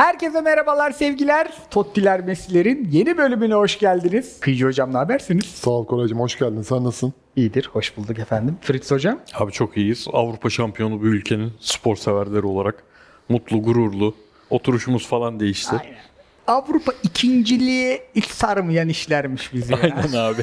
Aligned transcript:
Herkese 0.00 0.40
merhabalar 0.40 0.90
sevgiler. 0.90 1.48
Tottiler 1.70 2.20
Messi'lerin 2.20 2.88
yeni 2.92 3.18
bölümüne 3.18 3.54
hoş 3.54 3.78
geldiniz. 3.78 4.40
Kıyıcı 4.40 4.66
hocam 4.66 4.92
ne 4.92 4.96
habersiniz? 4.96 5.44
Sağ 5.44 5.70
ol 5.70 5.86
Koraycığım 5.86 6.20
hoş 6.20 6.38
geldin. 6.38 6.62
Sen 6.62 6.84
nasılsın? 6.84 7.12
İyidir, 7.36 7.70
hoş 7.72 7.96
bulduk 7.96 8.18
efendim. 8.18 8.56
Fritz 8.60 8.90
hocam? 8.90 9.18
Abi 9.34 9.52
çok 9.52 9.76
iyiyiz. 9.76 10.06
Avrupa 10.12 10.50
şampiyonu 10.50 11.02
bir 11.02 11.06
ülkenin 11.06 11.52
spor 11.60 11.96
severleri 11.96 12.46
olarak 12.46 12.82
mutlu, 13.28 13.62
gururlu. 13.62 14.14
Oturuşumuz 14.50 15.06
falan 15.08 15.40
değişti. 15.40 15.76
Avrupa 16.46 16.92
ikinciliğe 17.02 18.02
hiç 18.16 18.26
sarmayan 18.26 18.88
işlermiş 18.88 19.54
bizi. 19.54 19.72
ya. 19.72 19.78
Aynen 19.82 20.12
abi. 20.12 20.42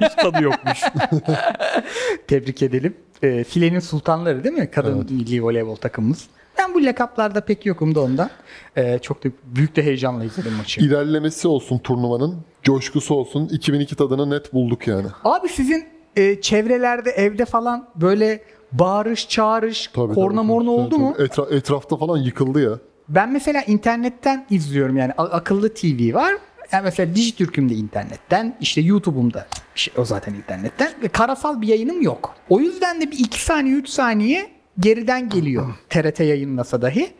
Hiç 0.00 0.14
tadı 0.14 0.42
yokmuş. 0.42 0.80
Tebrik 2.26 2.62
edelim. 2.62 2.96
Ee, 3.22 3.44
filenin 3.44 3.80
sultanları 3.80 4.44
değil 4.44 4.54
mi? 4.54 4.70
Kadın 4.70 4.98
milli 5.10 5.42
voleybol 5.42 5.76
takımımız. 5.76 6.28
Ben 6.58 6.74
bu 6.74 6.84
lakaplarda 6.84 7.40
pek 7.40 7.66
yokum 7.66 7.94
da 7.94 8.00
ondan. 8.00 8.30
Ee, 8.76 8.98
çok 9.02 9.24
da 9.24 9.28
büyük 9.44 9.76
de 9.76 9.82
heyecanla 9.84 10.24
izledim 10.24 10.52
maçı. 10.58 10.80
İlerlemesi 10.80 11.48
olsun 11.48 11.78
turnuvanın, 11.78 12.36
coşkusu 12.62 13.14
olsun. 13.14 13.48
2002 13.48 13.96
tadını 13.96 14.30
net 14.30 14.52
bulduk 14.54 14.86
yani. 14.88 15.06
Abi 15.24 15.48
sizin 15.48 15.84
e, 16.16 16.40
çevrelerde 16.40 17.10
evde 17.10 17.44
falan 17.44 17.88
böyle 17.96 18.42
bağırış, 18.72 19.28
çağırış, 19.28 19.86
Tabii, 19.94 20.14
korna 20.14 20.36
tabii, 20.36 20.46
morna 20.46 20.64
tabii, 20.66 20.70
oldu 20.80 20.90
tabii. 20.90 21.00
mu? 21.02 21.14
Etra- 21.18 21.54
etrafta 21.56 21.96
falan 21.96 22.16
yıkıldı 22.18 22.62
ya. 22.62 22.78
Ben 23.08 23.32
mesela 23.32 23.62
internetten 23.62 24.46
izliyorum 24.50 24.96
yani 24.96 25.12
A- 25.18 25.22
akıllı 25.24 25.74
TV 25.74 26.14
var. 26.14 26.34
Yani 26.72 26.84
mesela 26.84 27.14
Dijitürk'üm 27.14 27.68
de 27.70 27.74
internetten, 27.74 28.56
işte 28.60 28.80
YouTube'umda 28.80 29.46
şey, 29.74 29.94
o 29.96 30.04
zaten 30.04 30.34
internetten 30.34 30.92
ve 31.02 31.08
karasal 31.08 31.60
bir 31.62 31.68
yayınım 31.68 32.02
yok. 32.02 32.34
O 32.48 32.60
yüzden 32.60 33.00
de 33.00 33.10
bir 33.10 33.18
2 33.18 33.42
saniye 33.42 33.74
3 33.76 33.88
saniye 33.88 34.50
geriden 34.78 35.28
geliyor 35.28 35.66
TRT 35.88 36.20
yayınlasa 36.20 36.82
dahi. 36.82 37.10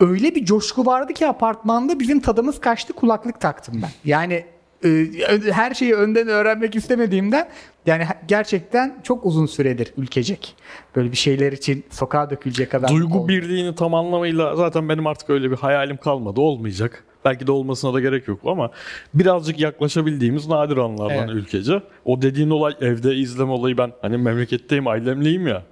Öyle 0.00 0.34
bir 0.34 0.44
coşku 0.44 0.86
vardı 0.86 1.12
ki 1.12 1.26
apartmanda 1.26 2.00
bizim 2.00 2.20
tadımız 2.20 2.60
kaçtı 2.60 2.92
kulaklık 2.92 3.40
taktım 3.40 3.74
ben. 3.82 3.90
Yani 4.04 4.44
e, 4.84 5.06
her 5.50 5.74
şeyi 5.74 5.94
önden 5.94 6.28
öğrenmek 6.28 6.74
istemediğimden 6.76 7.48
yani 7.86 8.04
gerçekten 8.28 8.94
çok 9.02 9.26
uzun 9.26 9.46
süredir 9.46 9.92
ülkecek. 9.96 10.54
Böyle 10.96 11.12
bir 11.12 11.16
şeyler 11.16 11.52
için 11.52 11.84
sokağa 11.90 12.30
dökülecek 12.30 12.70
kadar. 12.70 12.88
Duygu 12.88 13.18
oldu. 13.18 13.28
birliğini 13.28 13.74
tam 13.74 13.94
anlamıyla 13.94 14.56
zaten 14.56 14.88
benim 14.88 15.06
artık 15.06 15.30
öyle 15.30 15.50
bir 15.50 15.56
hayalim 15.56 15.96
kalmadı. 15.96 16.40
Olmayacak. 16.40 17.04
Belki 17.24 17.46
de 17.46 17.52
olmasına 17.52 17.94
da 17.94 18.00
gerek 18.00 18.28
yok 18.28 18.40
ama 18.46 18.70
birazcık 19.14 19.60
yaklaşabildiğimiz 19.60 20.48
nadir 20.48 20.76
anlardan 20.76 21.28
Evet. 21.28 21.30
ülkece. 21.30 21.82
O 22.04 22.22
dediğin 22.22 22.50
olay 22.50 22.72
evde 22.80 23.14
izleme 23.14 23.50
olayı 23.52 23.78
ben 23.78 23.92
hani 24.02 24.16
memleketteyim 24.16 24.86
ailemliyim 24.86 25.46
ya. 25.46 25.62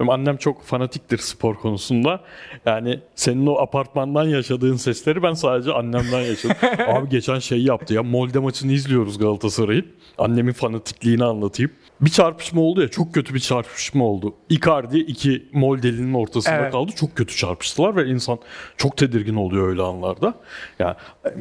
Benim 0.00 0.10
annem 0.10 0.36
çok 0.36 0.62
fanatiktir 0.62 1.18
spor 1.18 1.54
konusunda. 1.54 2.20
Yani 2.66 3.00
senin 3.14 3.46
o 3.46 3.54
apartmandan 3.58 4.24
yaşadığın 4.24 4.76
sesleri 4.76 5.22
ben 5.22 5.32
sadece 5.32 5.72
annemden 5.72 6.20
yaşadım. 6.20 6.56
Abi 6.88 7.08
geçen 7.08 7.38
şey 7.38 7.62
yaptı 7.62 7.94
ya 7.94 8.02
Molde 8.02 8.38
maçını 8.38 8.72
izliyoruz 8.72 9.18
Galatasaray'ın. 9.18 9.86
Annemin 10.18 10.52
fanatikliğini 10.52 11.24
anlatayım. 11.24 11.72
Bir 12.00 12.10
çarpışma 12.10 12.60
oldu 12.60 12.82
ya 12.82 12.88
çok 12.88 13.14
kötü 13.14 13.34
bir 13.34 13.40
çarpışma 13.40 14.04
oldu. 14.04 14.34
Icardi 14.48 14.98
iki 14.98 15.48
Molde'linin 15.52 16.14
ortasında 16.14 16.54
Evet. 16.54 16.72
kaldı. 16.72 16.92
Çok 16.96 17.16
kötü 17.16 17.36
çarpıştılar 17.36 17.96
ve 17.96 18.06
insan 18.06 18.38
çok 18.76 18.96
tedirgin 18.96 19.34
oluyor 19.34 19.68
öyle 19.68 19.82
anlarda. 19.82 20.34
Yani 20.78 20.94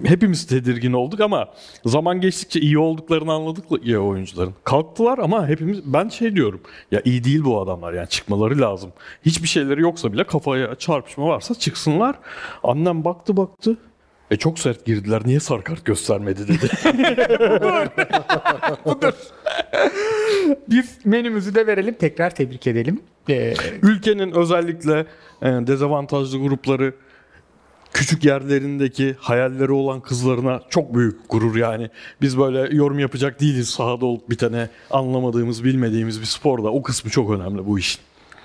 hepimiz 0.04 0.48
tedirgin 0.48 0.94
olduk 0.94 1.20
ama 1.20 1.50
zaman 1.86 2.22
geçtikçe 2.22 2.60
iyi 2.60 2.78
olduklarını 2.78 3.34
anladık 3.34 3.66
ya 3.84 4.00
oyuncuların. 4.00 4.54
Kalktılar 4.64 5.18
ama 5.18 5.48
hepimiz 5.48 5.94
ben 5.94 6.10
şey 6.10 6.36
diyorum. 6.36 6.62
Ya 6.92 7.02
iyi 7.06 7.24
değil 7.24 7.44
bu 7.44 7.62
adamlar 7.62 7.94
yani 7.94 8.10
çıkmaları 8.10 8.47
lazım. 8.56 8.92
Hiçbir 9.26 9.48
şeyleri 9.48 9.82
yoksa 9.82 10.14
bile 10.14 10.24
kafaya 10.24 10.76
çarpışma 10.76 11.28
varsa 11.28 11.56
çıksınlar. 11.56 12.16
Annem 12.64 13.06
baktı 13.06 13.38
baktı. 13.38 13.78
E 14.32 14.38
çok 14.38 14.60
sert 14.60 14.86
girdiler. 14.86 15.22
Niye 15.26 15.40
sarı 15.40 15.64
kart 15.64 15.86
göstermedi 15.86 16.48
dedi. 16.48 16.70
Biz 20.70 20.98
menümüzü 21.06 21.56
de 21.56 21.68
verelim. 21.68 21.94
Tekrar 21.94 22.36
tebrik 22.36 22.68
edelim. 22.68 23.00
Ee, 23.30 23.54
Ülkenin 23.82 24.32
özellikle 24.32 25.06
e, 25.42 25.46
dezavantajlı 25.46 26.40
grupları 26.40 26.94
küçük 27.94 28.26
yerlerindeki 28.26 29.16
hayalleri 29.20 29.72
olan 29.72 30.02
kızlarına 30.02 30.62
çok 30.70 30.96
büyük 30.96 31.30
gurur 31.30 31.56
yani. 31.56 31.90
Biz 32.22 32.38
böyle 32.38 32.76
yorum 32.76 33.00
yapacak 33.00 33.42
değiliz 33.42 33.70
sahada 33.70 34.06
olup 34.06 34.30
bitene 34.30 34.70
anlamadığımız, 34.92 35.64
bilmediğimiz 35.64 36.22
bir 36.22 36.26
sporda. 36.26 36.70
O 36.72 36.82
kısmı 36.82 37.12
çok 37.12 37.32
önemli 37.32 37.66
bu 37.66 37.80
işin. 37.80 38.02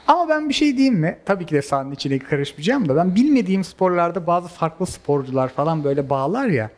Ama 0.07 0.29
ben 0.29 0.49
bir 0.49 0.55
şey 0.55 0.77
diyeyim 0.77 0.95
mi? 0.95 1.19
Tabii 1.27 1.47
ki 1.47 1.55
de 1.55 1.63
sahanın 1.63 1.93
içine 1.93 2.19
karışmayacağım 2.19 2.89
da 2.89 2.97
ben 2.97 3.15
bilmediğim 3.15 3.65
sporlarda 3.65 4.27
bazı 4.27 4.49
farklı 4.49 4.87
sporcular 4.87 5.49
falan 5.49 5.85
böyle 5.85 6.11
bağlar 6.11 6.47
ya. 6.47 6.71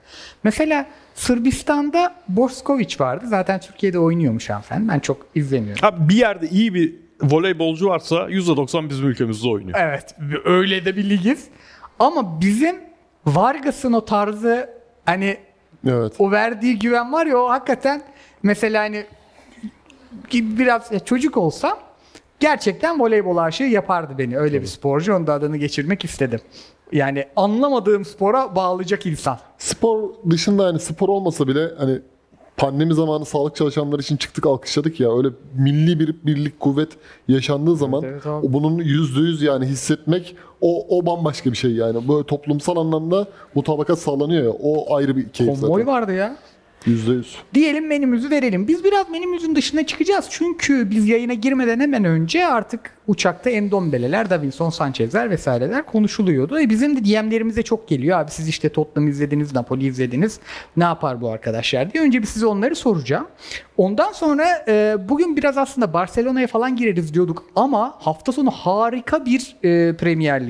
Mesela 0.45 0.87
Sırbistan'da 1.15 2.15
Boskovic 2.29 2.97
vardı. 3.01 3.25
Zaten 3.29 3.61
Türkiye'de 3.61 3.99
oynuyormuş 3.99 4.51
hanımefendi. 4.51 4.89
Ben 4.89 4.99
çok 4.99 5.27
izlemiyorum. 5.35 5.81
Ha, 5.83 6.09
bir 6.09 6.15
yerde 6.17 6.49
iyi 6.49 6.75
bir 6.75 6.95
voleybolcu 7.23 7.87
varsa 7.89 8.17
%90 8.17 8.89
bizim 8.89 9.07
ülkemizde 9.09 9.49
oynuyor. 9.49 9.79
Evet. 9.81 10.15
Öyle 10.45 10.85
de 10.85 10.97
bir 10.97 11.11
ligiz. 11.11 11.45
Ama 11.99 12.41
bizim 12.41 12.77
Vargas'ın 13.27 13.93
o 13.93 14.05
tarzı 14.05 14.71
hani 15.07 15.37
Evet. 15.89 16.13
o 16.19 16.31
verdiği 16.31 16.79
güven 16.79 17.13
var 17.13 17.27
ya 17.27 17.39
o 17.39 17.49
hakikaten 17.49 18.03
mesela 18.43 18.83
hani 18.83 19.07
gibi 20.31 20.59
biraz 20.59 20.91
çocuk 21.05 21.37
olsam 21.37 21.79
gerçekten 22.41 23.01
voleybol 23.01 23.37
aşığı 23.37 23.65
yapardı 23.65 24.13
beni. 24.19 24.39
Öyle 24.39 24.63
bir 24.63 24.67
sporcu. 24.67 25.15
Onun 25.15 25.27
da 25.27 25.33
adını 25.33 25.57
geçirmek 25.57 26.05
istedim. 26.05 26.41
Yani 26.93 27.25
anlamadığım 27.37 28.05
spora 28.05 28.57
bağlayacak 28.57 29.07
insan. 29.07 29.39
Spor 29.59 30.11
dışında 30.31 30.67
yani 30.67 30.79
spor 30.81 31.09
olmasa 31.09 31.49
bile 31.49 31.71
hani 31.79 32.01
pandemi 32.57 32.95
zamanı 32.95 33.25
sağlık 33.25 33.57
çalışanları 33.57 34.01
için 34.01 34.17
çıktık 34.17 34.47
alkışladık 34.47 35.01
ya 35.01 35.17
öyle 35.17 35.29
milli 35.55 36.01
bir 36.01 36.15
birlik 36.27 36.61
kuvvet 36.61 36.89
yaşandığı 37.29 37.77
zaman 37.77 38.03
evet 38.05 38.27
o 38.27 38.43
bunun 38.53 38.79
yüzde 38.79 39.21
yüz 39.21 39.43
yani 39.43 39.67
hissetmek 39.67 40.37
o, 40.61 40.99
o 40.99 41.07
bambaşka 41.07 41.53
bir 41.53 41.57
şey 41.57 41.71
yani 41.71 42.09
böyle 42.09 42.27
toplumsal 42.27 42.77
anlamda 42.77 43.27
mutabakat 43.55 43.99
sağlanıyor 43.99 44.45
ya 44.45 44.51
o 44.63 44.97
ayrı 44.97 45.17
bir 45.17 45.29
keyif 45.29 45.61
Konvoy 45.61 45.81
zaten. 45.81 45.95
vardı 45.95 46.13
ya. 46.15 46.37
Yüzde 46.87 47.13
yüz. 47.13 47.37
Diyelim 47.55 47.87
menümüzü 47.87 48.31
verelim. 48.31 48.69
Biz 48.69 48.85
biraz 48.85 49.11
menümüzün 49.11 49.55
dışına 49.57 49.87
çıkacağız. 49.87 50.27
Çünkü 50.31 50.91
biz 50.91 51.09
yayına 51.09 51.35
girmeden 51.35 51.81
hemen 51.81 52.05
önce 52.05 52.47
artık 52.47 52.81
uçakta 53.07 53.51
Endombele'ler, 53.51 54.31
Davinson 54.31 54.71
Sanchez'ler 54.71 55.31
vesaireler 55.31 55.87
konuşuluyordu. 55.87 56.61
E 56.61 56.71
bizim 56.71 56.97
de 56.97 57.05
DM'lerimize 57.05 57.63
çok 57.63 57.89
geliyor. 57.89 58.19
Abi 58.19 58.31
siz 58.31 58.49
işte 58.49 58.69
Tottenham 58.69 59.09
izlediniz, 59.09 59.55
Napoli 59.55 59.87
izlediniz. 59.87 60.41
Ne 60.77 60.85
yapar 60.85 61.21
bu 61.21 61.29
arkadaşlar 61.31 61.93
diye. 61.93 62.05
Önce 62.05 62.23
bir 62.23 62.27
size 62.27 62.47
onları 62.47 62.77
soracağım. 62.77 63.27
Ondan 63.77 64.13
sonra 64.13 64.65
e, 64.69 64.97
bugün 65.09 65.37
biraz 65.37 65.59
aslında 65.59 65.93
Barcelona'ya 65.93 66.47
falan 66.47 66.77
gireriz 66.77 67.15
diyorduk. 67.15 67.45
Ama 67.57 67.95
hafta 67.99 68.33
sonu 68.33 68.51
harika 68.51 69.27
bir 69.27 69.57
e, 69.65 69.97
Premier 69.97 70.43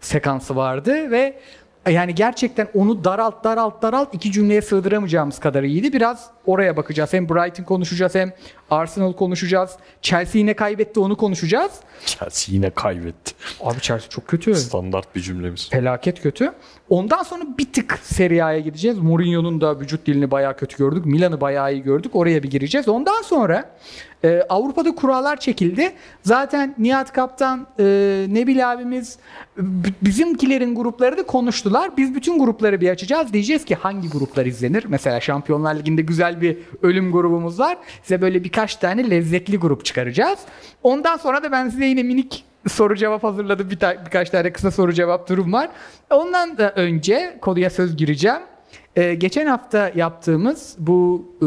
sekansı 0.00 0.56
vardı 0.56 1.10
ve 1.10 1.40
yani 1.90 2.14
gerçekten 2.14 2.68
onu 2.74 3.04
daralt 3.04 3.44
daralt 3.44 3.82
daralt 3.82 4.14
iki 4.14 4.32
cümleye 4.32 4.62
sığdıramayacağımız 4.62 5.38
kadar 5.38 5.62
iyiydi. 5.62 5.92
Biraz 5.92 6.30
oraya 6.46 6.76
bakacağız. 6.76 7.12
Hem 7.12 7.28
Brighton 7.28 7.64
konuşacağız 7.64 8.14
hem 8.14 8.32
Arsenal 8.70 9.12
konuşacağız. 9.12 9.70
Chelsea 10.02 10.38
yine 10.38 10.54
kaybetti 10.54 11.00
onu 11.00 11.16
konuşacağız. 11.16 11.72
Chelsea 12.06 12.54
yine 12.54 12.70
kaybetti. 12.70 13.34
Abi 13.60 13.80
Chelsea 13.80 14.08
çok 14.08 14.28
kötü. 14.28 14.54
Standart 14.54 15.16
bir 15.16 15.20
cümlemiz. 15.20 15.70
Felaket 15.70 16.22
kötü. 16.22 16.52
Ondan 16.88 17.22
sonra 17.22 17.44
bir 17.58 17.72
tık 17.72 17.98
Serie 18.02 18.42
A'ya 18.42 18.58
gideceğiz. 18.60 18.98
Mourinho'nun 18.98 19.60
da 19.60 19.80
vücut 19.80 20.06
dilini 20.06 20.30
bayağı 20.30 20.56
kötü 20.56 20.76
gördük. 20.76 21.06
Milan'ı 21.06 21.40
bayağı 21.40 21.72
iyi 21.72 21.82
gördük. 21.82 22.16
Oraya 22.16 22.42
bir 22.42 22.50
gireceğiz. 22.50 22.88
Ondan 22.88 23.22
sonra 23.22 23.70
e, 24.24 24.42
Avrupa'da 24.48 24.94
kurallar 24.94 25.40
çekildi. 25.40 25.92
Zaten 26.22 26.74
Nihat 26.78 27.12
Kaptan, 27.12 27.66
e, 27.78 27.84
Nebil 28.28 28.72
abimiz 28.72 29.18
bizimkilerin 30.02 30.74
grupları 30.74 31.18
da 31.18 31.22
konuştular. 31.26 31.96
Biz 31.96 32.14
bütün 32.14 32.38
grupları 32.38 32.80
bir 32.80 32.88
açacağız. 32.90 33.32
Diyeceğiz 33.32 33.64
ki 33.64 33.74
hangi 33.74 34.08
gruplar 34.10 34.46
izlenir? 34.46 34.84
Mesela 34.88 35.20
Şampiyonlar 35.20 35.74
Ligi'nde 35.74 36.02
güzel 36.02 36.40
bir 36.40 36.58
ölüm 36.82 37.12
grubumuz 37.12 37.60
var. 37.60 37.76
Size 38.02 38.20
böyle 38.20 38.44
birkaç 38.44 38.76
tane 38.76 39.10
lezzetli 39.10 39.56
grup 39.56 39.84
çıkaracağız. 39.84 40.38
Ondan 40.82 41.16
sonra 41.16 41.42
da 41.42 41.52
ben 41.52 41.68
size 41.68 41.84
yine 41.84 42.02
minik 42.02 42.44
soru 42.68 42.96
cevap 42.96 43.24
hazırladım. 43.24 43.70
Bir 43.70 43.78
ta- 43.78 44.04
birkaç 44.06 44.30
tane 44.30 44.52
kısa 44.52 44.70
soru 44.70 44.92
cevap 44.92 45.28
durum 45.28 45.52
var. 45.52 45.68
Ondan 46.10 46.58
da 46.58 46.72
önce 46.72 47.38
konuya 47.40 47.70
söz 47.70 47.96
gireceğim. 47.96 48.40
Ee, 48.96 49.14
geçen 49.14 49.46
hafta 49.46 49.92
yaptığımız 49.94 50.76
bu 50.78 51.24
e, 51.42 51.46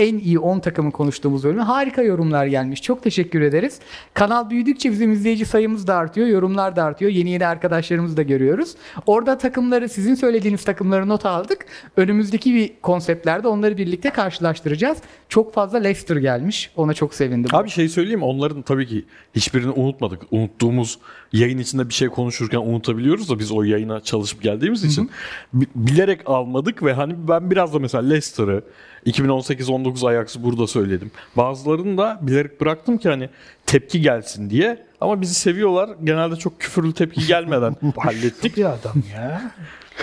en 0.00 0.18
iyi 0.18 0.38
10 0.38 0.60
takımı 0.60 0.90
konuştuğumuz 0.92 1.44
bölümü. 1.44 1.60
Harika 1.60 2.02
yorumlar 2.02 2.46
gelmiş. 2.46 2.82
Çok 2.82 3.02
teşekkür 3.02 3.40
ederiz. 3.40 3.78
Kanal 4.14 4.50
büyüdükçe 4.50 4.90
bizim 4.92 5.12
izleyici 5.12 5.44
sayımız 5.44 5.86
da 5.86 5.94
artıyor. 5.96 6.26
Yorumlar 6.26 6.76
da 6.76 6.84
artıyor. 6.84 7.10
Yeni 7.10 7.30
yeni 7.30 7.46
arkadaşlarımızı 7.46 8.16
da 8.16 8.22
görüyoruz. 8.22 8.74
Orada 9.06 9.38
takımları 9.38 9.88
sizin 9.88 10.14
söylediğiniz 10.14 10.64
takımları 10.64 11.08
not 11.08 11.26
aldık. 11.26 11.66
Önümüzdeki 11.96 12.54
bir 12.54 12.72
konseptlerde 12.82 13.48
onları 13.48 13.76
birlikte 13.76 14.10
karşılaştıracağız. 14.10 14.98
Çok 15.28 15.54
fazla 15.54 15.78
Leicester 15.78 16.16
gelmiş. 16.16 16.70
Ona 16.76 16.94
çok 16.94 17.14
sevindim. 17.14 17.50
Abi 17.54 17.70
şey 17.70 17.88
söyleyeyim? 17.88 18.22
Onların 18.22 18.62
tabii 18.62 18.86
ki 18.86 19.04
hiçbirini 19.34 19.70
unutmadık. 19.70 20.22
Unuttuğumuz 20.30 20.98
yayın 21.32 21.58
içinde 21.58 21.88
bir 21.88 21.94
şey 21.94 22.08
konuşurken 22.08 22.58
unutabiliyoruz 22.58 23.30
da 23.30 23.38
biz 23.38 23.52
o 23.52 23.62
yayına 23.62 24.00
çalışıp 24.00 24.42
geldiğimiz 24.42 24.84
için 24.84 25.10
bi- 25.54 25.66
bilerek 25.74 26.20
almadık 26.26 26.82
ve 26.82 26.92
hani 26.92 27.14
ben 27.28 27.50
biraz 27.50 27.74
da 27.74 27.78
mesela 27.78 28.02
Leicester'ı 28.04 28.62
2018-19 29.06 30.08
Ajax'ı 30.08 30.42
burada 30.44 30.66
söyledim. 30.66 31.10
Bazılarını 31.36 31.98
da 31.98 32.18
bilerek 32.22 32.60
bıraktım 32.60 32.98
ki 32.98 33.08
hani 33.08 33.28
tepki 33.66 34.00
gelsin 34.00 34.50
diye. 34.50 34.86
Ama 35.00 35.20
bizi 35.20 35.34
seviyorlar. 35.34 35.90
Genelde 36.04 36.36
çok 36.36 36.60
küfürlü 36.60 36.92
tepki 36.92 37.26
gelmeden 37.26 37.76
hallettik. 37.96 38.56
bir 38.56 38.64
adam 38.64 39.02
ya. 39.14 39.52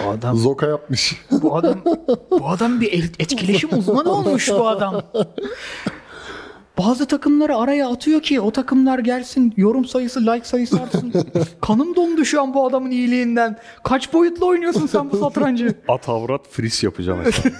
Bu 0.06 0.10
adam 0.10 0.38
Zoka 0.38 0.68
yapmış. 0.68 1.16
bu 1.32 1.56
adam 1.56 1.82
bu 2.32 2.50
adam 2.50 2.82
bir 2.82 2.94
etkileşim 3.20 3.70
uzmanı 3.78 4.12
olmuş 4.12 4.50
bu 4.50 4.68
adam. 4.68 5.02
Bazı 6.78 7.06
takımları 7.08 7.58
araya 7.58 7.90
atıyor 7.90 8.22
ki 8.22 8.42
o 8.42 8.52
takımlar 8.52 9.00
gelsin, 9.00 9.54
yorum 9.58 9.86
sayısı, 9.86 10.22
like 10.28 10.46
sayısı 10.46 10.82
artsın. 10.82 11.14
Kanım 11.62 11.96
dondu 11.96 12.26
şu 12.26 12.42
an 12.42 12.54
bu 12.54 12.66
adamın 12.68 12.92
iyiliğinden. 12.92 13.58
Kaç 13.84 14.14
boyutlu 14.14 14.48
oynuyorsun 14.48 14.88
sen 14.88 15.12
bu 15.12 15.18
satrancı? 15.24 15.74
At 15.88 16.10
avrat 16.10 16.48
fris 16.52 16.84
yapacağım 16.84 17.20
mesela. 17.26 17.56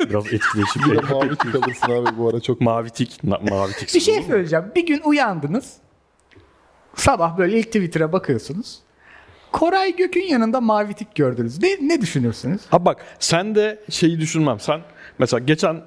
Biraz 0.10 0.26
etkileşim. 0.32 0.82
Mavi 1.10 1.36
tik 1.36 1.54
alırsın 1.54 1.92
abi 1.92 2.18
bu 2.18 2.28
ara 2.28 2.40
çok. 2.40 2.60
mavi 2.60 2.90
tik. 2.90 3.24
na- 3.24 3.38
mavi 3.50 3.72
tik. 3.72 3.94
Bir 3.94 4.00
şey 4.00 4.22
söyleyeceğim. 4.22 4.64
Bir 4.76 4.86
gün 4.86 5.00
uyandınız. 5.04 5.72
Sabah 6.96 7.38
böyle 7.38 7.58
ilk 7.58 7.66
Twitter'a 7.66 8.12
bakıyorsunuz. 8.12 8.78
Koray 9.52 9.96
Gök'ün 9.96 10.22
yanında 10.24 10.60
mavi 10.60 10.94
tik 10.94 11.14
gördünüz. 11.14 11.62
Ne, 11.62 11.68
ne 11.88 12.00
düşünürsünüz? 12.00 12.60
Ha 12.70 12.84
bak 12.84 13.04
sen 13.18 13.54
de 13.54 13.80
şeyi 13.90 14.20
düşünmem. 14.20 14.60
Sen 14.60 14.80
mesela 15.18 15.40
geçen 15.40 15.80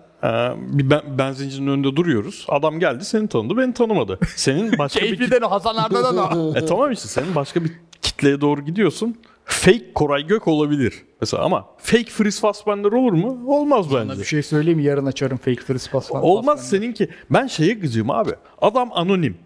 bir 0.58 0.90
ben, 0.90 1.02
benzincinin 1.18 1.68
önünde 1.68 1.96
duruyoruz. 1.96 2.46
Adam 2.50 2.80
geldi 2.80 3.06
seni 3.06 3.28
tanıdı 3.28 3.58
beni 3.58 3.74
tanımadı. 3.74 4.20
Senin 4.36 4.78
başka 4.78 5.00
bir 5.00 5.06
Keyifliden 5.06 5.42
o 5.42 5.52
Hasan 5.52 5.76
Arda'dan 5.76 6.38
o. 6.38 6.56
e, 6.56 6.66
tamam 6.66 6.92
işte 6.92 7.08
senin 7.08 7.36
başka 7.36 7.64
bir 7.64 7.72
kitleye 8.02 8.42
doğru 8.42 8.62
gidiyorsun. 8.62 9.16
Fake 9.46 9.94
Koray 9.94 10.28
Gök 10.28 10.48
olabilir. 10.48 10.94
Mesela 11.22 11.44
ama 11.44 11.66
fake 11.78 12.12
Fritz 12.12 12.40
Fassbender 12.40 12.92
olur 12.92 13.14
mu? 13.14 13.40
Olmaz 13.48 13.94
bence. 13.94 14.20
Bir 14.20 14.26
şey 14.26 14.44
söyleyeyim? 14.44 14.80
Yarın 14.80 15.06
açarım 15.06 15.38
fake 15.38 15.62
pass 15.92 16.10
falan. 16.10 16.24
Olmaz 16.24 16.70
seninki. 16.70 17.10
Ben 17.30 17.48
şeye 17.48 17.74
gıcığım 17.74 18.12
abi. 18.12 18.32
Adam 18.62 18.90
anonim. 18.94 19.38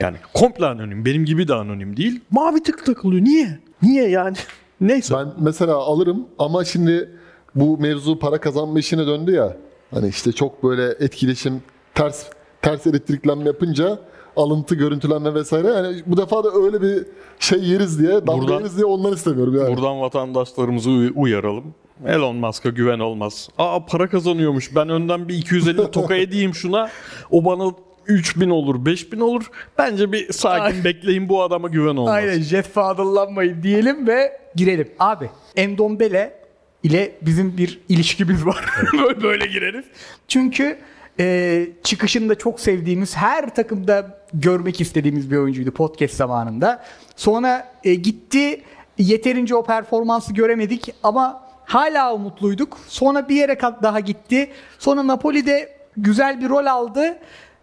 Yani 0.00 0.16
komple 0.34 0.66
anonim. 0.66 1.04
Benim 1.04 1.24
gibi 1.24 1.48
de 1.48 1.54
anonim 1.54 1.96
değil. 1.96 2.20
Mavi 2.30 2.62
tık 2.62 2.86
takılıyor. 2.86 3.24
Niye? 3.24 3.58
Niye 3.82 4.08
yani? 4.08 4.36
Neyse. 4.80 5.14
Ben 5.14 5.28
mesela 5.38 5.76
alırım 5.76 6.26
ama 6.38 6.64
şimdi 6.64 7.10
bu 7.54 7.78
mevzu 7.78 8.18
para 8.18 8.40
kazanma 8.40 8.78
işine 8.78 9.06
döndü 9.06 9.32
ya. 9.32 9.56
Hani 9.94 10.08
işte 10.08 10.32
çok 10.32 10.64
böyle 10.64 10.86
etkileşim 11.04 11.62
ters 11.94 12.26
ters 12.62 12.86
elektriklenme 12.86 13.44
yapınca 13.44 13.98
alıntı, 14.36 14.74
görüntülenme 14.74 15.34
vesaire. 15.34 15.66
Yani 15.68 16.02
bu 16.06 16.16
defa 16.16 16.44
da 16.44 16.48
öyle 16.64 16.82
bir 16.82 17.06
şey 17.38 17.58
yeriz 17.64 17.98
diye, 17.98 18.26
damga 18.26 18.54
yeriz 18.54 18.76
diye 18.76 18.86
ondan 18.86 19.12
istemiyorum 19.12 19.56
yani. 19.58 19.76
Buradan 19.76 20.00
vatandaşlarımızı 20.00 20.90
uy- 20.90 21.12
uyaralım. 21.14 21.74
Elon 22.06 22.36
Musk'a 22.36 22.68
güven 22.68 22.98
olmaz. 22.98 23.48
Aa 23.58 23.86
para 23.86 24.08
kazanıyormuş. 24.08 24.76
Ben 24.76 24.88
önden 24.88 25.28
bir 25.28 25.34
250 25.34 25.90
toka 25.90 26.14
edeyim 26.16 26.54
şuna. 26.54 26.88
O 27.30 27.44
bana 27.44 27.72
3000 28.06 28.50
olur, 28.50 28.84
5000 28.86 29.20
olur. 29.20 29.50
Bence 29.78 30.12
bir 30.12 30.32
sakin 30.32 30.84
bekleyin 30.84 31.28
bu 31.28 31.42
adama 31.42 31.68
güven 31.68 31.96
olmaz. 31.96 32.14
Aynen 32.14 32.40
jet 32.40 32.66
fadıllanmayın 32.66 33.62
diyelim 33.62 34.06
ve 34.06 34.40
girelim. 34.56 34.88
Abi 34.98 35.30
Endombele 35.56 36.41
ile 36.82 37.12
bizim 37.22 37.56
bir 37.56 37.80
ilişkimiz 37.88 38.46
var. 38.46 38.64
böyle, 38.92 39.22
böyle 39.22 39.46
gireriz. 39.46 39.84
Çünkü 40.28 40.78
e, 41.20 41.66
çıkışında 41.82 42.34
çok 42.34 42.60
sevdiğimiz 42.60 43.16
her 43.16 43.54
takımda 43.54 44.24
görmek 44.34 44.80
istediğimiz 44.80 45.30
bir 45.30 45.36
oyuncuydu 45.36 45.70
podcast 45.70 46.14
zamanında. 46.14 46.84
Sonra 47.16 47.72
e, 47.84 47.94
gitti 47.94 48.62
yeterince 48.98 49.54
o 49.54 49.64
performansı 49.64 50.34
göremedik 50.34 50.94
ama 51.02 51.48
hala 51.64 52.14
umutluyduk. 52.14 52.78
Sonra 52.88 53.28
bir 53.28 53.36
yere 53.36 53.60
daha 53.60 54.00
gitti. 54.00 54.50
Sonra 54.78 55.06
Napoli'de 55.06 55.76
güzel 55.96 56.40
bir 56.40 56.48
rol 56.48 56.66
aldı. 56.66 57.18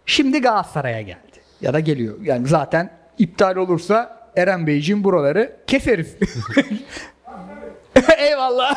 Şimdi 0.06 0.40
Galatasaray'a 0.40 1.02
geldi. 1.02 1.40
Ya 1.60 1.74
da 1.74 1.80
geliyor. 1.80 2.14
Yani 2.22 2.48
zaten 2.48 2.90
iptal 3.18 3.56
olursa 3.56 4.20
Eren 4.36 4.66
Beyciğim 4.66 5.04
buraları 5.04 5.56
keseriz. 5.66 6.16
Eyvallah. 8.18 8.76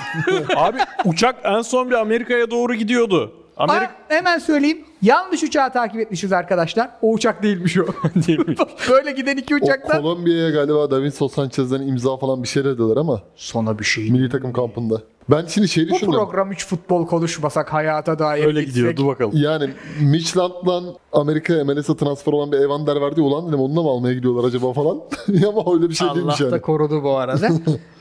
Abi 0.55 0.77
uçak 1.05 1.35
en 1.43 1.61
son 1.61 1.89
bir 1.89 1.95
Amerika'ya 1.95 2.51
doğru 2.51 2.73
gidiyordu. 2.75 3.31
Amerika 3.57 3.85
Ha, 3.85 3.91
hemen 4.07 4.39
söyleyeyim. 4.39 4.85
Yanlış 5.01 5.43
uçağı 5.43 5.73
takip 5.73 5.99
etmişiz 5.99 6.33
arkadaşlar. 6.33 6.89
O 7.01 7.11
uçak 7.13 7.43
değilmiş 7.43 7.77
o. 7.77 7.81
değilmiş. 8.15 8.59
Böyle 8.89 9.11
giden 9.11 9.37
iki 9.37 9.55
O 9.55 9.57
uçaktan. 9.57 10.01
Kolombiya'ya 10.01 10.49
galiba 10.49 10.91
Davinson 10.91 11.27
Sanchez'den 11.27 11.81
imza 11.81 12.17
falan 12.17 12.43
bir 12.43 12.47
şeyler 12.47 12.73
dediler 12.73 12.97
ama 12.97 13.21
Sonra 13.35 13.79
bir 13.79 13.83
şey. 13.83 14.11
milli 14.11 14.29
takım 14.29 14.53
kampında. 14.53 15.01
Ben 15.29 15.45
şimdi 15.47 15.67
şey 15.67 15.89
Bu 15.89 15.93
düşündüm. 15.95 16.13
program 16.13 16.51
hiç 16.51 16.65
futbol 16.65 17.07
konuşmasak 17.07 17.73
hayata 17.73 18.19
dair. 18.19 18.45
Öyle 18.45 18.59
gitsek. 18.63 18.75
gidiyordu 18.75 19.07
bakalım. 19.07 19.31
Yani 19.35 19.69
Midtjylland'dan 20.01 20.83
Amerika'ya 21.13 21.65
MLS'e 21.65 21.97
transfer 21.97 22.33
olan 22.33 22.51
bir 22.51 22.57
Evander 22.57 23.01
verdi. 23.01 23.21
Ulan 23.21 23.47
dedim 23.47 23.59
onunla 23.59 23.81
mı 23.83 23.89
almaya 23.89 24.13
gidiyorlar 24.13 24.47
acaba 24.47 24.73
falan. 24.73 25.01
ama 25.47 25.73
öyle 25.73 25.89
bir 25.89 25.93
şey 25.95 26.07
Allah 26.07 26.15
değilmiş 26.15 26.39
yani. 26.41 26.51
da 26.51 26.61
korudu 26.61 27.03
bu 27.03 27.17
arada. 27.17 27.49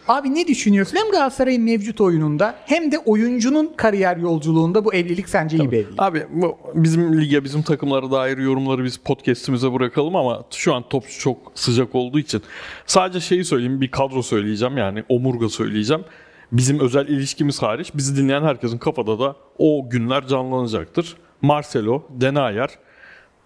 Abi 0.08 0.34
ne 0.34 0.46
düşünüyorsun? 0.46 0.96
Hem 0.96 1.10
Galatasaray'ın 1.10 1.62
mevcut 1.62 2.00
oyununda 2.00 2.54
hem 2.66 2.92
de 2.92 2.98
oyuncunun 2.98 3.72
kariyer 3.76 4.16
yolculuğunda 4.16 4.84
bu 4.84 4.94
evlilik 4.94 5.28
sence 5.28 5.56
iyi 5.56 5.70
bir 5.70 5.78
evlilik. 5.78 6.02
Abi 6.02 6.26
bu 6.30 6.58
bizim 6.74 7.20
lige, 7.20 7.44
bizim 7.44 7.62
takımlara 7.62 8.10
dair 8.10 8.38
yorumları 8.38 8.84
biz 8.84 8.96
podcast'imize 8.96 9.72
bırakalım 9.72 10.16
ama 10.16 10.44
şu 10.50 10.74
an 10.74 10.84
top 10.90 11.04
çok 11.20 11.52
sıcak 11.54 11.94
olduğu 11.94 12.18
için 12.18 12.42
sadece 12.86 13.20
şeyi 13.20 13.44
söyleyeyim, 13.44 13.80
bir 13.80 13.90
kadro 13.90 14.22
söyleyeceğim 14.22 14.76
yani 14.76 15.04
omurga 15.08 15.48
söyleyeceğim. 15.48 16.04
Bizim 16.52 16.80
özel 16.80 17.08
ilişkimiz 17.08 17.62
hariç 17.62 17.90
bizi 17.94 18.16
dinleyen 18.16 18.42
herkesin 18.42 18.78
kafada 18.78 19.18
da 19.18 19.36
o 19.58 19.90
günler 19.90 20.26
canlanacaktır. 20.26 21.16
Marcelo, 21.42 22.02
Denayer, 22.10 22.70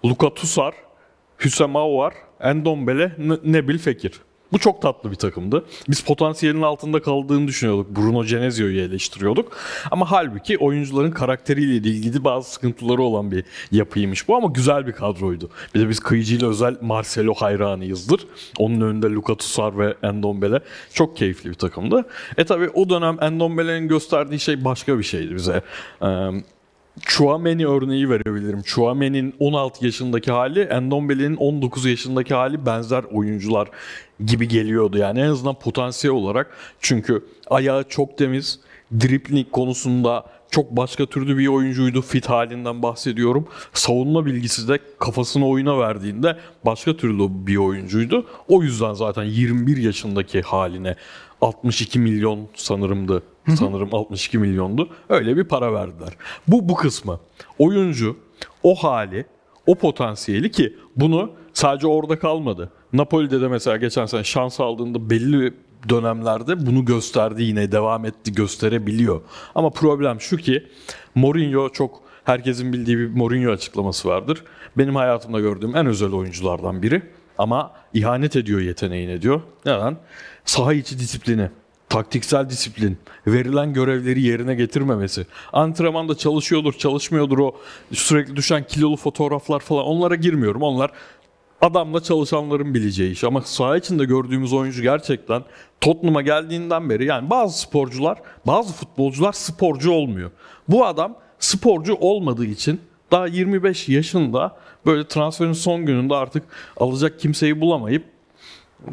Luka 0.04 0.34
Tusar, 0.34 0.74
Hüsem 1.44 1.76
Aouar, 1.76 2.14
Endombele, 2.40 3.12
Nebil 3.44 3.78
Fekir. 3.78 4.12
Bu 4.52 4.58
çok 4.58 4.82
tatlı 4.82 5.10
bir 5.10 5.16
takımdı. 5.16 5.64
Biz 5.88 6.00
potansiyelin 6.00 6.62
altında 6.62 7.02
kaldığını 7.02 7.48
düşünüyorduk. 7.48 7.96
Bruno 7.96 8.24
Genesio'yu 8.24 8.80
eleştiriyorduk. 8.80 9.56
Ama 9.90 10.10
halbuki 10.10 10.58
oyuncuların 10.58 11.10
karakteriyle 11.10 11.74
ilgili 11.74 12.24
bazı 12.24 12.50
sıkıntıları 12.50 13.02
olan 13.02 13.30
bir 13.30 13.44
yapıymış 13.72 14.28
bu 14.28 14.36
ama 14.36 14.48
güzel 14.48 14.86
bir 14.86 14.92
kadroydu. 14.92 15.50
Bir 15.74 15.80
de 15.80 15.88
biz 15.88 16.00
kıyıcıyla 16.00 16.48
özel 16.48 16.76
Marcelo 16.80 17.34
hayranıyızdır. 17.34 18.26
Onun 18.58 18.80
önünde 18.80 19.06
Luka 19.06 19.34
Tusar 19.34 19.78
ve 19.78 19.94
Endombele. 20.02 20.60
Çok 20.92 21.16
keyifli 21.16 21.50
bir 21.50 21.54
takımdı. 21.54 22.04
E 22.36 22.44
tabi 22.44 22.68
o 22.68 22.88
dönem 22.88 23.16
Endombele'nin 23.20 23.88
gösterdiği 23.88 24.40
şey 24.40 24.64
başka 24.64 24.98
bir 24.98 25.04
şeydi 25.04 25.34
bize. 25.34 25.62
Ee, 26.02 26.06
Chouameni 27.00 27.66
örneği 27.66 28.10
verebilirim. 28.10 28.62
Chouameni'nin 28.62 29.34
16 29.38 29.84
yaşındaki 29.84 30.32
hali, 30.32 30.60
Endombele'nin 30.60 31.36
19 31.36 31.86
yaşındaki 31.86 32.34
hali 32.34 32.66
benzer 32.66 33.04
oyuncular 33.04 33.68
gibi 34.26 34.48
geliyordu. 34.48 34.98
Yani 34.98 35.20
en 35.20 35.26
azından 35.28 35.54
potansiyel 35.54 36.16
olarak. 36.16 36.56
Çünkü 36.80 37.24
ayağı 37.50 37.84
çok 37.88 38.18
temiz, 38.18 38.60
dripling 39.00 39.50
konusunda 39.50 40.24
çok 40.50 40.70
başka 40.70 41.06
türlü 41.06 41.38
bir 41.38 41.46
oyuncuydu. 41.46 42.02
Fit 42.02 42.26
halinden 42.26 42.82
bahsediyorum. 42.82 43.48
Savunma 43.72 44.26
bilgisi 44.26 44.68
de 44.68 44.78
kafasını 44.98 45.48
oyuna 45.48 45.78
verdiğinde 45.78 46.36
başka 46.64 46.96
türlü 46.96 47.46
bir 47.46 47.56
oyuncuydu. 47.56 48.26
O 48.48 48.62
yüzden 48.62 48.92
zaten 48.92 49.24
21 49.24 49.76
yaşındaki 49.76 50.42
haline 50.42 50.96
62 51.40 51.98
milyon 51.98 52.48
sanırımdı. 52.54 53.22
Sanırım 53.54 53.94
62 53.94 54.38
milyondu. 54.38 54.88
Öyle 55.08 55.36
bir 55.36 55.44
para 55.44 55.72
verdiler. 55.72 56.16
Bu 56.48 56.68
bu 56.68 56.74
kısmı. 56.74 57.20
Oyuncu 57.58 58.16
o 58.62 58.74
hali, 58.74 59.26
o 59.66 59.74
potansiyeli 59.74 60.50
ki 60.50 60.76
bunu 60.96 61.32
sadece 61.52 61.86
orada 61.86 62.18
kalmadı. 62.18 62.72
Napoli'de 62.92 63.40
de 63.40 63.48
mesela 63.48 63.76
geçen 63.76 64.06
sene 64.06 64.24
şans 64.24 64.60
aldığında 64.60 65.10
belli 65.10 65.54
dönemlerde 65.88 66.66
bunu 66.66 66.84
gösterdi 66.84 67.42
yine 67.42 67.72
devam 67.72 68.04
etti 68.04 68.32
gösterebiliyor. 68.32 69.20
Ama 69.54 69.70
problem 69.70 70.20
şu 70.20 70.36
ki 70.36 70.66
Mourinho 71.14 71.68
çok 71.68 72.02
herkesin 72.24 72.72
bildiği 72.72 72.98
bir 72.98 73.08
Mourinho 73.08 73.50
açıklaması 73.50 74.08
vardır. 74.08 74.44
Benim 74.78 74.96
hayatımda 74.96 75.40
gördüğüm 75.40 75.76
en 75.76 75.86
özel 75.86 76.12
oyunculardan 76.12 76.82
biri 76.82 77.02
ama 77.38 77.72
ihanet 77.94 78.36
ediyor 78.36 78.60
yeteneğine 78.60 79.22
diyor. 79.22 79.40
Neden? 79.66 79.96
Saha 80.44 80.74
içi 80.74 80.98
disiplini. 80.98 81.50
Taktiksel 81.88 82.50
disiplin, 82.50 82.98
verilen 83.26 83.72
görevleri 83.72 84.22
yerine 84.22 84.54
getirmemesi, 84.54 85.26
antrenmanda 85.52 86.14
çalışıyordur, 86.14 86.72
çalışmıyordur 86.72 87.38
o 87.38 87.56
sürekli 87.92 88.36
düşen 88.36 88.66
kilolu 88.66 88.96
fotoğraflar 88.96 89.60
falan 89.60 89.84
onlara 89.84 90.14
girmiyorum. 90.14 90.62
Onlar 90.62 90.90
adamla 91.60 92.02
çalışanların 92.02 92.74
bileceği 92.74 93.12
iş. 93.12 93.24
Ama 93.24 93.40
saha 93.40 93.76
içinde 93.76 94.04
gördüğümüz 94.04 94.52
oyuncu 94.52 94.82
gerçekten 94.82 95.42
Tottenham'a 95.80 96.22
geldiğinden 96.22 96.90
beri 96.90 97.04
yani 97.04 97.30
bazı 97.30 97.58
sporcular, 97.58 98.18
bazı 98.46 98.72
futbolcular 98.72 99.32
sporcu 99.32 99.92
olmuyor. 99.92 100.30
Bu 100.68 100.86
adam 100.86 101.16
sporcu 101.38 101.94
olmadığı 101.94 102.46
için 102.46 102.80
daha 103.10 103.26
25 103.26 103.88
yaşında 103.88 104.56
böyle 104.86 105.08
transferin 105.08 105.52
son 105.52 105.86
gününde 105.86 106.14
artık 106.14 106.42
alacak 106.76 107.20
kimseyi 107.20 107.60
bulamayıp 107.60 108.04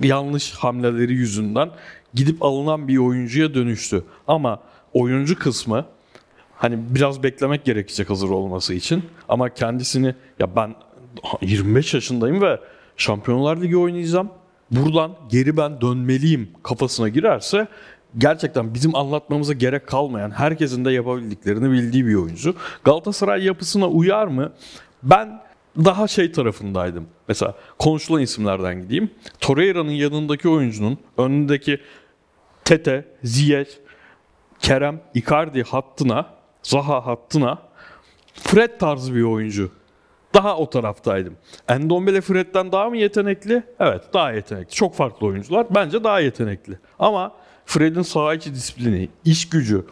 yanlış 0.03 0.51
hamleleri 0.51 1.13
yüzünden 1.13 1.69
gidip 2.13 2.43
alınan 2.43 2.87
bir 2.87 2.97
oyuncuya 2.97 3.53
dönüştü. 3.53 4.03
Ama 4.27 4.59
oyuncu 4.93 5.39
kısmı 5.39 5.85
hani 6.55 6.79
biraz 6.89 7.23
beklemek 7.23 7.65
gerekecek 7.65 8.09
hazır 8.09 8.29
olması 8.29 8.73
için 8.73 9.03
ama 9.29 9.49
kendisini 9.49 10.15
ya 10.39 10.55
ben 10.55 10.75
25 11.41 11.93
yaşındayım 11.93 12.41
ve 12.41 12.59
Şampiyonlar 12.97 13.61
Ligi 13.61 13.77
oynayacağım. 13.77 14.29
Buradan 14.71 15.11
geri 15.29 15.57
ben 15.57 15.81
dönmeliyim 15.81 16.49
kafasına 16.63 17.09
girerse 17.09 17.67
gerçekten 18.17 18.73
bizim 18.73 18.95
anlatmamıza 18.95 19.53
gerek 19.53 19.87
kalmayan 19.87 20.31
herkesin 20.31 20.85
de 20.85 20.91
yapabildiklerini 20.91 21.71
bildiği 21.71 22.05
bir 22.05 22.15
oyuncu. 22.15 22.55
Galatasaray 22.83 23.43
yapısına 23.43 23.87
uyar 23.87 24.27
mı? 24.27 24.51
Ben 25.03 25.41
daha 25.77 26.07
şey 26.07 26.31
tarafındaydım. 26.31 27.05
Mesela 27.27 27.55
konuşulan 27.79 28.21
isimlerden 28.21 28.81
gideyim. 28.81 29.11
Torreira'nın 29.39 29.91
yanındaki 29.91 30.49
oyuncunun 30.49 30.97
önündeki 31.17 31.79
Tete, 32.65 33.05
Ziyech, 33.23 33.69
Kerem, 34.59 35.01
Icardi 35.13 35.63
hattına, 35.63 36.25
Zaha 36.63 37.05
hattına 37.05 37.57
Fred 38.33 38.79
tarzı 38.79 39.15
bir 39.15 39.23
oyuncu. 39.23 39.71
Daha 40.33 40.57
o 40.57 40.69
taraftaydım. 40.69 41.33
Endombele 41.67 42.21
Fred'den 42.21 42.71
daha 42.71 42.89
mı 42.89 42.97
yetenekli? 42.97 43.63
Evet 43.79 44.01
daha 44.13 44.31
yetenekli. 44.31 44.75
Çok 44.75 44.95
farklı 44.95 45.27
oyuncular. 45.27 45.67
Bence 45.75 46.03
daha 46.03 46.19
yetenekli. 46.19 46.79
Ama 46.99 47.31
Fred'in 47.65 48.01
saha 48.01 48.33
içi 48.33 48.53
disiplini, 48.53 49.09
iş 49.25 49.49
gücü, 49.49 49.85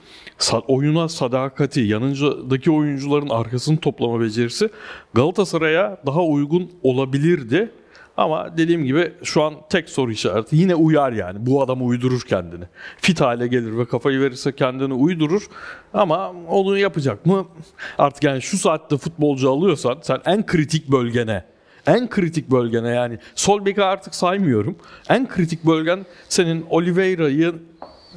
oyuna 0.68 1.10
sadakati, 1.10 1.82
yanındaki 1.82 2.72
oyuncuların 2.72 3.30
arkasını 3.30 3.78
toplama 3.78 4.20
becerisi 4.20 4.70
Galatasaray'a 5.14 5.98
daha 6.06 6.24
uygun 6.24 6.72
olabilirdi. 6.84 7.72
Ama 8.18 8.58
dediğim 8.58 8.86
gibi 8.86 9.14
şu 9.24 9.44
an 9.44 9.54
tek 9.70 9.90
soru 9.90 10.12
işareti 10.12 10.56
yine 10.56 10.76
uyar 10.76 11.12
yani. 11.12 11.46
Bu 11.46 11.64
adam 11.64 11.88
uydurur 11.88 12.22
kendini. 12.22 12.66
Fit 13.02 13.22
hale 13.22 13.48
gelir 13.48 13.78
ve 13.78 13.86
kafayı 13.86 14.20
verirse 14.20 14.56
kendini 14.56 14.94
uydurur. 14.94 15.48
Ama 15.94 16.34
onu 16.50 16.78
yapacak 16.78 17.26
mı? 17.26 17.46
Artık 17.98 18.24
yani 18.24 18.42
şu 18.42 18.58
saatte 18.58 18.98
futbolcu 18.98 19.52
alıyorsan 19.52 19.98
sen 20.02 20.20
en 20.26 20.46
kritik 20.46 20.92
bölgene 20.92 21.44
en 21.88 22.10
kritik 22.10 22.52
bölgene 22.52 22.90
yani 22.90 23.20
sol 23.36 23.66
beki 23.66 23.84
artık 23.84 24.16
saymıyorum. 24.16 24.76
En 25.10 25.28
kritik 25.28 25.66
bölgen 25.66 26.06
senin 26.30 26.66
Oliveira'yı 26.70 27.56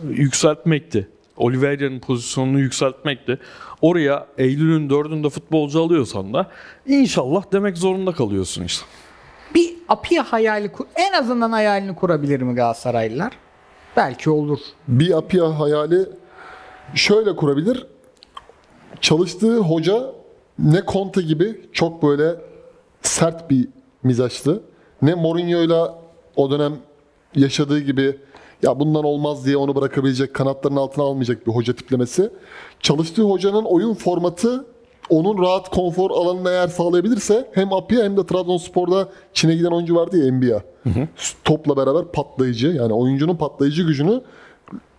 yükseltmekti. 0.09 1.09
Oliveira'nın 1.37 2.01
pozisyonunu 2.01 2.59
yükseltmekti. 2.61 3.39
Oraya 3.81 4.27
Eylül'ün 4.39 4.91
dördünde 4.91 5.31
futbolcu 5.31 5.83
alıyorsan 5.83 6.35
da 6.35 6.51
inşallah 6.87 7.45
demek 7.53 7.79
zorunda 7.79 8.13
kalıyorsun 8.13 8.65
işte. 8.65 8.87
Bir 9.55 9.75
Apia 9.89 10.23
hayali 10.23 10.71
en 10.97 11.13
azından 11.13 11.53
hayalini 11.53 11.95
kurabilir 11.95 12.41
mi 12.41 12.55
Galatasaraylılar? 12.55 13.33
Belki 13.97 14.31
olur. 14.31 14.59
Bir 14.89 15.19
Apia 15.19 15.61
hayali 15.61 16.09
şöyle 16.95 17.37
kurabilir. 17.37 17.87
Çalıştığı 19.01 19.59
hoca 19.59 20.13
ne 20.59 20.83
Conte 20.87 21.23
gibi 21.23 21.69
çok 21.73 22.03
böyle 22.03 22.37
sert 23.03 23.51
bir 23.51 23.69
mizaçtı. 24.03 24.63
Ne 25.03 25.15
Mourinho'yla 25.15 25.99
o 26.37 26.51
dönem 26.51 26.77
yaşadığı 27.35 27.79
gibi 27.79 28.19
ya 28.63 28.81
bundan 28.81 29.05
olmaz 29.05 29.47
diye 29.47 29.57
onu 29.57 29.77
bırakabilecek, 29.77 30.35
kanatların 30.35 30.77
altına 30.77 31.05
almayacak 31.05 31.47
bir 31.47 31.53
hoca 31.53 31.77
tiplemesi. 31.77 32.31
Çalıştığı 32.81 33.23
hocanın 33.23 33.65
oyun 33.65 33.95
formatı 33.95 34.67
onun 35.11 35.43
rahat 35.43 35.71
konfor 35.71 36.11
alanına 36.11 36.51
eğer 36.51 36.69
sağlayabilirse 36.69 37.51
hem 37.53 37.73
Apia 37.73 38.05
hem 38.05 38.17
de 38.17 38.27
Trabzonspor'da 38.27 39.09
Çin'e 39.33 39.55
giden 39.55 39.71
oyuncu 39.71 39.95
vardı 39.95 40.19
ya 40.19 40.63
hı. 40.91 41.09
Topla 41.45 41.77
beraber 41.77 42.05
patlayıcı 42.05 42.69
yani 42.69 42.93
oyuncunun 42.93 43.37
patlayıcı 43.37 43.83
gücünü 43.83 44.21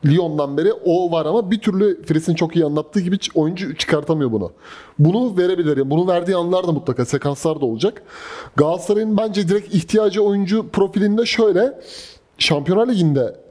Lyon'dan 0.05 0.57
beri 0.57 0.73
o 0.73 1.11
var 1.11 1.25
ama 1.25 1.51
bir 1.51 1.59
türlü 1.59 2.03
Fris'in 2.03 2.35
çok 2.35 2.55
iyi 2.55 2.65
anlattığı 2.65 2.99
gibi 2.99 3.17
oyuncu 3.35 3.75
çıkartamıyor 3.75 4.31
bunu. 4.31 4.51
Bunu 4.99 5.37
verebilir. 5.37 5.77
Yani 5.77 5.89
bunu 5.89 6.07
verdiği 6.07 6.35
anlar 6.35 6.67
da 6.67 6.71
mutlaka 6.71 7.05
sekanslar 7.05 7.61
da 7.61 7.65
olacak. 7.65 8.03
Galatasaray'ın 8.55 9.17
bence 9.17 9.47
direkt 9.47 9.75
ihtiyacı 9.75 10.23
oyuncu 10.23 10.69
profilinde 10.69 11.25
şöyle 11.25 11.79
Şampiyonlar 12.37 12.87
Ligi'nde 12.87 13.44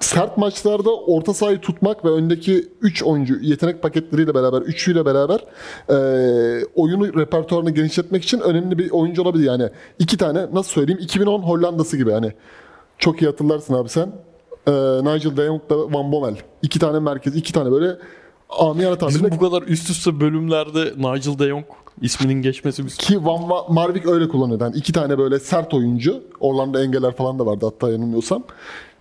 sert 0.00 0.36
maçlarda 0.36 0.96
orta 0.96 1.34
sahayı 1.34 1.60
tutmak 1.60 2.04
ve 2.04 2.08
öndeki 2.08 2.68
3 2.80 3.02
oyuncu 3.02 3.36
yetenek 3.40 3.82
paketleriyle 3.82 4.34
beraber, 4.34 4.62
üçüyle 4.62 5.06
beraber 5.06 5.44
e, 5.88 5.94
oyunu 6.74 7.20
repertuarını 7.20 7.70
genişletmek 7.70 8.24
için 8.24 8.40
önemli 8.40 8.78
bir 8.78 8.90
oyuncu 8.90 9.22
olabilir. 9.22 9.44
Yani 9.44 9.70
iki 9.98 10.16
tane 10.16 10.46
nasıl 10.52 10.70
söyleyeyim 10.70 11.00
2010 11.02 11.42
Hollanda'sı 11.42 11.96
gibi 11.96 12.12
hani 12.12 12.32
çok 12.98 13.22
iyi 13.22 13.26
hatırlarsın 13.26 13.74
abi 13.74 13.88
sen. 13.88 14.12
E, 14.66 14.72
Nigel 14.72 15.36
de 15.36 15.46
Jong 15.46 15.60
Van 15.70 16.12
Bommel. 16.12 16.36
İki 16.62 16.78
tane 16.78 16.98
merkez, 16.98 17.36
iki 17.36 17.52
tane 17.52 17.70
böyle 17.70 17.96
amiyane 18.58 18.98
tabirle. 18.98 19.18
Bizim 19.18 19.30
bu 19.30 19.50
kadar 19.50 19.62
üst 19.62 19.90
üste 19.90 20.20
bölümlerde 20.20 20.80
Nigel 20.96 21.38
de 21.38 21.48
Jong 21.48 21.64
isminin 22.02 22.42
geçmesi 22.42 22.86
biz. 22.86 22.96
Ki 22.96 23.24
Van 23.24 23.64
Marvik 23.68 24.06
öyle 24.06 24.28
kullanıyor. 24.28 24.60
Yani 24.60 24.76
iki 24.76 24.92
tane 24.92 25.18
böyle 25.18 25.38
sert 25.38 25.74
oyuncu. 25.74 26.22
Orlando 26.40 26.78
Engeler 26.78 27.16
falan 27.16 27.38
da 27.38 27.46
vardı 27.46 27.66
hatta 27.66 27.90
yanılmıyorsam. 27.90 28.42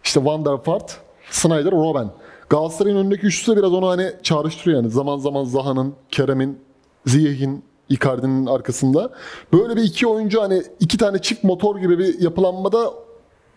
İşte 0.03 0.25
Van 0.25 0.45
der 0.45 0.57
Vaart, 0.65 0.97
Snyder, 1.31 1.71
Robben. 1.71 2.09
Galatasaray'ın 2.49 2.97
önündeki 2.97 3.25
üçlüsü 3.25 3.51
de 3.51 3.57
biraz 3.57 3.73
onu 3.73 3.87
hani 3.87 4.11
çağrıştırıyor 4.23 4.81
yani. 4.81 4.91
Zaman 4.91 5.17
zaman 5.17 5.43
Zaha'nın, 5.43 5.93
Kerem'in, 6.11 6.59
Ziyeh'in, 7.05 7.63
Icardi'nin 7.89 8.45
arkasında. 8.45 9.09
Böyle 9.53 9.75
bir 9.75 9.83
iki 9.83 10.07
oyuncu 10.07 10.41
hani 10.41 10.63
iki 10.79 10.97
tane 10.97 11.21
çift 11.21 11.43
motor 11.43 11.77
gibi 11.77 11.99
bir 11.99 12.21
yapılanmada 12.21 12.93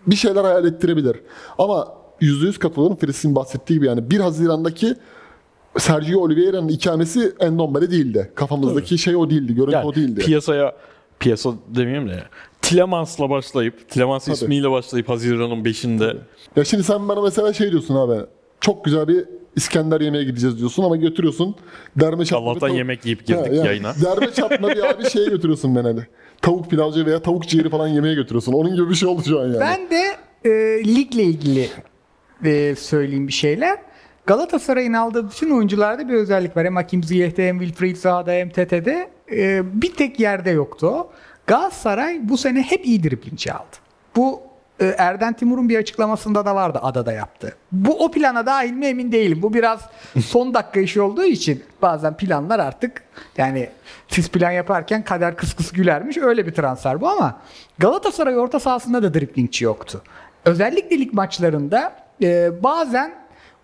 bir 0.07 0.17
şeyler 0.17 0.45
hayal 0.45 0.65
ettirebilir. 0.65 1.21
Ama 1.59 1.95
%100 2.21 2.59
katılıyorum 2.59 2.97
Filistin 2.97 3.35
bahsettiği 3.35 3.79
gibi 3.79 3.87
yani 3.87 4.11
1 4.11 4.21
Haziran'daki 4.21 4.95
Sergio 5.79 6.21
Oliveira'nın 6.21 6.69
ikamesi 6.69 7.35
Endombele 7.41 7.91
değildi. 7.91 8.33
Kafamızdaki 8.35 8.89
Tabii. 8.89 8.99
şey 8.99 9.17
o 9.17 9.31
değildi, 9.31 9.55
görüntü 9.55 9.77
yani, 9.77 9.87
o 9.87 9.95
değildi. 9.95 10.21
Piyasaya 10.21 10.73
piyasa 11.19 11.51
demeyeyim 11.69 12.09
de 12.09 12.23
Tilemans'la 12.63 13.31
başlayıp, 13.31 13.89
Tilemans 13.89 14.25
Tabii. 14.25 14.35
ismiyle 14.35 14.71
başlayıp 14.71 15.09
Haziran'ın 15.09 15.65
5'inde. 15.65 16.17
Ya 16.57 16.65
şimdi 16.65 16.85
sen 16.85 17.09
bana 17.09 17.21
mesela 17.21 17.53
şey 17.53 17.71
diyorsun 17.71 17.97
abi. 17.97 18.27
Çok 18.61 18.85
güzel 18.85 19.09
bir 19.09 19.25
İskender 19.57 20.01
yemeğe 20.01 20.25
gideceğiz 20.25 20.59
diyorsun 20.59 20.83
ama 20.83 20.97
götürüyorsun 20.97 21.55
derme 21.97 22.25
çatma. 22.25 22.47
Allah'tan 22.47 22.61
tavuk... 22.61 22.77
yemek 22.77 23.05
yiyip 23.05 23.27
girdik 23.27 23.47
ha, 23.47 23.55
yani, 23.55 23.67
yayına. 23.67 23.95
Derme 24.05 24.33
çatma 24.33 24.69
bir 24.69 24.91
abi 24.91 25.11
şeye 25.11 25.29
götürüyorsun 25.29 25.77
beni 25.77 25.83
hani. 25.83 26.01
Tavuk 26.43 26.71
pilavcı 26.71 27.07
veya 27.07 27.23
tavuk 27.23 27.49
ciğeri 27.49 27.71
falan 27.71 27.89
yemeğe 27.89 28.15
götürüyorsun. 28.15 28.53
Onun 28.53 28.75
gibi 28.77 28.91
bir 28.91 28.95
şey 28.95 29.09
oldu 29.09 29.23
şu 29.29 29.41
an 29.41 29.45
yani. 29.45 29.61
Ben 29.61 29.91
de 29.91 30.17
e, 30.45 30.51
ligle 30.85 31.23
ilgili 31.23 31.69
e, 32.45 32.75
söyleyeyim 32.75 33.29
bir 33.29 33.33
şeyler. 33.33 33.79
Galatasaray'ın 34.27 34.93
aldığı 34.93 35.31
bütün 35.31 35.51
oyuncularda 35.51 36.09
bir 36.09 36.15
özellik 36.15 36.57
var. 36.57 36.67
Hem 36.67 36.77
Hakim 36.77 37.03
Ziyeh'te 37.03 37.49
hem 37.49 37.59
Wilfried 37.59 37.97
Zaha'da 37.97 38.33
hem 38.33 38.51
Tete'de. 38.51 39.11
E, 39.33 39.63
bir 39.83 39.95
tek 39.95 40.21
yerde 40.21 40.51
yoktu 40.51 40.87
o. 40.87 41.11
Galatasaray 41.53 42.29
bu 42.29 42.39
sene 42.39 42.63
hep 42.63 42.87
iyi 42.87 43.03
driblingçi 43.03 43.53
aldı. 43.53 43.77
Bu 44.17 44.43
e, 44.81 44.95
Erden 44.99 45.33
Timur'un 45.33 45.69
bir 45.69 45.79
açıklamasında 45.79 46.47
da 46.47 46.55
vardı 46.55 46.79
adada 46.83 47.13
yaptı. 47.13 47.57
Bu 47.73 48.05
o 48.05 48.11
plana 48.11 48.47
dahil 48.47 48.73
mi 48.73 48.87
emin 48.87 49.13
değilim. 49.13 49.43
Bu 49.43 49.55
biraz 49.55 49.81
son 50.25 50.55
dakika 50.55 50.81
işi 50.81 51.01
olduğu 51.01 51.25
için 51.25 51.65
bazen 51.83 52.17
planlar 52.17 52.59
artık 52.59 53.03
yani 53.37 53.69
siz 54.09 54.29
plan 54.29 54.51
yaparken 54.51 55.05
kader 55.05 55.37
kıs 55.37 55.55
kıs 55.55 55.73
gülermiş 55.73 56.17
öyle 56.17 56.47
bir 56.47 56.53
transfer 56.53 57.01
bu 57.01 57.09
ama 57.09 57.41
Galatasaray 57.79 58.39
orta 58.39 58.61
sahasında 58.61 59.03
da 59.03 59.15
driblingçi 59.15 59.65
yoktu. 59.65 60.03
Özellikle 60.45 60.99
lig 60.99 61.13
maçlarında 61.13 61.97
e, 62.23 62.63
bazen 62.63 63.13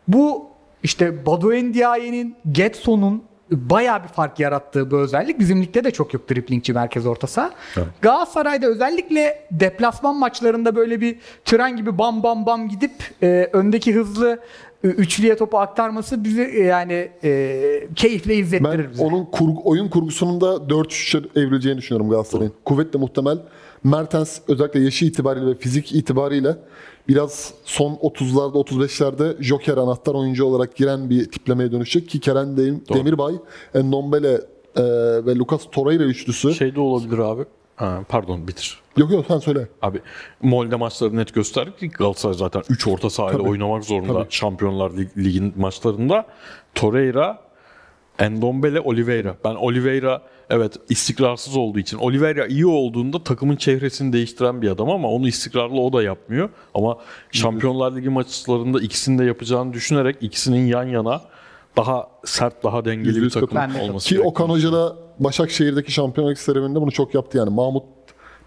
bu 0.08 0.50
işte 0.82 1.26
Badu 1.26 1.54
Endiaye'nin, 1.54 2.36
Getson'un 2.52 3.24
bayağı 3.50 4.02
bir 4.02 4.08
fark 4.08 4.40
yarattığı 4.40 4.90
bu 4.90 4.96
özellik. 4.96 5.38
Bizim 5.38 5.62
ligde 5.62 5.84
de 5.84 5.90
çok 5.90 6.14
yok 6.14 6.30
driplingçi 6.30 6.72
merkez 6.72 7.06
orta 7.06 7.26
saha. 7.26 7.50
Evet. 7.76 7.88
Galatasaray'da 8.02 8.66
özellikle 8.66 9.46
deplasman 9.50 10.16
maçlarında 10.16 10.76
böyle 10.76 11.00
bir 11.00 11.18
tren 11.44 11.76
gibi 11.76 11.98
bam 11.98 12.22
bam 12.22 12.46
bam 12.46 12.68
gidip 12.68 12.92
e, 13.22 13.50
öndeki 13.52 13.94
hızlı 13.94 14.40
e, 14.84 14.88
üçlüye 14.88 15.36
topu 15.36 15.58
aktarması 15.58 16.24
bizi 16.24 16.42
e, 16.42 16.62
yani 16.62 17.08
e, 17.24 17.88
keyifle 17.94 18.34
izlettirir 18.34 18.84
ben 18.84 18.90
bize. 18.90 19.04
onun 19.04 19.24
kurgu, 19.24 19.60
oyun 19.64 19.88
kurgusunun 19.88 20.40
da 20.40 20.46
4-3'e 20.46 21.40
evrileceğini 21.40 21.78
düşünüyorum 21.78 22.10
Galatasaray'ın. 22.10 22.52
Kuvvetle 22.64 22.98
muhtemel 22.98 23.38
Mertens 23.84 24.40
özellikle 24.48 24.80
yaşı 24.80 25.04
itibariyle 25.04 25.46
ve 25.46 25.54
fizik 25.54 25.92
itibariyle 25.94 26.56
biraz 27.08 27.54
son 27.64 27.92
30'larda 27.94 28.64
35'lerde 28.68 29.42
Joker 29.42 29.76
anahtar 29.76 30.14
oyuncu 30.14 30.44
olarak 30.44 30.76
giren 30.76 31.10
bir 31.10 31.24
tiplemeye 31.30 31.72
dönüşecek 31.72 32.08
ki 32.08 32.20
Kerem 32.20 32.56
Dem- 32.56 32.80
Demirbay, 32.94 33.34
Ndombele 33.74 34.32
e, 34.76 34.82
ve 35.26 35.34
Lucas 35.36 35.62
Torreira 35.72 36.02
üçlüsü. 36.04 36.54
Şey 36.54 36.74
de 36.74 36.80
olabilir 36.80 37.18
abi. 37.18 37.42
Ha, 37.76 37.98
pardon 38.08 38.48
bitir. 38.48 38.80
Yok 38.96 39.10
yok 39.10 39.24
sen 39.28 39.38
söyle. 39.38 39.68
Abi 39.82 40.00
Molde 40.42 40.76
maçları 40.76 41.16
net 41.16 41.34
gösterdi 41.34 41.70
ki 41.80 41.88
Galatasaray 41.88 42.34
zaten 42.34 42.62
3 42.68 42.86
orta 42.86 43.10
sahayla 43.10 43.38
Tabii. 43.38 43.48
oynamak 43.50 43.84
zorunda 43.84 44.12
Tabii. 44.12 44.26
Şampiyonlar 44.30 44.90
Lig- 44.90 45.16
Ligi'nin 45.24 45.52
maçlarında. 45.56 46.26
Torreira, 46.74 47.38
Endombele, 48.18 48.80
Oliveira. 48.80 49.36
Ben 49.44 49.54
Oliveira 49.54 50.22
evet 50.50 50.76
istikrarsız 50.88 51.56
olduğu 51.56 51.78
için 51.78 51.98
Oliveira 51.98 52.46
iyi 52.46 52.66
olduğunda 52.66 53.24
takımın 53.24 53.56
çehresini 53.56 54.12
değiştiren 54.12 54.62
bir 54.62 54.70
adam 54.70 54.90
ama 54.90 55.08
onu 55.08 55.28
istikrarlı 55.28 55.80
o 55.80 55.92
da 55.92 56.02
yapmıyor. 56.02 56.48
Ama 56.74 56.98
Şampiyonlar 57.32 57.96
Ligi 57.96 58.08
maçlarında 58.08 58.80
ikisini 58.80 59.18
de 59.18 59.24
yapacağını 59.24 59.72
düşünerek 59.72 60.16
ikisinin 60.20 60.66
yan 60.66 60.84
yana 60.84 61.20
daha 61.76 62.08
sert, 62.24 62.64
daha 62.64 62.84
dengeli 62.84 63.22
bir 63.22 63.30
takım 63.30 63.58
olması 63.58 64.08
Ki 64.08 64.14
gerekiyor. 64.14 64.24
Okan 64.24 64.48
Hoca 64.48 64.72
da 64.72 64.96
Başakşehir'deki 65.18 65.92
şampiyonluk 65.92 66.38
serüveninde 66.38 66.80
bunu 66.80 66.90
çok 66.90 67.14
yaptı 67.14 67.38
yani. 67.38 67.50
Mahmut 67.50 67.84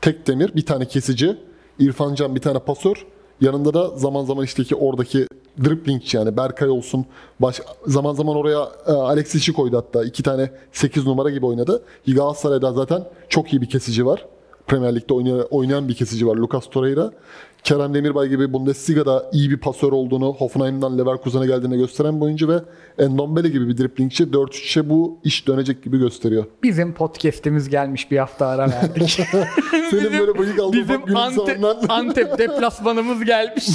Tekdemir 0.01 0.55
bir 0.55 0.65
tane 0.65 0.85
kesici, 0.85 1.37
İrfan 1.79 2.15
Can 2.15 2.35
bir 2.35 2.41
tane 2.41 2.59
pasör. 2.59 3.05
Yanında 3.41 3.73
da 3.73 3.87
zaman 3.97 4.25
zaman 4.25 4.45
işteki 4.45 4.75
oradaki 4.75 5.27
dribbling 5.63 6.13
yani 6.13 6.37
Berkay 6.37 6.69
olsun. 6.69 7.05
Baş, 7.39 7.61
zaman 7.87 8.13
zaman 8.13 8.35
oraya 8.35 8.71
e, 8.87 8.91
Alex 8.91 9.35
işi 9.35 9.53
koydu 9.53 9.77
hatta. 9.77 10.03
iki 10.03 10.23
tane 10.23 10.51
8 10.71 11.05
numara 11.05 11.29
gibi 11.29 11.45
oynadı. 11.45 11.83
Galatasaray'da 12.07 12.73
zaten 12.73 13.03
çok 13.29 13.53
iyi 13.53 13.61
bir 13.61 13.69
kesici 13.69 14.05
var. 14.05 14.25
Premier 14.67 14.95
Lig'de 14.95 15.13
oynayan, 15.13 15.47
oynayan 15.51 15.87
bir 15.87 15.93
kesici 15.93 16.27
var 16.27 16.35
Lucas 16.35 16.69
Torreira. 16.69 17.11
Kerem 17.63 17.93
Demirbay 17.93 18.29
gibi 18.29 18.53
Bundesliga'da 18.53 19.29
iyi 19.33 19.49
bir 19.49 19.57
pasör 19.57 19.91
olduğunu 19.91 20.33
Hoffenheim'dan 20.33 20.97
Leverkusen'e 20.97 21.45
geldiğini 21.47 21.77
gösteren 21.77 22.15
bir 22.19 22.25
oyuncu 22.25 22.47
ve 22.49 22.55
Endombele 23.03 23.49
gibi 23.49 23.67
bir 23.67 23.77
driblingçi 23.77 24.23
4-3'e 24.23 24.89
bu 24.89 25.19
iş 25.23 25.47
dönecek 25.47 25.83
gibi 25.83 25.99
gösteriyor. 25.99 26.45
Bizim 26.63 26.93
podcast'imiz 26.93 27.69
gelmiş 27.69 28.11
bir 28.11 28.17
hafta 28.17 28.47
ara 28.47 28.69
verdik. 28.69 29.09
Senin 29.89 30.19
böyle 30.19 30.37
bıyık 30.39 30.59
aldığın 30.59 30.79
Bizim 30.79 31.01
bak 31.01 31.15
Antep. 31.15 31.63
Antep 31.89 32.37
deplasmanımız 32.37 33.25
gelmiş. 33.25 33.67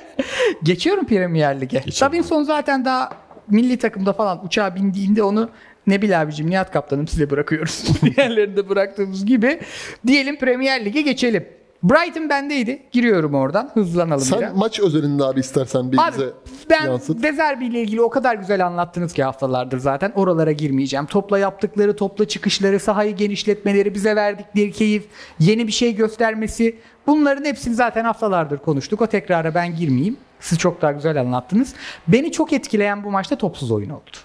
Geçiyorum 0.62 1.06
Premier 1.06 1.60
Lig'e. 1.60 1.84
Davinson 2.00 2.42
zaten 2.42 2.84
daha 2.84 3.10
milli 3.48 3.78
takımda 3.78 4.12
falan 4.12 4.46
uçağa 4.46 4.74
bindiğinde 4.74 5.22
onu 5.22 5.50
Nebil 5.86 6.22
abicim, 6.22 6.50
Nihat 6.50 6.72
kaptanım 6.72 7.08
size 7.08 7.30
bırakıyoruz. 7.30 7.84
Diğerlerini 8.02 8.56
de 8.56 8.68
bıraktığımız 8.68 9.26
gibi. 9.26 9.60
Diyelim 10.06 10.38
Premier 10.38 10.84
Lig'e 10.84 11.00
geçelim. 11.00 11.46
Brighton 11.90 12.28
bendeydi. 12.28 12.82
Giriyorum 12.92 13.34
oradan. 13.34 13.70
Hızlanalım 13.74 14.26
biraz. 14.28 14.40
Sen 14.40 14.56
maç 14.56 14.80
özelinde 14.80 15.24
abi 15.24 15.40
istersen 15.40 15.92
bir 15.92 15.98
Abi 15.98 16.12
bize 16.12 16.32
ben 16.70 16.84
yansıt. 16.84 17.22
Dezerbi 17.22 17.66
ile 17.66 17.82
ilgili 17.82 18.02
o 18.02 18.10
kadar 18.10 18.34
güzel 18.34 18.66
anlattınız 18.66 19.12
ki 19.12 19.24
haftalardır 19.24 19.78
zaten. 19.78 20.12
Oralara 20.14 20.52
girmeyeceğim. 20.52 21.06
Topla 21.06 21.38
yaptıkları, 21.38 21.96
topla 21.96 22.28
çıkışları, 22.28 22.80
sahayı 22.80 23.16
genişletmeleri, 23.16 23.94
bize 23.94 24.16
verdikleri 24.16 24.72
keyif, 24.72 25.04
yeni 25.38 25.66
bir 25.66 25.72
şey 25.72 25.94
göstermesi. 25.94 26.78
Bunların 27.06 27.44
hepsini 27.44 27.74
zaten 27.74 28.04
haftalardır 28.04 28.58
konuştuk. 28.58 29.02
O 29.02 29.06
tekrara 29.06 29.54
ben 29.54 29.76
girmeyeyim. 29.76 30.16
Siz 30.40 30.58
çok 30.58 30.82
daha 30.82 30.92
güzel 30.92 31.20
anlattınız. 31.20 31.74
Beni 32.08 32.32
çok 32.32 32.52
etkileyen 32.52 33.04
bu 33.04 33.10
maçta 33.10 33.36
topsuz 33.36 33.70
oyun 33.70 33.90
oldu. 33.90 34.16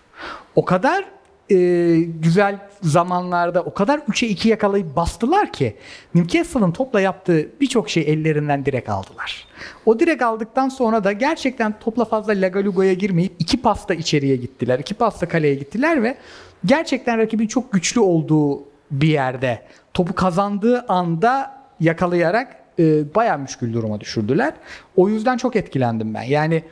O 0.56 0.66
kadar 0.66 1.06
e, 1.52 2.00
güzel 2.02 2.60
zamanlarda 2.82 3.62
o 3.62 3.74
kadar 3.74 4.00
3'e 4.00 4.28
2 4.28 4.50
yakalayıp 4.50 4.96
bastılar 4.96 5.52
ki 5.52 5.76
Newcastle'ın 6.16 6.72
topla 6.72 7.02
yaptığı 7.02 7.50
birçok 7.62 7.90
şey 7.90 8.04
ellerinden 8.04 8.66
direkt 8.66 8.90
aldılar. 8.90 9.48
O 9.86 10.00
direkt 10.00 10.24
aldıktan 10.24 10.70
sonra 10.70 11.04
da 11.04 11.12
gerçekten 11.12 11.80
topla 11.80 12.06
fazla 12.06 12.34
Lagalugo'ya 12.34 12.94
girmeyip 12.94 13.34
iki 13.40 13.62
pasta 13.62 13.94
içeriye 13.94 14.36
gittiler. 14.36 14.80
iki 14.80 14.94
pasta 14.94 15.28
kaleye 15.28 15.56
gittiler 15.56 16.04
ve 16.04 16.18
gerçekten 16.66 17.18
rakibin 17.18 17.48
çok 17.48 17.72
güçlü 17.74 18.00
olduğu 18.00 18.64
bir 18.92 19.08
yerde 19.08 19.62
topu 19.94 20.16
kazandığı 20.16 20.86
anda 20.88 21.62
yakalayarak 21.80 22.56
e, 22.80 23.16
bayağı 23.16 23.40
müşkül 23.40 23.74
duruma 23.74 24.00
düşürdüler. 24.00 24.54
O 24.96 25.10
yüzden 25.10 25.38
çok 25.38 25.56
etkilendim 25.56 26.14
ben. 26.14 26.24
Yani 26.24 26.64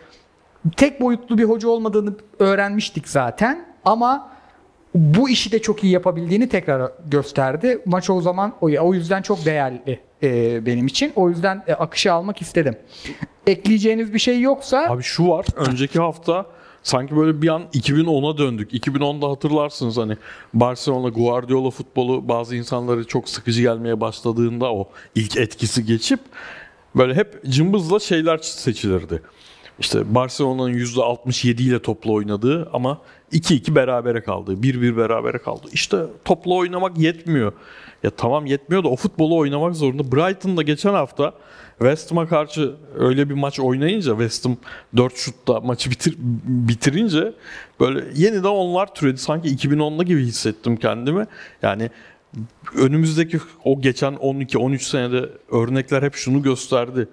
tek 0.78 1.02
boyutlu 1.02 1.38
bir 1.38 1.44
hoca 1.44 1.70
olmadığını 1.70 2.14
öğrenmiştik 2.40 3.10
zaten 3.10 3.66
ama 3.86 4.38
bu 4.96 5.29
işi 5.29 5.51
de 5.51 5.62
çok 5.62 5.84
iyi 5.84 5.93
yapabildiğini 5.93 6.50
tekrar 6.50 6.91
gösterdi. 7.05 7.81
Maç 7.86 8.10
o 8.10 8.22
zaman 8.22 8.55
o, 8.62 8.93
yüzden 8.93 9.22
çok 9.22 9.46
değerli 9.46 10.00
e, 10.24 10.65
benim 10.65 10.88
için. 10.88 11.12
O 11.15 11.29
yüzden 11.29 11.63
e, 11.67 11.74
akışı 11.74 12.13
almak 12.13 12.41
istedim. 12.41 12.75
Ekleyeceğiniz 13.48 14.13
bir 14.13 14.19
şey 14.19 14.41
yoksa 14.41 14.88
Abi 14.89 15.03
şu 15.03 15.27
var. 15.27 15.46
Önceki 15.55 16.00
hafta 16.00 16.46
sanki 16.84 17.15
böyle 17.15 17.41
bir 17.41 17.48
an 17.48 17.63
2010'a 17.74 18.38
döndük. 18.38 18.74
2010'da 18.74 19.29
hatırlarsınız 19.29 19.98
hani 19.98 20.17
Barcelona 20.54 21.10
Guardiola 21.10 21.69
futbolu 21.69 22.28
bazı 22.28 22.56
insanları 22.56 23.08
çok 23.08 23.30
sıkıcı 23.30 23.62
gelmeye 23.62 24.02
başladığında 24.02 24.73
o 24.73 24.89
ilk 25.15 25.38
etkisi 25.38 25.86
geçip 25.86 26.19
böyle 26.95 27.15
hep 27.15 27.43
cımbızla 27.49 27.99
şeyler 27.99 28.38
seçilirdi. 28.38 29.21
İşte 29.80 30.15
Barcelona'nın 30.15 30.74
%67 30.74 31.62
ile 31.62 31.82
topla 31.82 32.12
oynadığı 32.12 32.70
ama 32.74 33.02
2-2 33.32 33.76
berabere 33.76 34.24
kaldı. 34.24 34.54
1-1 34.54 34.98
berabere 34.98 35.38
kaldı. 35.38 35.68
İşte 35.74 35.98
topla 36.26 36.54
oynamak 36.54 36.98
yetmiyor. 36.98 37.54
Ya 38.04 38.10
tamam 38.10 38.46
yetmiyor 38.46 38.84
da 38.84 38.88
o 38.88 38.96
futbolu 38.96 39.38
oynamak 39.38 39.76
zorunda. 39.76 40.12
Brighton'da 40.12 40.62
geçen 40.62 40.94
hafta 40.94 41.34
West 41.78 42.12
Ham'a 42.12 42.28
karşı 42.28 42.76
öyle 42.98 43.30
bir 43.30 43.34
maç 43.34 43.60
oynayınca 43.60 44.12
West 44.12 44.46
Ham 44.46 44.58
4 44.98 45.18
şutta 45.18 45.60
maçı 45.60 45.92
bitir, 45.92 46.15
bitirince 46.44 47.34
böyle 47.80 48.04
yeniden 48.15 48.50
onlar 48.50 48.94
türedi. 48.94 49.18
Sanki 49.18 49.50
2010'da 49.50 50.04
gibi 50.04 50.26
hissettim 50.26 50.78
kendimi. 50.78 51.28
Yani 51.62 51.89
önümüzdeki 52.76 53.39
o 53.63 53.82
geçen 53.82 54.13
12-13 54.13 54.80
senede 54.80 55.30
örnekler 55.52 56.04
hep 56.04 56.15
şunu 56.15 56.42
gösterdi 56.42 57.08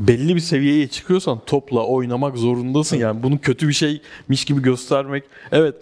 belli 0.00 0.34
bir 0.34 0.40
seviyeye 0.40 0.88
çıkıyorsan 0.88 1.40
topla 1.46 1.86
oynamak 1.86 2.36
zorundasın. 2.36 2.96
Yani 2.96 3.22
bunu 3.22 3.40
kötü 3.40 3.68
bir 3.68 3.72
şeymiş 3.72 4.44
gibi 4.44 4.62
göstermek. 4.62 5.24
Evet 5.52 5.74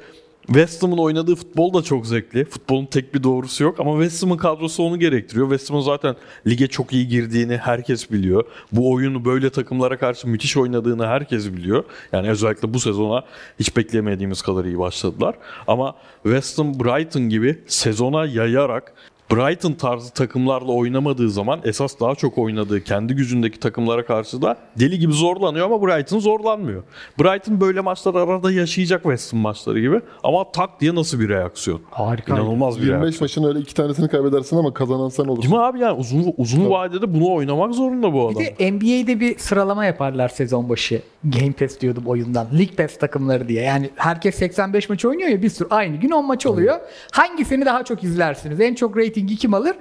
West 0.46 0.82
Ham'ın 0.82 0.98
oynadığı 0.98 1.36
futbol 1.36 1.74
da 1.74 1.82
çok 1.82 2.06
zevkli. 2.06 2.44
Futbolun 2.44 2.86
tek 2.86 3.14
bir 3.14 3.22
doğrusu 3.22 3.64
yok 3.64 3.80
ama 3.80 3.92
West 3.92 4.22
Ham'ın 4.22 4.36
kadrosu 4.36 4.82
onu 4.82 4.98
gerektiriyor. 4.98 5.50
West 5.50 5.70
Ham'ın 5.70 5.82
zaten 5.82 6.16
lige 6.46 6.66
çok 6.66 6.92
iyi 6.92 7.08
girdiğini 7.08 7.56
herkes 7.56 8.10
biliyor. 8.10 8.44
Bu 8.72 8.92
oyunu 8.92 9.24
böyle 9.24 9.50
takımlara 9.50 9.98
karşı 9.98 10.28
müthiş 10.28 10.56
oynadığını 10.56 11.06
herkes 11.06 11.52
biliyor. 11.52 11.84
Yani 12.12 12.30
özellikle 12.30 12.74
bu 12.74 12.80
sezona 12.80 13.24
hiç 13.58 13.76
beklemediğimiz 13.76 14.42
kadar 14.42 14.64
iyi 14.64 14.78
başladılar. 14.78 15.34
Ama 15.66 15.94
West 16.22 16.58
Ham 16.58 16.80
Brighton 16.80 17.28
gibi 17.28 17.58
sezona 17.66 18.26
yayarak 18.26 18.94
Brighton 19.32 19.72
tarzı 19.72 20.12
takımlarla 20.12 20.72
oynamadığı 20.72 21.30
zaman 21.30 21.60
esas 21.64 22.00
daha 22.00 22.14
çok 22.14 22.38
oynadığı 22.38 22.84
kendi 22.84 23.14
gücündeki 23.14 23.60
takımlara 23.60 24.04
karşı 24.06 24.42
da 24.42 24.56
deli 24.78 24.98
gibi 24.98 25.12
zorlanıyor 25.12 25.66
ama 25.66 25.86
Brighton 25.86 26.18
zorlanmıyor. 26.18 26.82
Brighton 27.20 27.60
böyle 27.60 27.80
maçlar 27.80 28.14
arada 28.14 28.52
yaşayacak 28.52 29.02
West 29.02 29.32
Ham 29.32 29.40
maçları 29.40 29.80
gibi 29.80 30.00
ama 30.22 30.52
tak 30.52 30.80
diye 30.80 30.94
nasıl 30.94 31.20
bir 31.20 31.28
reaksiyon. 31.28 31.80
Harika. 31.90 32.34
İnanılmaz 32.34 32.76
bir 32.80 32.82
25 32.86 33.02
reaksiyon. 33.02 33.24
maçın 33.24 33.44
öyle 33.44 33.58
iki 33.58 33.74
tanesini 33.74 34.08
kaybedersin 34.08 34.56
ama 34.56 34.74
kazanan 34.74 35.08
sen 35.08 35.24
olursun. 35.24 35.42
Değil 35.42 35.54
mi 35.54 35.60
abi 35.60 35.80
yani 35.80 35.98
uzun 35.98 36.34
uzun 36.36 36.70
vadede 36.70 37.14
bunu 37.14 37.34
oynamak 37.34 37.74
zorunda 37.74 38.12
bu 38.12 38.28
adam. 38.28 38.42
Bir 38.42 38.56
de 38.58 38.72
NBA'de 38.72 39.20
bir 39.20 39.38
sıralama 39.38 39.84
yaparlar 39.84 40.28
sezon 40.28 40.68
başı. 40.68 41.02
Game 41.24 41.52
Pass 41.52 41.80
diyordum 41.80 42.04
oyundan. 42.06 42.46
League 42.52 42.76
Pass 42.76 42.98
takımları 42.98 43.48
diye. 43.48 43.62
Yani 43.62 43.90
herkes 43.96 44.34
85 44.34 44.88
maç 44.88 45.04
oynuyor 45.04 45.28
ya 45.28 45.42
bir 45.42 45.48
sürü. 45.50 45.68
Aynı 45.70 45.96
gün 45.96 46.10
10 46.10 46.26
maç 46.26 46.46
oluyor. 46.46 46.80
Hangisini 47.12 47.66
daha 47.66 47.84
çok 47.84 48.04
izlersiniz? 48.04 48.60
En 48.60 48.74
çok 48.74 48.96
ratingi 49.20 49.37
kim 49.37 49.54
alır? 49.54 49.76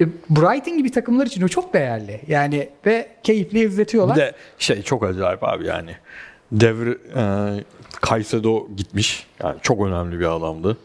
E, 0.00 0.06
Brighton 0.30 0.78
gibi 0.78 0.90
takımlar 0.90 1.26
için 1.26 1.42
o 1.42 1.48
çok 1.48 1.74
değerli. 1.74 2.20
Yani 2.28 2.68
ve 2.86 3.08
keyifli 3.22 3.64
izletiyorlar. 3.64 4.16
Bir 4.16 4.20
de 4.20 4.32
şey 4.58 4.82
çok 4.82 5.04
acayip 5.04 5.44
abi 5.44 5.66
yani. 5.66 5.96
Devr 6.52 6.86
e, 6.86 7.64
Kaysedo 8.00 8.68
gitmiş. 8.76 9.26
Yani 9.42 9.56
çok 9.62 9.86
önemli 9.86 10.20
bir 10.20 10.36
adamdı. 10.36 10.76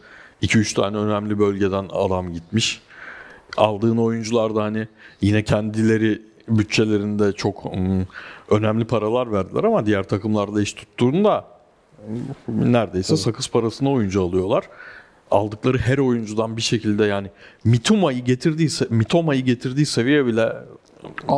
2-3 0.42 0.74
tane 0.74 0.96
önemli 0.96 1.38
bölgeden 1.38 1.86
adam 1.92 2.32
gitmiş. 2.32 2.82
Aldığın 3.56 3.96
oyuncular 3.96 4.54
da 4.54 4.62
hani 4.62 4.88
yine 5.20 5.44
kendileri 5.44 6.22
bütçelerinde 6.48 7.32
çok 7.32 7.74
mm, 7.74 8.02
önemli 8.50 8.84
paralar 8.84 9.32
verdiler 9.32 9.64
ama 9.64 9.86
diğer 9.86 10.02
takımlarda 10.02 10.62
iş 10.62 10.72
tuttuğunda 10.72 11.44
mm, 12.48 12.72
neredeyse 12.72 13.16
sakız 13.16 13.48
parasına 13.50 13.92
oyuncu 13.92 14.22
alıyorlar. 14.22 14.64
Aldıkları 15.30 15.78
her 15.78 15.98
oyuncudan 15.98 16.56
bir 16.56 16.62
şekilde 16.62 17.04
yani 17.04 17.30
Mitoma'yı 17.64 18.24
getirdiği 18.24 18.68
se- 18.68 18.94
Mitoma'yı 18.94 19.44
getirdiği 19.44 19.86
seviye 19.86 20.26
bile 20.26 20.52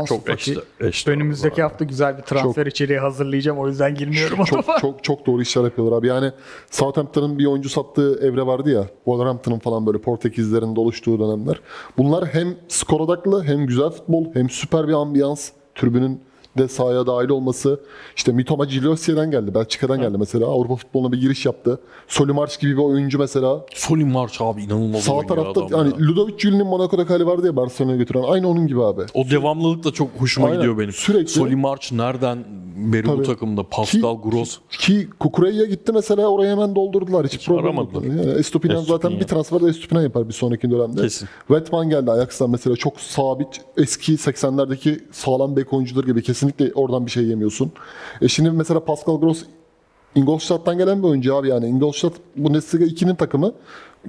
çok 0.08 0.30
eşit. 0.30 0.58
eşit 0.80 1.08
Önümüzdeki 1.08 1.62
hafta 1.62 1.84
güzel 1.84 2.18
bir 2.18 2.22
transfer 2.22 2.66
içeriği 2.66 2.98
hazırlayacağım. 2.98 3.58
O 3.58 3.68
yüzden 3.68 3.94
girmiyorum 3.94 4.40
o 4.40 4.44
çok 4.44 4.64
çok 4.80 5.04
çok 5.04 5.26
doğru 5.26 5.42
işler 5.42 5.62
yapıyorlar 5.64 5.98
abi. 5.98 6.06
Yani 6.06 6.32
Southampton'ın 6.70 7.38
bir 7.38 7.46
oyuncu 7.46 7.68
sattığı 7.68 8.20
evre 8.22 8.46
vardı 8.46 8.70
ya. 8.70 8.86
Wolverhampton'ın 9.04 9.58
falan 9.58 9.86
böyle 9.86 9.98
Portekizlerin 9.98 10.76
oluştuğu 10.76 11.18
dönemler. 11.18 11.60
Bunlar 11.98 12.26
hem 12.26 12.54
skor 12.68 13.00
odaklı 13.00 13.44
hem 13.44 13.66
güzel 13.66 13.90
futbol 13.90 14.34
hem 14.34 14.50
süper 14.50 14.88
bir 14.88 14.92
ambiyans. 14.92 15.50
Tribünün 15.74 16.20
de 16.58 16.68
sahaya 16.68 17.06
dahil 17.06 17.28
olması. 17.28 17.80
İşte 18.16 18.32
Mitoma 18.32 18.68
Cilosiye'den 18.68 19.30
geldi. 19.30 19.54
Belçika'dan 19.54 20.00
geldi 20.00 20.18
mesela. 20.18 20.46
Avrupa 20.46 20.76
futboluna 20.76 21.12
bir 21.12 21.20
giriş 21.20 21.46
yaptı. 21.46 21.80
Solimarch 22.08 22.60
gibi 22.60 22.72
bir 22.72 22.82
oyuncu 22.82 23.18
mesela. 23.18 23.60
Solin 23.74 24.08
March 24.08 24.40
abi 24.42 24.62
inanılmaz 24.62 25.00
Sağ 25.02 25.20
tarafta 25.20 25.60
yani 25.70 25.88
ya. 25.90 25.98
Ludovic 26.08 26.38
Julien'in 26.38 26.66
Monaco'da 26.66 27.06
kale 27.06 27.26
vardı 27.26 27.46
ya 27.46 27.56
Barcelona'ya 27.56 27.96
götüren. 27.98 28.22
Aynı 28.28 28.48
onun 28.48 28.66
gibi 28.66 28.82
abi. 28.84 29.02
O 29.14 29.30
devamlılık 29.30 29.84
da 29.84 29.90
çok 29.92 30.08
hoşuma 30.18 30.46
Aynen. 30.46 30.58
gidiyor 30.58 30.78
benim. 30.78 30.92
Sürekli- 30.92 31.28
Solin 31.32 31.58
March 31.58 31.92
nereden 31.92 32.44
beri 32.76 33.06
bu 33.08 33.16
Tabii. 33.16 33.26
takımda? 33.26 33.62
Pascal 33.68 34.22
Gross. 34.22 34.58
Ki 34.70 35.08
Kukureya 35.20 35.64
gitti 35.64 35.92
mesela 35.92 36.26
oraya 36.28 36.52
hemen 36.52 36.74
doldurdular. 36.74 37.26
Hiç, 37.26 37.46
problem 37.48 37.74
yok. 37.76 37.90
Yani 37.94 38.30
Estupinan 38.30 38.74
zaten 38.76 38.92
Estupinan. 38.94 39.20
bir 39.20 39.26
transferde 39.26 39.66
Estupinan 39.68 40.02
yapar 40.02 40.28
bir 40.28 40.32
sonraki 40.32 40.70
dönemde. 40.70 41.02
Kesin. 41.02 41.28
Wetman 41.48 41.88
geldi 41.90 42.10
Ajax'tan 42.10 42.50
mesela 42.50 42.76
çok 42.76 43.00
sabit 43.00 43.48
eski 43.76 44.12
80'lerdeki 44.12 44.98
sağlam 45.12 45.56
bek 45.56 45.72
oyuncuları 45.72 46.06
gibi 46.06 46.22
kesinlikle 46.42 46.74
oradan 46.74 47.06
bir 47.06 47.10
şey 47.10 47.24
yemiyorsun. 47.24 47.72
E 48.20 48.28
şimdi 48.28 48.50
mesela 48.50 48.84
Pascal 48.84 49.20
Gross 49.20 49.44
Ingolstadt'tan 50.14 50.78
gelen 50.78 51.02
bir 51.02 51.08
oyuncu 51.08 51.36
abi 51.36 51.48
yani 51.48 51.66
Ingolstadt 51.66 52.14
Bundesliga 52.36 52.84
2'nin 52.84 53.14
takımı 53.14 53.52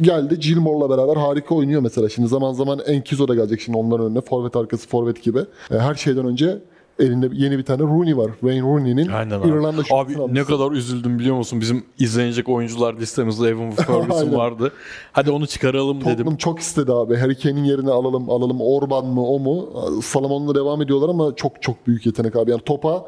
geldi 0.01 0.39
Gilmore'la 0.39 0.89
beraber 0.89 1.15
harika 1.15 1.55
oynuyor 1.55 1.81
mesela. 1.81 2.09
Şimdi 2.09 2.27
zaman 2.27 2.53
zaman 2.53 2.79
Enkizo 2.85 3.27
da 3.27 3.35
gelecek 3.35 3.61
şimdi 3.61 3.77
onların 3.77 4.05
önüne 4.05 4.21
forvet 4.21 4.55
arkası 4.55 4.87
forvet 4.87 5.23
gibi. 5.23 5.39
E, 5.71 5.77
her 5.77 5.95
şeyden 5.95 6.25
önce 6.25 6.59
elinde 6.99 7.29
yeni 7.33 7.57
bir 7.57 7.63
tane 7.63 7.81
Rooney 7.83 8.17
var. 8.17 8.31
Wayne 8.39 8.61
Rooney'nin 8.61 9.07
Aynen 9.07 9.39
abi. 9.39 9.47
İrlanda 9.47 9.81
Abi 9.81 9.87
şampiyonu 9.87 10.27
ne 10.35 10.39
alması. 10.41 10.45
kadar 10.57 10.71
üzüldüm 10.71 11.19
biliyor 11.19 11.35
musun? 11.35 11.61
Bizim 11.61 11.83
izlenecek 11.99 12.49
oyuncular 12.49 12.93
listemizde 12.97 13.47
Evan 13.47 13.71
Ferguson 13.75 14.33
vardı. 14.35 14.71
Hadi 15.11 15.31
onu 15.31 15.47
çıkaralım 15.47 16.01
dedim. 16.01 16.11
Tottenham 16.11 16.35
çok 16.37 16.59
istedi 16.59 16.91
abi. 16.91 17.15
Harry 17.17 17.39
Kane'in 17.39 17.63
yerine 17.63 17.91
alalım 17.91 18.29
alalım. 18.29 18.57
Orban 18.61 19.05
mı 19.05 19.27
o 19.27 19.39
mu? 19.39 19.69
Salomon'la 20.03 20.55
devam 20.55 20.81
ediyorlar 20.81 21.09
ama 21.09 21.35
çok 21.35 21.61
çok 21.61 21.87
büyük 21.87 22.05
yetenek 22.05 22.35
abi. 22.35 22.51
Yani 22.51 22.61
topa 22.61 23.05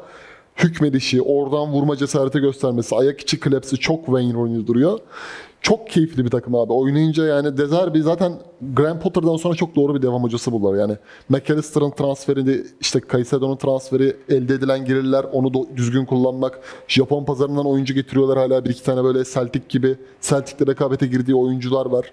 hükmedişi, 0.56 1.22
oradan 1.22 1.72
vurma 1.72 1.96
cesareti 1.96 2.38
göstermesi, 2.38 2.96
ayak 2.96 3.20
içi 3.20 3.40
klepsi 3.40 3.76
çok 3.76 4.04
Wayne 4.04 4.34
Rooney 4.34 4.66
duruyor. 4.66 4.98
Çok 5.66 5.88
keyifli 5.90 6.24
bir 6.24 6.30
takım 6.30 6.54
abi. 6.54 6.72
Oynayınca 6.72 7.24
yani 7.24 7.56
Dezerbi 7.56 8.02
zaten 8.02 8.32
Graham 8.72 9.00
Potter'dan 9.00 9.36
sonra 9.36 9.54
çok 9.54 9.76
doğru 9.76 9.94
bir 9.94 10.02
devam 10.02 10.22
hocası 10.22 10.52
buldular. 10.52 10.78
Yani 10.78 10.96
McAllister'ın 11.28 11.90
transferi, 11.90 12.64
işte 12.80 13.00
Caicedo'nun 13.12 13.56
transferi, 13.56 14.16
elde 14.28 14.54
edilen 14.54 14.84
gelirler, 14.84 15.24
onu 15.32 15.46
do- 15.46 15.76
düzgün 15.76 16.04
kullanmak. 16.04 16.60
Japon 16.88 17.24
pazarından 17.24 17.66
oyuncu 17.66 17.94
getiriyorlar 17.94 18.38
hala 18.38 18.64
bir 18.64 18.70
iki 18.70 18.82
tane 18.82 19.04
böyle 19.04 19.24
Celtic 19.24 19.62
gibi. 19.68 19.96
Celtic'le 20.20 20.68
rekabete 20.68 21.06
girdiği 21.06 21.34
oyuncular 21.34 21.86
var. 21.86 22.12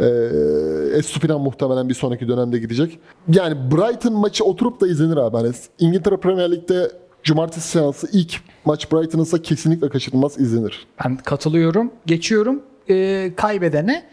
Ee, 0.00 0.98
Estupinan 0.98 1.40
muhtemelen 1.40 1.88
bir 1.88 1.94
sonraki 1.94 2.28
dönemde 2.28 2.58
gidecek. 2.58 2.98
Yani 3.28 3.56
Brighton 3.70 4.12
maçı 4.12 4.44
oturup 4.44 4.80
da 4.80 4.88
izlenir 4.88 5.16
abi. 5.16 5.36
Hani 5.36 5.50
İngiltere 5.78 6.16
Premier 6.16 6.52
Lig'de 6.52 6.92
cumartesi 7.22 7.68
seansı 7.68 8.08
ilk 8.12 8.40
maç 8.64 8.92
Brighton'ınsa 8.92 9.42
kesinlikle 9.42 9.88
kaçırılmaz 9.88 10.40
izlenir. 10.40 10.86
Ben 11.04 11.16
katılıyorum. 11.16 11.90
Geçiyorum 12.06 12.62
ee, 12.90 13.32
kaybedene. 13.36 14.04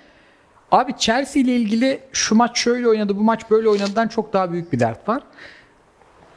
Abi 0.72 0.94
Chelsea 0.98 1.44
ile 1.44 1.56
ilgili 1.56 2.00
şu 2.12 2.36
maç 2.36 2.58
şöyle 2.58 2.88
oynadı, 2.88 3.18
bu 3.18 3.22
maç 3.22 3.52
böyle 3.52 3.70
oynadıdan 3.70 4.08
çok 4.08 4.34
daha 4.34 4.52
büyük 4.52 4.74
bir 4.74 4.80
dert 4.80 5.10
var. 5.10 5.24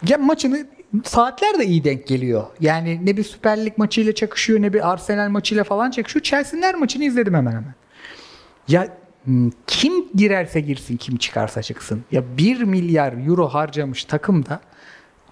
Ya 0.09 0.19
maçını 0.19 0.67
saatler 1.05 1.59
de 1.59 1.67
iyi 1.67 1.85
denk 1.85 2.07
geliyor. 2.07 2.47
Yani 2.61 3.01
ne 3.07 3.17
bir 3.17 3.25
Süper 3.25 3.65
Lig 3.65 3.79
maçıyla 3.79 4.15
çakışıyor 4.15 4.63
ne 4.63 4.73
bir 4.73 4.93
Arsenal 4.93 5.29
maçıyla 5.29 5.65
falan 5.65 5.91
çakışıyor. 5.91 6.23
Chelsea'nin 6.23 6.63
her 6.63 6.75
maçını 6.75 7.05
izledim 7.05 7.35
hemen 7.35 7.51
hemen. 7.51 7.75
Ya 8.69 8.89
kim 9.67 9.93
girerse 10.15 10.61
girsin, 10.61 10.97
kim 10.97 11.17
çıkarsa 11.17 11.63
çıksın. 11.63 12.05
Ya 12.13 12.23
1 12.39 12.63
milyar 12.63 13.27
euro 13.27 13.49
harcamış 13.49 14.05
takımda 14.05 14.61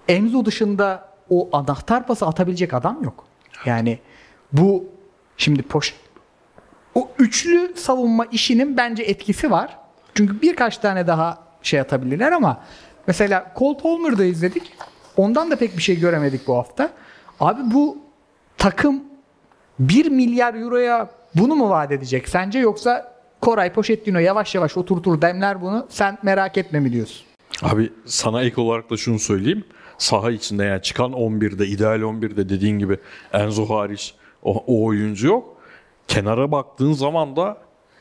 Enzo 0.07 0.45
dışında 0.45 1.09
o 1.29 1.49
anahtar 1.57 2.07
pası 2.07 2.25
atabilecek 2.25 2.73
adam 2.73 3.03
yok. 3.03 3.25
Yani 3.65 3.99
bu 4.51 4.85
şimdi 5.37 5.61
poş 5.61 5.93
o 6.97 7.09
üçlü 7.19 7.73
savunma 7.75 8.25
işinin 8.25 8.77
bence 8.77 9.03
etkisi 9.03 9.51
var. 9.51 9.77
Çünkü 10.15 10.41
birkaç 10.41 10.77
tane 10.77 11.07
daha 11.07 11.37
şey 11.61 11.79
atabilirler 11.79 12.31
ama 12.31 12.63
mesela 13.07 13.51
Cole 13.59 13.77
Palmer'da 13.77 14.25
izledik. 14.25 14.63
Ondan 15.17 15.51
da 15.51 15.55
pek 15.55 15.77
bir 15.77 15.81
şey 15.81 15.99
göremedik 15.99 16.47
bu 16.47 16.57
hafta. 16.57 16.89
Abi 17.39 17.61
bu 17.73 17.97
takım 18.57 19.03
1 19.79 20.09
milyar 20.09 20.53
euroya 20.53 21.09
bunu 21.35 21.55
mu 21.55 21.69
vaat 21.69 21.91
edecek 21.91 22.29
sence 22.29 22.59
yoksa 22.59 23.13
Koray 23.41 23.73
Pochettino 23.73 24.19
yavaş 24.19 24.55
yavaş 24.55 24.77
oturtur 24.77 25.21
demler 25.21 25.61
bunu 25.61 25.85
sen 25.89 26.17
merak 26.23 26.57
etme 26.57 26.79
mi 26.79 26.93
diyorsun? 26.93 27.25
Abi 27.61 27.93
sana 28.05 28.41
ek 28.43 28.61
olarak 28.61 28.89
da 28.89 28.97
şunu 28.97 29.19
söyleyeyim. 29.19 29.63
Saha 29.97 30.31
içinde 30.31 30.63
yani 30.63 30.81
çıkan 30.81 31.11
11'de, 31.11 31.67
ideal 31.67 32.01
11'de 32.01 32.49
dediğin 32.49 32.79
gibi 32.79 32.97
Enzo 33.33 33.65
hariç 33.65 34.13
o, 34.43 34.63
o 34.67 34.85
oyuncu 34.85 35.27
yok. 35.27 35.56
Kenara 36.07 36.51
baktığın 36.51 36.93
zaman 36.93 37.35
da 37.35 37.57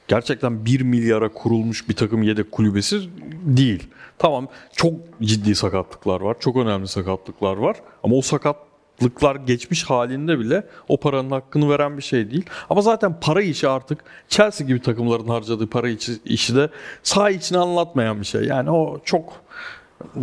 gerçekten 0.09 0.65
1 0.65 0.81
milyara 0.81 1.33
kurulmuş 1.33 1.89
bir 1.89 1.97
takım 1.97 2.23
yedek 2.23 2.53
kulübesi 2.53 3.01
değil. 3.43 3.89
Tamam 4.19 4.49
çok 4.73 4.95
ciddi 5.23 5.55
sakatlıklar 5.55 6.21
var. 6.21 6.37
Çok 6.41 6.57
önemli 6.57 6.89
sakatlıklar 6.89 7.57
var. 7.57 7.77
Ama 8.03 8.17
o 8.17 8.23
sakatlıklar 8.23 9.37
geçmiş 9.37 9.85
halinde 9.85 10.39
bile 10.39 10.67
o 10.89 11.01
paranın 11.01 11.31
hakkını 11.31 11.71
veren 11.71 11.97
bir 11.97 12.03
şey 12.03 12.31
değil. 12.31 12.45
Ama 12.71 12.81
zaten 12.81 13.21
para 13.21 13.43
işi 13.43 13.69
artık 13.69 14.05
Chelsea 14.29 14.67
gibi 14.67 14.83
takımların 14.83 15.29
harcadığı 15.29 15.67
para 15.67 15.89
işi, 15.89 16.13
işi 16.25 16.57
de 16.57 16.71
saha 17.03 17.31
içine 17.31 17.59
anlatmayan 17.59 18.21
bir 18.21 18.27
şey. 18.27 18.43
Yani 18.43 18.71
o 18.71 19.01
çok 19.05 19.33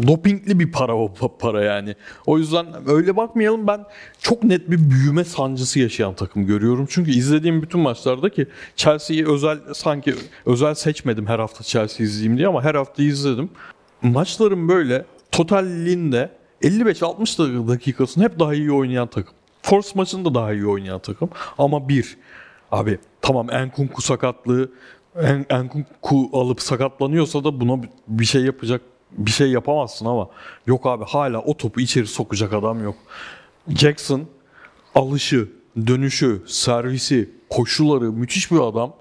dopingli 0.07 0.59
bir 0.59 0.71
para 0.71 0.95
o 0.95 1.05
pa- 1.05 1.38
para 1.39 1.63
yani. 1.63 1.95
O 2.25 2.38
yüzden 2.38 2.65
öyle 2.88 3.15
bakmayalım 3.17 3.67
ben 3.67 3.86
çok 4.21 4.43
net 4.43 4.71
bir 4.71 4.89
büyüme 4.89 5.23
sancısı 5.23 5.79
yaşayan 5.79 6.13
takım 6.13 6.45
görüyorum. 6.45 6.88
Çünkü 6.89 7.12
izlediğim 7.12 7.62
bütün 7.62 7.79
maçlarda 7.81 8.29
ki 8.29 8.47
Chelsea'yi 8.75 9.27
özel 9.27 9.59
sanki 9.73 10.15
özel 10.45 10.73
seçmedim 10.73 11.27
her 11.27 11.39
hafta 11.39 11.63
Chelsea 11.63 12.05
izleyeyim 12.05 12.38
diye 12.38 12.47
ama 12.47 12.63
her 12.63 12.75
hafta 12.75 13.03
izledim. 13.03 13.49
Maçların 14.01 14.69
böyle 14.69 15.05
totalinde 15.31 16.29
55-60 16.62 17.67
dakikasını 17.67 18.23
hep 18.23 18.39
daha 18.39 18.53
iyi 18.53 18.71
oynayan 18.71 19.07
takım. 19.07 19.33
Force 19.62 19.89
maçında 19.95 20.36
daha 20.36 20.53
iyi 20.53 20.67
oynayan 20.67 20.99
takım. 20.99 21.29
Ama 21.57 21.89
bir, 21.89 22.17
abi 22.71 22.99
tamam 23.21 23.49
Enkunku 23.51 24.01
sakatlığı 24.01 24.71
en, 25.21 25.45
Enkunku 25.49 26.29
alıp 26.33 26.62
sakatlanıyorsa 26.62 27.43
da 27.43 27.59
buna 27.59 27.81
bir 28.07 28.25
şey 28.25 28.43
yapacak 28.45 28.81
bir 29.17 29.32
şey 29.32 29.52
yapamazsın 29.52 30.06
ama 30.06 30.30
yok 30.67 30.86
abi 30.86 31.04
hala 31.04 31.39
o 31.41 31.58
topu 31.58 31.82
içeri 31.82 32.08
sokacak 32.08 32.54
adam 32.54 32.84
yok. 32.84 32.95
Jackson 33.67 34.21
alışı, 34.95 35.49
dönüşü, 35.88 36.41
servisi, 36.47 37.30
koşuları 37.49 38.12
müthiş 38.12 38.52
bir 38.52 38.60
adam. 38.60 38.93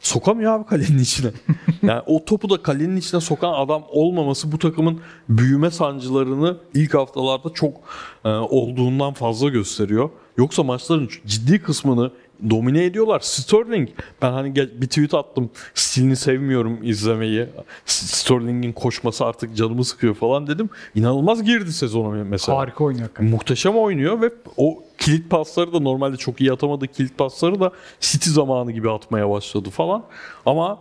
Sokamıyor 0.00 0.52
abi 0.52 0.66
kalenin 0.66 0.98
içine. 0.98 1.30
Yani 1.82 2.02
o 2.06 2.24
topu 2.24 2.50
da 2.50 2.62
kalenin 2.62 2.96
içine 2.96 3.20
sokan 3.20 3.52
adam 3.52 3.82
olmaması 3.88 4.52
bu 4.52 4.58
takımın 4.58 5.00
büyüme 5.28 5.70
sancılarını 5.70 6.56
ilk 6.74 6.94
haftalarda 6.94 7.52
çok 7.54 7.76
e, 8.24 8.28
olduğundan 8.28 9.12
fazla 9.12 9.48
gösteriyor. 9.48 10.10
Yoksa 10.36 10.62
maçların 10.62 11.08
ciddi 11.26 11.62
kısmını 11.62 12.12
domine 12.50 12.84
ediyorlar. 12.84 13.20
Sterling 13.20 13.88
ben 14.22 14.32
hani 14.32 14.54
bir 14.56 14.86
tweet 14.86 15.14
attım. 15.14 15.50
Stilini 15.74 16.16
sevmiyorum 16.16 16.78
izlemeyi. 16.82 17.46
Sterling'in 17.86 18.72
koşması 18.72 19.24
artık 19.24 19.56
canımı 19.56 19.84
sıkıyor 19.84 20.14
falan 20.14 20.46
dedim. 20.46 20.70
İnanılmaz 20.94 21.44
girdi 21.44 21.72
sezona 21.72 22.24
mesela. 22.24 22.58
Harika 22.58 22.84
oynuyor. 22.84 23.08
Muhteşem 23.20 23.76
oynuyor 23.76 24.22
ve 24.22 24.30
o 24.56 24.82
kilit 24.98 25.30
pasları 25.30 25.72
da 25.72 25.80
normalde 25.80 26.16
çok 26.16 26.40
iyi 26.40 26.52
atamadığı 26.52 26.86
kilit 26.86 27.18
pasları 27.18 27.60
da 27.60 27.72
City 28.00 28.30
zamanı 28.30 28.72
gibi 28.72 28.90
atmaya 28.90 29.30
başladı 29.30 29.70
falan. 29.70 30.04
Ama 30.46 30.78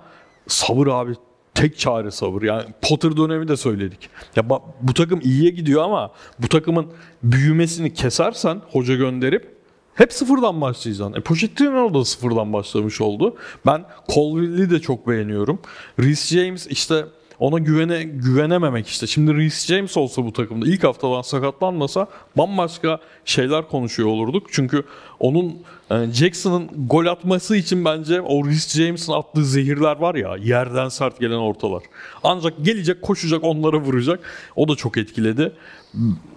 sabır 0.48 0.88
abi 0.88 1.13
tek 1.54 1.80
çare 1.80 2.12
sabır. 2.12 2.41
Yani 2.41 2.65
Potter 2.82 3.17
dönemi 3.17 3.48
de 3.48 3.58
söyledik. 3.58 4.10
Ya 4.36 4.50
bu 4.82 4.93
takım 4.93 5.20
iyiye 5.24 5.50
gidiyor 5.50 5.84
ama 5.84 6.12
bu 6.39 6.48
takımın 6.48 6.88
büyümesini 7.24 7.93
kesersen 7.93 8.62
hoca 8.72 8.96
gönderip 8.96 9.57
hep 9.97 10.13
sıfırdan 10.13 10.62
başlayacaksın. 10.62 11.13
E 11.13 11.21
Pochettino 11.21 11.93
da 11.93 12.05
sıfırdan 12.05 12.53
başlamış 12.53 13.01
oldu. 13.01 13.36
Ben 13.65 13.86
Colville'i 14.13 14.69
de 14.69 14.79
çok 14.79 15.07
beğeniyorum. 15.07 15.60
Reece 15.99 16.39
James 16.39 16.67
işte 16.67 17.05
ona 17.39 17.60
güvene 17.60 18.03
güvenememek 18.03 18.88
işte. 18.88 19.07
Şimdi 19.07 19.36
Reece 19.36 19.75
James 19.75 19.97
olsa 19.97 20.25
bu 20.25 20.33
takımda 20.33 20.65
ilk 20.67 20.83
haftadan 20.83 21.21
sakatlanmasa 21.21 22.07
bambaşka 22.38 22.99
şeyler 23.25 23.67
konuşuyor 23.67 24.10
olurduk. 24.10 24.47
Çünkü 24.51 24.83
onun 25.19 25.55
yani 25.89 26.13
Jackson'ın 26.13 26.69
gol 26.88 27.05
atması 27.05 27.55
için 27.55 27.86
bence 27.86 28.21
o 28.21 28.45
Reece 28.47 28.83
James'in 28.86 29.13
attığı 29.13 29.45
zehirler 29.45 29.97
var 29.97 30.15
ya 30.15 30.36
yerden 30.38 30.89
sert 30.89 31.19
gelen 31.19 31.38
ortalar. 31.38 31.83
Ancak 32.23 32.53
gelecek 32.65 33.01
koşacak 33.01 33.43
onlara 33.43 33.77
vuracak. 33.77 34.19
O 34.55 34.67
da 34.67 34.75
çok 34.75 34.97
etkiledi. 34.97 35.51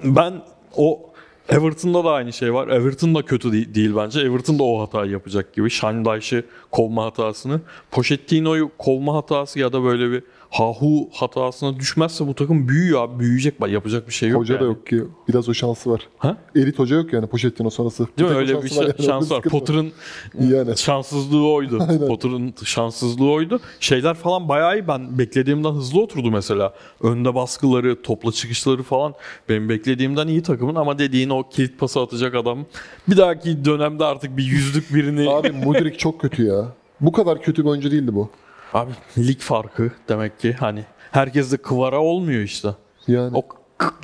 Ben 0.05 0.43
o 0.77 1.10
Everton'da 1.51 2.05
da 2.05 2.11
aynı 2.11 2.33
şey 2.33 2.55
var. 2.55 2.69
Everton 2.69 3.15
da 3.15 3.23
kötü 3.23 3.75
değil, 3.75 3.93
bence. 3.97 4.21
Everton 4.21 4.59
da 4.59 4.63
o 4.63 4.81
hatayı 4.81 5.11
yapacak 5.11 5.53
gibi. 5.53 5.71
Şandayş'ı 5.71 6.45
kovma 6.71 7.05
hatasını. 7.05 7.61
Pochettino'yu 7.91 8.71
kovma 8.79 9.15
hatası 9.15 9.59
ya 9.59 9.73
da 9.73 9.85
böyle 9.85 10.11
bir 10.11 10.23
hahu 10.51 11.09
hatasına 11.13 11.77
düşmezse 11.77 12.27
bu 12.27 12.35
takım 12.35 12.69
büyüyor 12.69 13.03
abi. 13.05 13.19
Büyüyecek. 13.21 13.61
Bak 13.61 13.71
yapacak 13.71 14.09
bir 14.09 14.13
şey 14.13 14.29
yok 14.29 14.41
Hoca 14.41 14.55
yani. 14.55 14.63
da 14.63 14.65
yok 14.65 14.87
ki. 14.87 15.05
Biraz 15.29 15.49
o 15.49 15.55
şansı 15.55 15.91
var. 15.91 16.09
Ha? 16.19 16.37
Elit 16.55 16.79
hoca 16.79 16.97
yok 16.97 17.13
yani 17.13 17.27
Pochettino 17.27 17.71
sonrası. 17.71 18.07
Değil 18.19 18.31
mi? 18.31 18.37
Öyle 18.37 18.63
bir 18.63 18.69
şansı 18.69 18.83
şa- 18.83 18.87
yani. 18.99 19.07
şans 19.07 19.31
var. 19.31 19.43
Potter'ın 19.43 19.93
Yani. 20.41 20.77
şanssızlığı 20.77 21.47
oydu. 21.53 21.79
Potter'ın 22.09 22.55
şanssızlığı 22.65 23.31
oydu. 23.31 23.61
Şeyler 23.81 24.15
falan 24.15 24.49
bayağı 24.49 24.79
iyi. 24.79 24.89
Ben 24.89 25.19
beklediğimden 25.19 25.71
hızlı 25.73 26.01
oturdu 26.03 26.31
mesela. 26.31 26.75
Önde 27.03 27.35
baskıları, 27.35 28.03
topla 28.03 28.33
çıkışları 28.33 28.83
falan 28.83 29.15
benim 29.49 29.69
beklediğimden 29.69 30.29
iyi 30.29 30.43
takımın 30.43 30.75
ama 30.75 30.99
dediğin 30.99 31.31
o 31.31 31.49
kilit 31.49 31.79
pası 31.79 32.01
atacak 32.01 32.35
adam 32.35 32.59
bir 33.09 33.17
dahaki 33.17 33.65
dönemde 33.65 34.05
artık 34.05 34.37
bir 34.37 34.45
yüzlük 34.45 34.95
birini 34.95 35.31
Abi 35.31 35.51
Mudrik 35.51 35.99
çok 35.99 36.21
kötü 36.21 36.45
ya. 36.45 36.65
Bu 37.01 37.13
kadar 37.13 37.43
kötü 37.43 37.65
bir 37.65 37.69
oyuncu 37.69 37.91
değildi 37.91 38.15
bu. 38.15 38.31
Abi 38.75 38.91
lig 39.19 39.39
farkı 39.41 39.91
demek 40.09 40.41
ki 40.41 40.53
hani 40.53 40.85
herkes 41.11 41.53
de 41.53 41.57
kıvara 41.57 42.01
olmuyor 42.01 42.43
işte. 42.43 42.69
Yani. 43.09 43.37
O 43.37 43.43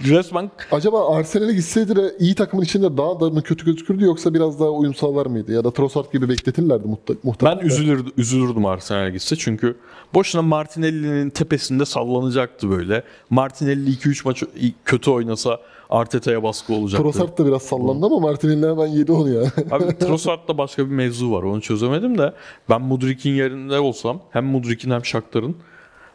resmen 0.04 0.50
Acaba 0.72 1.16
Arsenal'e 1.16 1.52
gitseydi 1.52 1.96
de 1.96 2.14
iyi 2.18 2.34
takımın 2.34 2.64
içinde 2.64 2.96
daha 2.96 3.20
da 3.20 3.30
mı 3.30 3.42
kötü 3.42 3.64
gözükürdü 3.64 4.04
yoksa 4.04 4.34
biraz 4.34 4.60
daha 4.60 4.68
uyum 4.68 4.94
sağlar 4.94 5.26
mıydı? 5.26 5.52
Ya 5.52 5.64
da 5.64 5.70
Trossard 5.70 6.12
gibi 6.12 6.28
bekletirlerdi 6.28 6.88
muhte- 6.88 7.08
ben 7.08 7.16
muhtemelen. 7.22 7.60
de. 7.60 7.64
üzülürdüm, 7.66 8.12
üzülürdüm 8.16 8.66
Arsenal'e 8.66 9.10
gitse 9.10 9.36
çünkü 9.36 9.76
boşuna 10.14 10.42
Martinelli'nin 10.42 11.30
tepesinde 11.30 11.84
sallanacaktı 11.84 12.70
böyle. 12.70 13.02
Martinelli 13.30 13.90
2-3 13.90 14.24
maç 14.24 14.42
kötü 14.84 15.10
oynasa 15.10 15.60
Arteta'ya 15.90 16.42
baskı 16.42 16.74
olacaktı. 16.74 17.02
Trossard 17.02 17.38
da 17.38 17.46
biraz 17.46 17.62
sallandı 17.62 18.06
ama 18.06 18.18
Martinelli 18.18 18.70
hemen 18.70 18.86
yedi 18.86 19.12
onu 19.12 19.28
ya. 19.28 19.42
Abi 19.70 19.98
Trossard'da 19.98 20.58
başka 20.58 20.86
bir 20.86 20.90
mevzu 20.90 21.32
var. 21.32 21.42
Onu 21.42 21.60
çözemedim 21.60 22.18
de 22.18 22.32
ben 22.70 22.82
Mudrik'in 22.82 23.30
yerinde 23.30 23.78
olsam 23.78 24.20
hem 24.30 24.44
Mudrik'in 24.44 24.90
hem 24.90 25.04
Shakhtar'ın 25.04 25.56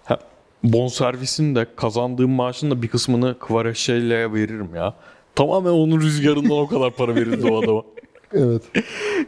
hem 0.03 0.17
bonservisin 0.63 1.55
de 1.55 1.67
kazandığım 1.75 2.31
maaşın 2.31 2.71
da 2.71 2.81
bir 2.81 2.87
kısmını 2.87 3.39
Kvaratskhelia 3.39 4.33
veririm 4.33 4.69
ya. 4.75 4.93
Tamamen 5.35 5.71
onun 5.71 6.01
rüzgarından 6.01 6.57
o 6.57 6.67
kadar 6.67 6.91
para 6.91 7.15
verildi 7.15 7.51
o 7.51 7.63
adama. 7.63 7.81
evet. 8.33 8.61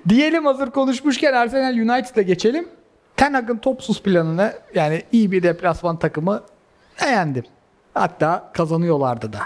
Diyelim 0.10 0.46
hazır 0.46 0.72
konuşmuşken 0.72 1.34
Arsenal 1.34 1.74
United'a 1.74 2.22
geçelim. 2.22 2.68
Ten 3.18 3.34
Hag'ın 3.34 3.58
topsuz 3.58 4.04
planını 4.04 4.54
yani 4.76 5.04
iyi 5.12 5.32
bir 5.32 5.44
deplasman 5.44 6.00
takımı 6.00 6.44
beğendim. 7.02 7.44
Hatta 7.94 8.52
kazanıyorlardı 8.54 9.34
da. 9.34 9.40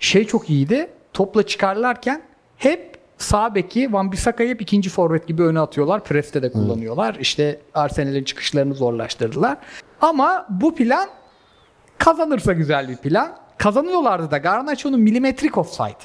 Şey 0.00 0.26
çok 0.26 0.50
iyiydi. 0.50 0.90
Topla 1.12 1.42
çıkarlarken 1.42 2.22
hep 2.56 2.96
sağ 3.18 3.54
beki 3.54 3.92
Van 3.92 4.12
Bissaka'yı 4.12 4.50
hep 4.50 4.62
ikinci 4.62 4.90
forvet 4.90 5.28
gibi 5.28 5.42
öne 5.42 5.60
atıyorlar. 5.60 6.04
Preste 6.04 6.42
de 6.42 6.52
kullanıyorlar. 6.52 7.14
İşte 7.20 7.60
Arsenal'in 7.74 8.24
çıkışlarını 8.24 8.74
zorlaştırdılar. 8.74 9.58
Ama 10.00 10.46
bu 10.50 10.74
plan 10.74 11.08
kazanırsa 11.98 12.52
güzel 12.52 12.88
bir 12.88 12.96
plan. 12.96 13.36
Kazanıyorlardı 13.58 14.30
da. 14.30 14.38
Garnacho'nun 14.38 15.00
milimetrik 15.00 15.58
offside. 15.58 15.98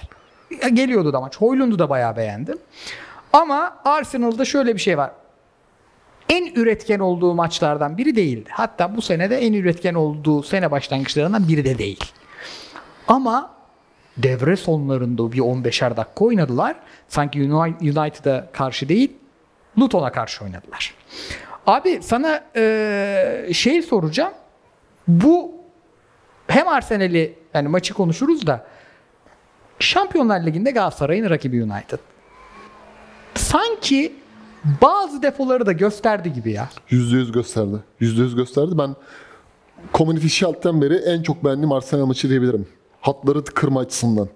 Geliyordu 0.74 1.14
da 1.14 1.22
maç. 1.22 1.38
Hoylund'u 1.38 1.80
da 1.80 1.90
bayağı 1.90 2.18
beğendim. 2.18 2.58
Ama 3.34 3.78
Arsenal'da 3.86 4.46
şöyle 4.46 4.76
bir 4.76 4.80
şey 4.82 4.98
var. 4.98 5.12
En 6.30 6.46
üretken 6.56 7.00
olduğu 7.00 7.34
maçlardan 7.34 7.98
biri 7.98 8.16
değildi. 8.16 8.50
Hatta 8.54 8.96
bu 8.96 9.02
sene 9.02 9.30
de 9.30 9.38
en 9.38 9.54
üretken 9.54 9.94
olduğu 9.94 10.44
sene 10.44 10.72
başlangıçlarından 10.72 11.48
biri 11.48 11.66
de 11.66 11.78
değil. 11.78 12.06
Ama 13.08 13.52
devre 14.18 14.56
sonlarında 14.56 15.32
bir 15.32 15.40
15'er 15.40 15.98
dakika 15.98 16.26
oynadılar. 16.26 16.76
Sanki 17.08 17.40
Uni- 17.40 18.00
United'a 18.00 18.52
karşı 18.52 18.90
değil, 18.90 19.12
Luton'a 19.80 20.12
karşı 20.12 20.44
oynadılar. 20.44 20.94
Abi 21.68 22.00
sana 22.04 22.44
eee, 22.56 23.50
şey 23.54 23.82
soracağım. 23.82 24.34
Bu 25.08 25.52
hem 26.48 26.68
Arsenal'i 26.68 27.36
yani 27.54 27.68
maçı 27.68 27.94
konuşuruz 27.94 28.48
da 28.48 28.66
Şampiyonlar 29.80 30.46
Ligi'nde 30.46 30.72
Galatasaray'ın 30.72 31.30
rakibi 31.30 31.64
United. 31.64 32.00
Sanki 33.36 34.14
bazı 34.82 35.22
defoları 35.24 35.66
da 35.66 35.72
gösterdi 35.72 36.34
gibi 36.34 36.52
ya. 36.52 36.70
Yüzde 36.90 37.16
yüz 37.18 37.32
gösterdi. 37.32 37.76
Yüzde 38.00 38.22
yüz 38.22 38.36
gösterdi. 38.36 38.78
Ben 38.78 38.96
Community 39.94 40.28
Shield'den 40.28 40.82
beri 40.82 40.96
en 40.96 41.24
çok 41.24 41.44
beğendiğim 41.46 41.72
Arsenal 41.72 42.06
maçı 42.06 42.30
diyebilirim. 42.30 42.68
Hatları 43.02 43.44
kırma 43.44 43.80
açısından. 43.80 44.28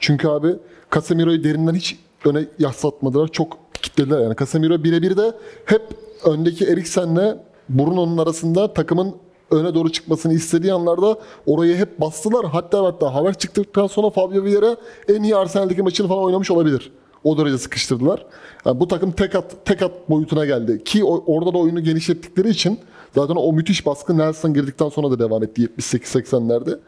Çünkü 0.00 0.28
abi 0.28 0.48
Casemiro'yu 0.94 1.44
derinden 1.44 1.74
hiç 1.74 1.98
öne 2.24 2.46
yaslatmadılar. 2.58 3.28
Çok 3.28 3.58
kitlediler 3.82 4.20
yani. 4.20 4.36
Casemiro 4.36 4.84
birebir 4.84 5.16
de 5.16 5.32
hep 5.64 5.82
öndeki 6.24 6.64
Eriksen'le 6.64 7.38
Bruno'nun 7.68 8.18
arasında 8.18 8.74
takımın 8.74 9.14
öne 9.50 9.74
doğru 9.74 9.92
çıkmasını 9.92 10.34
istediği 10.34 10.72
anlarda 10.72 11.18
orayı 11.46 11.76
hep 11.76 12.00
bastılar. 12.00 12.46
Hatta 12.46 12.84
hatta 12.84 13.14
haber 13.14 13.34
çıktıktan 13.34 13.86
sonra 13.86 14.10
Fabio 14.10 14.44
Vieira 14.44 14.76
en 15.08 15.22
iyi 15.22 15.36
Arsenal'deki 15.36 15.82
maçını 15.82 16.08
falan 16.08 16.22
oynamış 16.22 16.50
olabilir. 16.50 16.92
O 17.24 17.38
derece 17.38 17.58
sıkıştırdılar. 17.58 18.26
Yani 18.66 18.80
bu 18.80 18.88
takım 18.88 19.12
tek 19.12 19.34
at, 19.34 19.44
tek 19.64 19.82
at 19.82 20.10
boyutuna 20.10 20.46
geldi. 20.46 20.84
Ki 20.84 21.04
orada 21.04 21.54
da 21.54 21.58
oyunu 21.58 21.80
genişlettikleri 21.80 22.48
için 22.48 22.78
zaten 23.14 23.34
o 23.36 23.52
müthiş 23.52 23.86
baskı 23.86 24.18
Nelson 24.18 24.54
girdikten 24.54 24.88
sonra 24.88 25.10
da 25.10 25.18
devam 25.18 25.42
etti 25.42 25.68
78-80'lerde. 25.78 26.78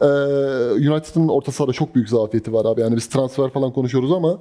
Ee, 0.00 0.90
United'ın 0.90 1.28
orta 1.28 1.52
sahada 1.52 1.72
çok 1.72 1.94
büyük 1.94 2.08
zafiyeti 2.08 2.52
var 2.52 2.64
abi. 2.64 2.80
Yani 2.80 2.96
biz 2.96 3.08
transfer 3.08 3.50
falan 3.50 3.72
konuşuyoruz 3.72 4.12
ama 4.12 4.38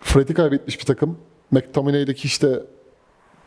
Fred'i 0.00 0.34
kaybetmiş 0.34 0.80
bir 0.80 0.84
takım. 0.84 1.18
McTominay'deki 1.50 2.26
işte 2.26 2.62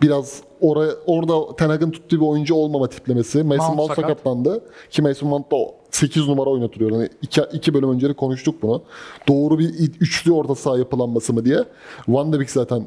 biraz 0.02 0.41
oraya, 0.62 0.91
orada 1.06 1.56
Ten 1.56 1.69
Hag'ın 1.69 1.91
tuttuğu 1.91 2.15
bir 2.15 2.26
oyuncu 2.26 2.56
olmama 2.56 2.89
tiplemesi. 2.89 3.43
Mason 3.43 3.65
Mount 3.65 3.78
Mount 3.78 3.91
sakat. 3.91 4.10
sakatlandı. 4.10 4.63
Ki 4.89 5.02
Mason 5.02 5.30
Mount 5.30 5.52
da 5.52 5.56
8 5.91 6.28
numara 6.28 6.50
oynatılıyor. 6.50 6.91
Yani 6.91 7.10
iki, 7.21 7.41
iki 7.54 7.74
bölüm 7.74 7.91
önce 7.91 8.10
de 8.10 8.13
konuştuk 8.13 8.62
bunu. 8.62 8.84
Doğru 9.28 9.60
bir 9.60 9.69
üçlü 10.00 10.32
orta 10.32 10.56
saha 10.56 10.78
yapılanması 10.78 11.34
mı 11.34 11.45
diye. 11.45 11.60
Van 12.08 12.34
de 12.34 12.39
Beek 12.39 12.52
zaten 12.52 12.84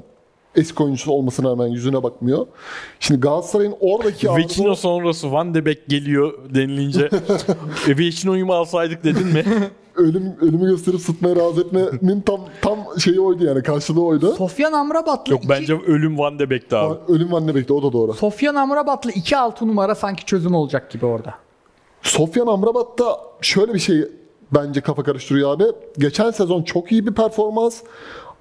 eski 0.56 0.82
oyuncusu 0.82 1.12
olmasına 1.12 1.50
rağmen 1.50 1.66
yüzüne 1.66 2.02
bakmıyor. 2.02 2.46
Şimdi 3.00 3.20
Galatasaray'ın 3.20 3.74
oradaki 3.80 4.26
arzu- 4.26 4.36
Vecino 4.38 4.74
sonrası 4.74 5.32
Van 5.32 5.54
de 5.54 5.64
Beek 5.66 5.88
geliyor 5.88 6.32
denilince 6.54 7.10
e, 7.88 7.98
Vecino'yu 7.98 8.46
mu 8.46 8.52
alsaydık 8.54 9.04
dedin 9.04 9.26
mi? 9.26 9.44
ölüm, 9.96 10.36
ölümü 10.40 10.70
gösterip 10.70 11.00
sıtmaya 11.00 11.36
razı 11.36 11.60
etmenin 11.60 12.20
tam 12.20 12.40
tam 12.62 12.78
şeyi 12.98 13.20
oydu 13.20 13.44
yani 13.44 13.62
karşılığı 13.62 14.04
oydu. 14.04 14.32
Sofyan 14.34 14.72
Amrabat'la 14.72 15.32
Yok 15.32 15.40
iki- 15.44 15.48
bence 15.48 15.74
ölüm 15.86 16.18
Van 16.18 16.38
de 16.38 16.50
Beek'ti 16.50 16.76
abi. 16.76 16.94
Ölüm 17.12 17.32
Van 17.32 17.48
de 17.48 17.54
Beek'ti 17.54 17.72
o 17.72 17.82
da 17.82 17.92
doğru. 17.92 18.12
Sofyan 18.12 18.54
Amrabat'la 18.54 19.10
2 19.10 19.36
altı 19.36 19.68
numara 19.68 19.94
sanki 19.94 20.24
çözüm 20.24 20.54
olacak 20.54 20.90
gibi 20.90 21.06
orada. 21.06 21.34
Sofyan 22.02 22.46
Amrabat 22.46 22.98
da 22.98 23.18
şöyle 23.40 23.74
bir 23.74 23.78
şey 23.78 24.04
bence 24.54 24.80
kafa 24.80 25.02
karıştırıyor 25.02 25.54
abi. 25.54 25.64
Geçen 25.98 26.30
sezon 26.30 26.62
çok 26.62 26.92
iyi 26.92 27.06
bir 27.06 27.14
performans 27.14 27.82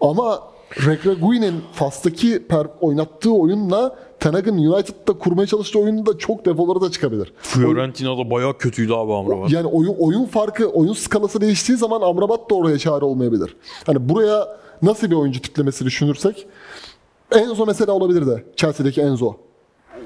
ama 0.01 0.39
Regraguy'nin 0.77 1.61
Fas'taki 1.73 2.47
per- 2.47 2.69
oynattığı 2.81 3.33
oyunla 3.33 3.95
Ten 4.19 4.33
Hag'ın 4.33 4.57
United'da 4.57 5.13
kurmaya 5.13 5.47
çalıştığı 5.47 5.79
oyunda 5.79 6.17
çok 6.17 6.45
defoları 6.45 6.81
da 6.81 6.91
çıkabilir. 6.91 7.33
Fiorentina'da 7.37 8.29
bayağı 8.31 8.57
kötüydü 8.57 8.93
abi 8.93 9.13
Amrabat. 9.13 9.51
Yani 9.51 9.67
oyun 9.67 9.95
oyun 9.99 10.25
farkı, 10.25 10.67
oyun 10.67 10.93
skalası 10.93 11.41
değiştiği 11.41 11.77
zaman 11.77 12.01
Amrabat 12.01 12.49
da 12.49 12.55
oraya 12.55 12.77
çare 12.79 13.05
olmayabilir. 13.05 13.55
Hani 13.85 14.09
buraya 14.09 14.47
nasıl 14.81 15.09
bir 15.09 15.15
oyuncu 15.15 15.41
tiplemesi 15.41 15.85
düşünürsek 15.85 16.47
Enzo 17.31 17.65
mesela 17.65 17.91
olabilir 17.91 18.27
de. 18.27 18.43
Chelsea'deki 18.55 19.01
Enzo. 19.01 19.33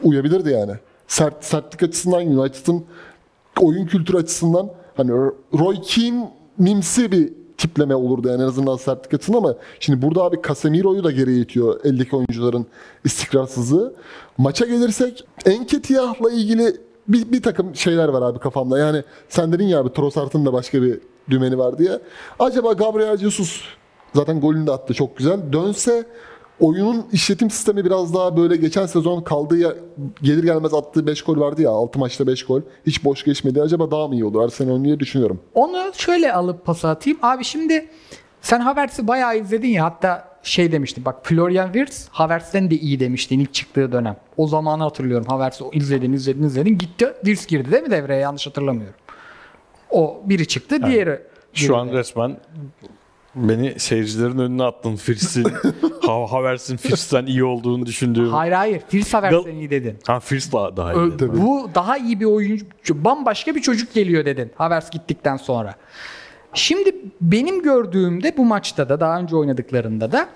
Uyabilirdi 0.03 0.49
yani. 0.49 0.71
Sert, 1.08 1.45
sertlik 1.45 1.84
açısından 1.84 2.27
United'ın 2.27 2.86
oyun 3.62 3.86
kültürü 3.86 4.17
açısından 4.17 4.69
hani 4.97 5.12
Roy 5.60 5.75
Keane 5.82 6.32
nimsi 6.60 7.12
bir 7.12 7.34
tipleme 7.58 7.96
olurdu 7.96 8.28
yani 8.28 8.43
en 8.43 8.48
azından 8.48 8.78
sertlik 8.78 9.13
açısından 9.13 9.38
ama 9.38 9.56
şimdi 9.80 10.02
burada 10.02 10.24
abi 10.24 10.38
Casemiro'yu 10.48 11.04
da 11.04 11.12
geriye 11.12 11.39
itiyor 11.39 11.86
eldeki 11.86 12.15
oyuncuların 12.15 12.65
istikrarsızlığı. 13.06 13.93
Maça 14.38 14.65
gelirsek 14.65 15.28
Enketiah'la 15.46 16.32
ilgili 16.32 16.78
bir, 17.08 17.32
bir 17.32 17.41
takım 17.41 17.76
şeyler 17.76 18.08
var 18.08 18.22
abi 18.22 18.39
kafamda. 18.39 18.80
Yani 18.80 19.04
sen 19.30 19.52
dedin 19.52 19.67
ya 19.67 19.80
abi 19.80 19.93
Trossard'ın 19.93 20.46
da 20.46 20.54
başka 20.54 20.82
bir 20.82 21.00
dümeni 21.30 21.58
var 21.58 21.78
diye. 21.78 22.00
Acaba 22.39 22.74
Gabriel 22.74 23.17
Jesus 23.17 23.62
zaten 24.15 24.41
golünü 24.41 24.67
de 24.67 24.72
attı 24.72 24.93
çok 24.93 25.17
güzel. 25.17 25.54
Dönse 25.54 26.06
oyunun 26.60 27.06
işletim 27.12 27.50
sistemi 27.50 27.86
biraz 27.86 28.13
daha 28.13 28.38
böyle 28.38 28.56
geçen 28.56 28.86
sezon 28.86 29.22
kaldığı 29.22 29.58
yer- 29.58 29.76
gelir 30.22 30.43
gelmez 30.43 30.74
attığı 30.74 31.08
5 31.08 31.22
gol 31.22 31.39
vardı 31.39 31.62
ya 31.62 31.70
6 31.70 32.00
maçta 32.00 32.28
5 32.28 32.46
gol. 32.46 32.62
Hiç 32.86 33.04
boş 33.04 33.24
geçmedi. 33.24 33.62
Acaba 33.62 33.91
daha 33.91 34.08
mı 34.08 34.13
iyi 34.15 34.26
olur 34.26 34.43
Arsenal 34.43 34.84
diye 34.84 35.00
düşünüyorum. 35.00 35.39
Onu 35.54 35.78
şöyle 35.93 36.34
alıp 36.34 36.65
pas 36.65 36.86
atayım. 36.86 37.20
Abi 37.22 37.43
şimdi 37.43 37.89
sen 38.41 38.60
Havertz'i 38.60 39.08
bayağı 39.08 39.38
izledin 39.39 39.67
ya 39.67 39.86
hatta 39.86 40.28
şey 40.43 40.72
demiştin 40.72 41.06
bak 41.06 41.15
Florian 41.24 41.72
Wirtz 41.74 42.08
Havertz'ten 42.10 42.72
de 42.72 42.76
iyi 42.76 43.00
demiştin 43.00 43.39
ilk 43.39 43.54
çıktığı 43.54 43.91
dönem. 43.91 44.17
O 44.38 44.48
zamanı 44.48 44.84
hatırlıyorum. 44.84 45.28
Havertz'i 45.28 45.63
izledin 45.74 46.13
izledin 46.13 46.43
izledin. 46.43 46.78
Gitti 46.78 47.13
Wirtz 47.26 47.48
girdi 47.48 47.72
değil 47.72 47.84
mi 47.84 47.91
devreye 47.91 48.20
yanlış 48.22 48.48
hatırlamıyorum. 48.48 48.96
O 49.89 50.22
biri 50.26 50.48
çıktı 50.48 50.84
diğeri 50.86 51.22
Şu 51.54 51.78
an 51.78 51.88
resmen 51.88 52.38
beni 53.38 53.80
seyircilerin 53.80 54.38
önüne 54.38 54.63
attın. 54.63 54.95
Fritz'in, 54.95 55.43
Ha- 56.06 56.32
Havertz'in 56.32 56.78
Fritz'ten 56.78 57.26
iyi 57.26 57.43
olduğunu 57.43 57.86
düşündüğüm. 57.86 58.30
Hayır 58.30 58.52
hayır. 58.54 58.80
Wirtz 58.80 59.13
Havertz'ten 59.13 59.52
iyi 59.56 59.69
dedin. 59.69 59.97
Ha 60.08 60.19
Fritz 60.19 60.54
daha, 60.54 60.78
daha 60.78 60.93
iyi. 60.93 60.97
Ö- 60.97 61.19
Bu 61.38 61.69
daha 61.76 61.97
iyi 61.97 62.19
bir 62.19 62.26
oyuncu, 62.26 62.65
bambaşka 62.89 63.56
bir 63.56 63.62
çocuk 63.62 63.93
geliyor 63.93 64.26
dedin 64.26 64.52
Havertz 64.56 64.89
gittikten 64.89 65.38
sonra. 65.38 65.76
Şimdi 66.54 66.95
benim 67.21 67.62
gördüğümde 67.62 68.38
bu 68.38 68.45
maçta 68.45 68.89
da 68.89 69.00
daha 69.00 69.19
önce 69.19 69.36
oynadıklarında 69.36 70.12
da 70.12 70.28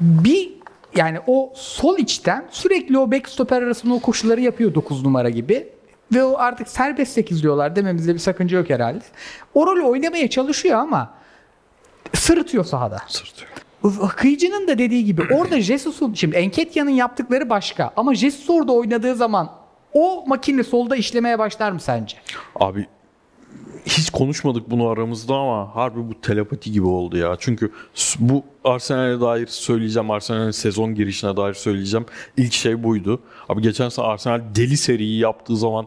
bir 0.00 0.50
yani 0.96 1.18
o 1.26 1.52
sol 1.54 1.98
içten 1.98 2.48
sürekli 2.50 2.98
o 2.98 3.10
bek 3.10 3.28
stoper 3.28 3.62
arasında 3.62 3.94
o 3.94 4.00
koşuları 4.00 4.40
yapıyor 4.40 4.74
9 4.74 5.04
numara 5.04 5.30
gibi. 5.30 5.68
Ve 6.14 6.24
o 6.24 6.38
artık 6.38 6.68
serbest 6.68 7.12
8 7.12 7.42
diyorlar 7.42 7.76
dememizde 7.76 8.14
bir 8.14 8.18
sakınca 8.18 8.58
yok 8.58 8.70
herhalde. 8.70 9.00
O 9.54 9.66
rolü 9.66 9.82
oynamaya 9.82 10.30
çalışıyor 10.30 10.78
ama 10.78 11.14
sırıtıyor 12.14 12.64
sahada. 12.64 12.98
Sırtıyor. 13.08 13.50
Kıyıcı'nın 14.16 14.68
da 14.68 14.78
dediği 14.78 15.04
gibi 15.04 15.22
orada 15.34 15.60
Jesus'un 15.60 16.14
şimdi 16.14 16.36
Enketya'nın 16.36 16.90
yaptıkları 16.90 17.50
başka 17.50 17.92
ama 17.96 18.14
Jesus 18.14 18.50
orada 18.50 18.72
oynadığı 18.72 19.14
zaman 19.14 19.50
o 19.92 20.24
makine 20.26 20.64
solda 20.64 20.96
işlemeye 20.96 21.38
başlar 21.38 21.72
mı 21.72 21.80
sence? 21.80 22.16
Abi 22.56 22.86
hiç 23.86 24.10
konuşmadık 24.10 24.70
bunu 24.70 24.88
aramızda 24.88 25.34
ama 25.34 25.76
harbi 25.76 26.08
bu 26.08 26.20
telepati 26.20 26.72
gibi 26.72 26.86
oldu 26.86 27.16
ya. 27.16 27.36
Çünkü 27.40 27.72
bu 28.18 28.44
Arsenal'e 28.64 29.20
dair 29.20 29.46
söyleyeceğim, 29.46 30.10
Arsenal'in 30.10 30.50
sezon 30.50 30.94
girişine 30.94 31.36
dair 31.36 31.54
söyleyeceğim. 31.54 32.06
İlk 32.36 32.52
şey 32.52 32.82
buydu. 32.82 33.20
Abi 33.48 33.62
geçen 33.62 33.88
sene 33.88 34.06
Arsenal 34.06 34.40
deli 34.54 34.76
seriyi 34.76 35.18
yaptığı 35.18 35.56
zaman 35.56 35.86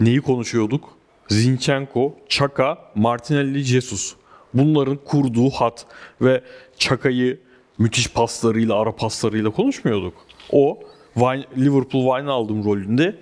neyi 0.00 0.20
konuşuyorduk? 0.20 0.88
Zinchenko, 1.28 2.14
Chaka, 2.28 2.78
Martinelli, 2.94 3.64
Jesus. 3.64 4.14
Bunların 4.54 4.96
kurduğu 5.04 5.50
hat 5.50 5.86
ve 6.22 6.42
Chaka'yı 6.78 7.40
müthiş 7.78 8.08
paslarıyla, 8.12 8.80
ara 8.80 8.96
paslarıyla 8.96 9.50
konuşmuyorduk. 9.50 10.14
O 10.52 10.78
Wine- 11.14 11.46
Liverpool 11.56 12.04
Wijnaldum 12.16 12.64
rolünde 12.64 13.16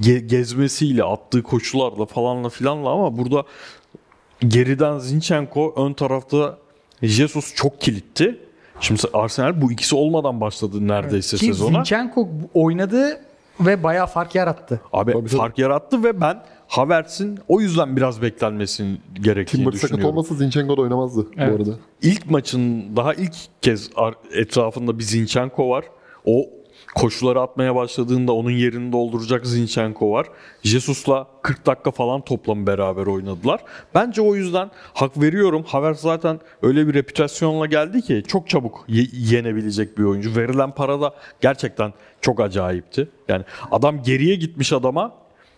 ge- 0.00 0.26
gezmesiyle, 0.26 1.04
attığı 1.04 1.42
koşularla 1.42 2.06
falanla 2.06 2.48
filanla 2.48 2.90
ama 2.90 3.18
burada 3.18 3.44
geriden 4.48 4.98
Zinchenko, 4.98 5.74
ön 5.76 5.92
tarafta 5.92 6.58
Jesus 7.02 7.54
çok 7.54 7.80
kilitti. 7.80 8.38
Şimdi 8.80 9.02
Arsenal 9.12 9.60
bu 9.62 9.72
ikisi 9.72 9.94
olmadan 9.96 10.40
başladı 10.40 10.88
neredeyse 10.88 11.36
Ki 11.36 11.46
sezona. 11.46 11.76
Zinchenko 11.76 12.28
oynadı 12.54 13.20
ve 13.60 13.82
bayağı 13.82 14.06
fark 14.06 14.34
yarattı. 14.34 14.80
Abi 14.92 15.12
Tabii, 15.12 15.26
tabii. 15.26 15.36
fark 15.36 15.58
yarattı 15.58 16.04
ve 16.04 16.20
ben 16.20 16.42
Havertz'in 16.68 17.38
o 17.48 17.60
yüzden 17.60 17.96
biraz 17.96 18.22
beklenmesini 18.22 18.96
gerektiğini 19.14 19.58
Timber 19.64 19.72
sakat 19.72 19.82
düşünüyorum. 19.90 20.10
olmasa 20.16 20.34
Zinchenko 20.34 20.76
da 20.76 20.80
oynamazdı 20.80 21.26
Evet. 21.36 21.52
bu 21.52 21.56
arada. 21.56 21.70
İlk 22.02 22.30
maçın 22.30 22.96
daha 22.96 23.14
ilk 23.14 23.34
kez 23.62 23.90
etrafında 24.32 24.98
bir 24.98 25.04
Zinchenko 25.04 25.70
var. 25.70 25.84
O 26.24 26.46
koşuları 26.94 27.40
atmaya 27.40 27.74
başladığında 27.74 28.32
onun 28.32 28.50
yerini 28.50 28.92
dolduracak 28.92 29.46
Zinchenko 29.46 30.10
var. 30.12 30.26
Jesus'la 30.62 31.26
40 31.42 31.66
dakika 31.66 31.90
falan 31.90 32.20
toplam 32.20 32.66
beraber 32.66 33.06
oynadılar. 33.06 33.60
Bence 33.94 34.22
o 34.22 34.34
yüzden 34.34 34.70
hak 34.94 35.20
veriyorum. 35.22 35.62
Havertz 35.66 36.00
zaten 36.00 36.40
öyle 36.62 36.88
bir 36.88 36.94
reputasyonla 36.94 37.66
geldi 37.66 38.02
ki 38.02 38.22
çok 38.28 38.48
çabuk 38.48 38.84
ye- 38.88 39.08
yenebilecek 39.12 39.98
bir 39.98 40.04
oyuncu. 40.04 40.36
Verilen 40.36 40.70
para 40.70 41.00
da 41.00 41.14
gerçekten 41.40 41.92
çok 42.20 42.40
acayipti. 42.40 43.08
Yani 43.28 43.44
adam 43.70 44.02
geriye 44.02 44.34
gitmiş 44.34 44.72
adama 44.72 45.12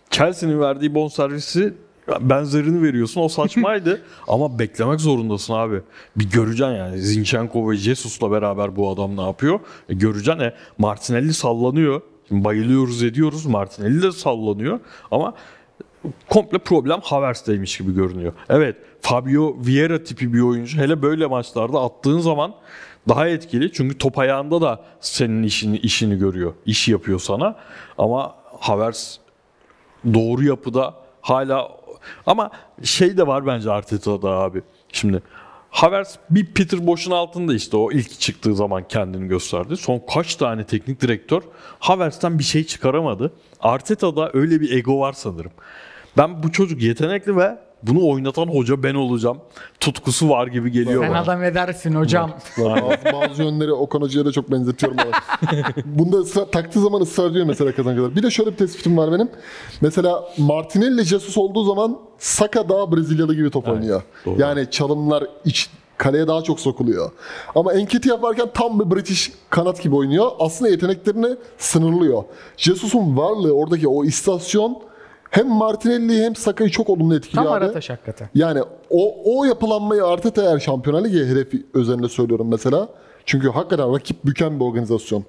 Chelsea'nin 0.09 0.59
verdiği 0.59 0.95
bonservisi 0.95 1.73
benzerini 2.21 2.83
veriyorsun. 2.83 3.21
O 3.21 3.27
saçmaydı 3.27 4.01
ama 4.27 4.59
beklemek 4.59 5.01
zorundasın 5.01 5.53
abi. 5.53 5.81
Bir 6.15 6.29
göreceksin 6.29 6.75
yani. 6.75 6.97
Zinchenko 6.99 7.71
ve 7.71 7.75
Jesus'la 7.75 8.31
beraber 8.31 8.75
bu 8.75 8.89
adam 8.89 9.17
ne 9.17 9.21
yapıyor? 9.21 9.59
E 9.89 9.93
göreceksin 9.93 10.43
e 10.43 10.53
Martinelli 10.77 11.33
sallanıyor. 11.33 12.01
Şimdi 12.27 12.43
bayılıyoruz 12.43 13.03
ediyoruz. 13.03 13.45
Martinelli 13.45 14.01
de 14.01 14.11
sallanıyor 14.11 14.79
ama 15.11 15.33
komple 16.29 16.57
problem 16.57 16.99
Havertz'teymiş 17.03 17.77
gibi 17.77 17.93
görünüyor. 17.95 18.33
Evet 18.49 18.75
Fabio 19.01 19.55
Vieira 19.65 20.03
tipi 20.03 20.33
bir 20.33 20.41
oyuncu. 20.41 20.77
Hele 20.77 21.01
böyle 21.01 21.25
maçlarda 21.25 21.81
attığın 21.81 22.19
zaman 22.19 22.53
daha 23.09 23.27
etkili. 23.27 23.71
Çünkü 23.71 23.97
top 23.97 24.19
ayağında 24.19 24.61
da 24.61 24.83
senin 24.99 25.43
işini 25.43 25.77
işini 25.77 26.19
görüyor. 26.19 26.53
iş 26.65 26.87
yapıyor 26.87 27.19
sana. 27.19 27.55
Ama 27.97 28.35
Havertz 28.59 29.19
doğru 30.13 30.43
yapıda 30.43 30.95
hala 31.21 31.71
ama 32.25 32.51
şey 32.83 33.17
de 33.17 33.27
var 33.27 33.47
bence 33.47 33.71
Arteta'da 33.71 34.29
abi. 34.29 34.61
Şimdi 34.93 35.21
Havertz 35.69 36.19
bir 36.29 36.45
Peter 36.45 36.87
Boş'un 36.87 37.11
altında 37.11 37.53
işte 37.53 37.77
o 37.77 37.91
ilk 37.91 38.19
çıktığı 38.19 38.55
zaman 38.55 38.87
kendini 38.87 39.27
gösterdi. 39.27 39.77
Son 39.77 40.01
kaç 40.13 40.35
tane 40.35 40.63
teknik 40.63 41.01
direktör 41.01 41.41
Havertz'ten 41.79 42.39
bir 42.39 42.43
şey 42.43 42.63
çıkaramadı. 42.63 43.33
Arteta'da 43.59 44.31
öyle 44.33 44.61
bir 44.61 44.71
ego 44.71 44.99
var 44.99 45.13
sanırım. 45.13 45.51
Ben 46.17 46.43
bu 46.43 46.51
çocuk 46.51 46.81
yetenekli 46.81 47.37
ve 47.37 47.57
bunu 47.83 48.07
oynatan 48.09 48.47
hoca 48.47 48.83
ben 48.83 48.95
olacağım. 48.95 49.37
Tutkusu 49.79 50.29
var 50.29 50.47
gibi 50.47 50.71
geliyor 50.71 51.03
Sen 51.03 51.11
bana. 51.11 51.19
adam 51.21 51.43
edersin 51.43 51.93
hocam. 51.95 52.31
Bazı, 52.57 52.97
bazı 53.13 53.43
yönleri 53.43 53.73
Okan 53.73 54.01
Hoca'ya 54.01 54.25
da 54.25 54.31
çok 54.31 54.51
benzetiyorum. 54.51 54.97
Bunda 55.85 56.17
ısrar, 56.17 56.45
taktığı 56.45 56.81
zaman 56.81 57.01
ısrar 57.01 57.31
ediyor 57.31 57.45
mesela 57.45 57.71
kazan 57.75 57.95
kadar. 57.95 58.15
Bir 58.15 58.23
de 58.23 58.31
şöyle 58.31 58.51
bir 58.51 58.57
tespitim 58.57 58.97
var 58.97 59.11
benim. 59.11 59.29
Mesela 59.81 60.23
Martinelli 60.37 61.03
Jesus 61.03 61.37
olduğu 61.37 61.63
zaman 61.63 61.97
Saka 62.17 62.69
daha 62.69 62.91
Brezilyalı 62.91 63.35
gibi 63.35 63.49
top 63.51 63.67
oynuyor. 63.67 64.01
doğru. 64.25 64.41
Yani 64.41 64.71
çalımlar 64.71 65.23
iç 65.45 65.69
kaleye 65.97 66.27
daha 66.27 66.41
çok 66.41 66.59
sokuluyor. 66.59 67.11
Ama 67.55 67.73
Enketi 67.73 68.09
yaparken 68.09 68.47
tam 68.53 68.79
bir 68.79 68.95
British 68.95 69.31
kanat 69.49 69.81
gibi 69.83 69.95
oynuyor. 69.95 70.31
Aslında 70.39 70.71
yeteneklerini 70.71 71.35
sınırlıyor. 71.57 72.23
Jesus'un 72.57 73.17
varlığı 73.17 73.51
oradaki 73.53 73.87
o 73.87 74.05
istasyon 74.05 74.77
hem 75.29 75.47
Martinelli'yi 75.47 76.23
hem 76.23 76.35
Saka'yı 76.35 76.69
çok 76.69 76.89
olumlu 76.89 77.15
etkiliyor. 77.15 77.43
Tam 77.45 77.53
abi. 77.53 77.65
arataş 77.65 77.89
hakikaten. 77.89 78.29
Yani 78.35 78.61
o, 78.89 79.15
o 79.25 79.45
yapılanmayı 79.45 80.05
Arteta 80.05 80.43
eğer 80.43 80.59
Şampiyonlar 80.59 81.03
Ligi 81.03 81.25
hedefi 81.25 81.65
üzerinde 81.73 82.09
söylüyorum 82.09 82.47
mesela. 82.49 82.89
Çünkü 83.25 83.49
hakikaten 83.49 83.93
rakip 83.93 84.25
büken 84.25 84.59
bir 84.59 84.65
organizasyon. 84.65 85.23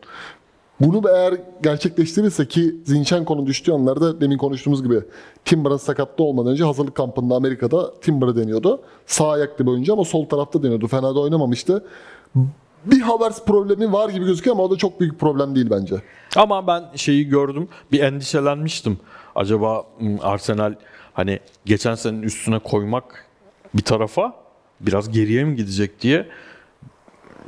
Bunu 0.81 1.09
eğer 1.09 1.35
gerçekleştirirse 1.63 2.49
ki 2.49 2.77
Zinchenko'nun 2.85 3.47
düştüğü 3.47 3.73
anlarda 3.73 4.21
demin 4.21 4.39
konuştuğumuz 4.39 4.83
gibi 4.83 5.01
Timber'ın 5.45 5.77
sakatlığı 5.77 6.25
olmadan 6.25 6.53
önce 6.53 6.65
hazırlık 6.65 6.95
kampında 6.95 7.35
Amerika'da 7.35 8.01
Timber'ı 8.01 8.37
deniyordu. 8.37 8.81
Sağ 9.07 9.31
ayaklı 9.31 9.67
bir 9.67 9.71
oyuncu 9.71 9.93
ama 9.93 10.05
sol 10.05 10.27
tarafta 10.27 10.63
deniyordu. 10.63 10.87
Fena 10.87 11.15
da 11.15 11.21
oynamamıştı. 11.21 11.85
Bir 12.85 13.01
Havertz 13.01 13.45
problemi 13.45 13.93
var 13.93 14.09
gibi 14.09 14.25
gözüküyor 14.25 14.57
ama 14.57 14.65
o 14.65 14.71
da 14.71 14.77
çok 14.77 15.01
büyük 15.01 15.21
problem 15.21 15.55
değil 15.55 15.71
bence. 15.71 15.97
Ama 16.37 16.67
ben 16.67 16.85
şeyi 16.95 17.29
gördüm. 17.29 17.69
Bir 17.93 18.01
endişelenmiştim. 18.01 18.99
Acaba 19.35 19.87
Arsenal 20.23 20.75
hani 21.13 21.41
geçen 21.65 21.95
senenin 21.95 22.23
üstüne 22.23 22.59
koymak 22.59 23.27
bir 23.75 23.83
tarafa 23.83 24.35
biraz 24.81 25.11
geriye 25.11 25.45
mi 25.45 25.57
gidecek 25.57 26.01
diye. 26.01 26.29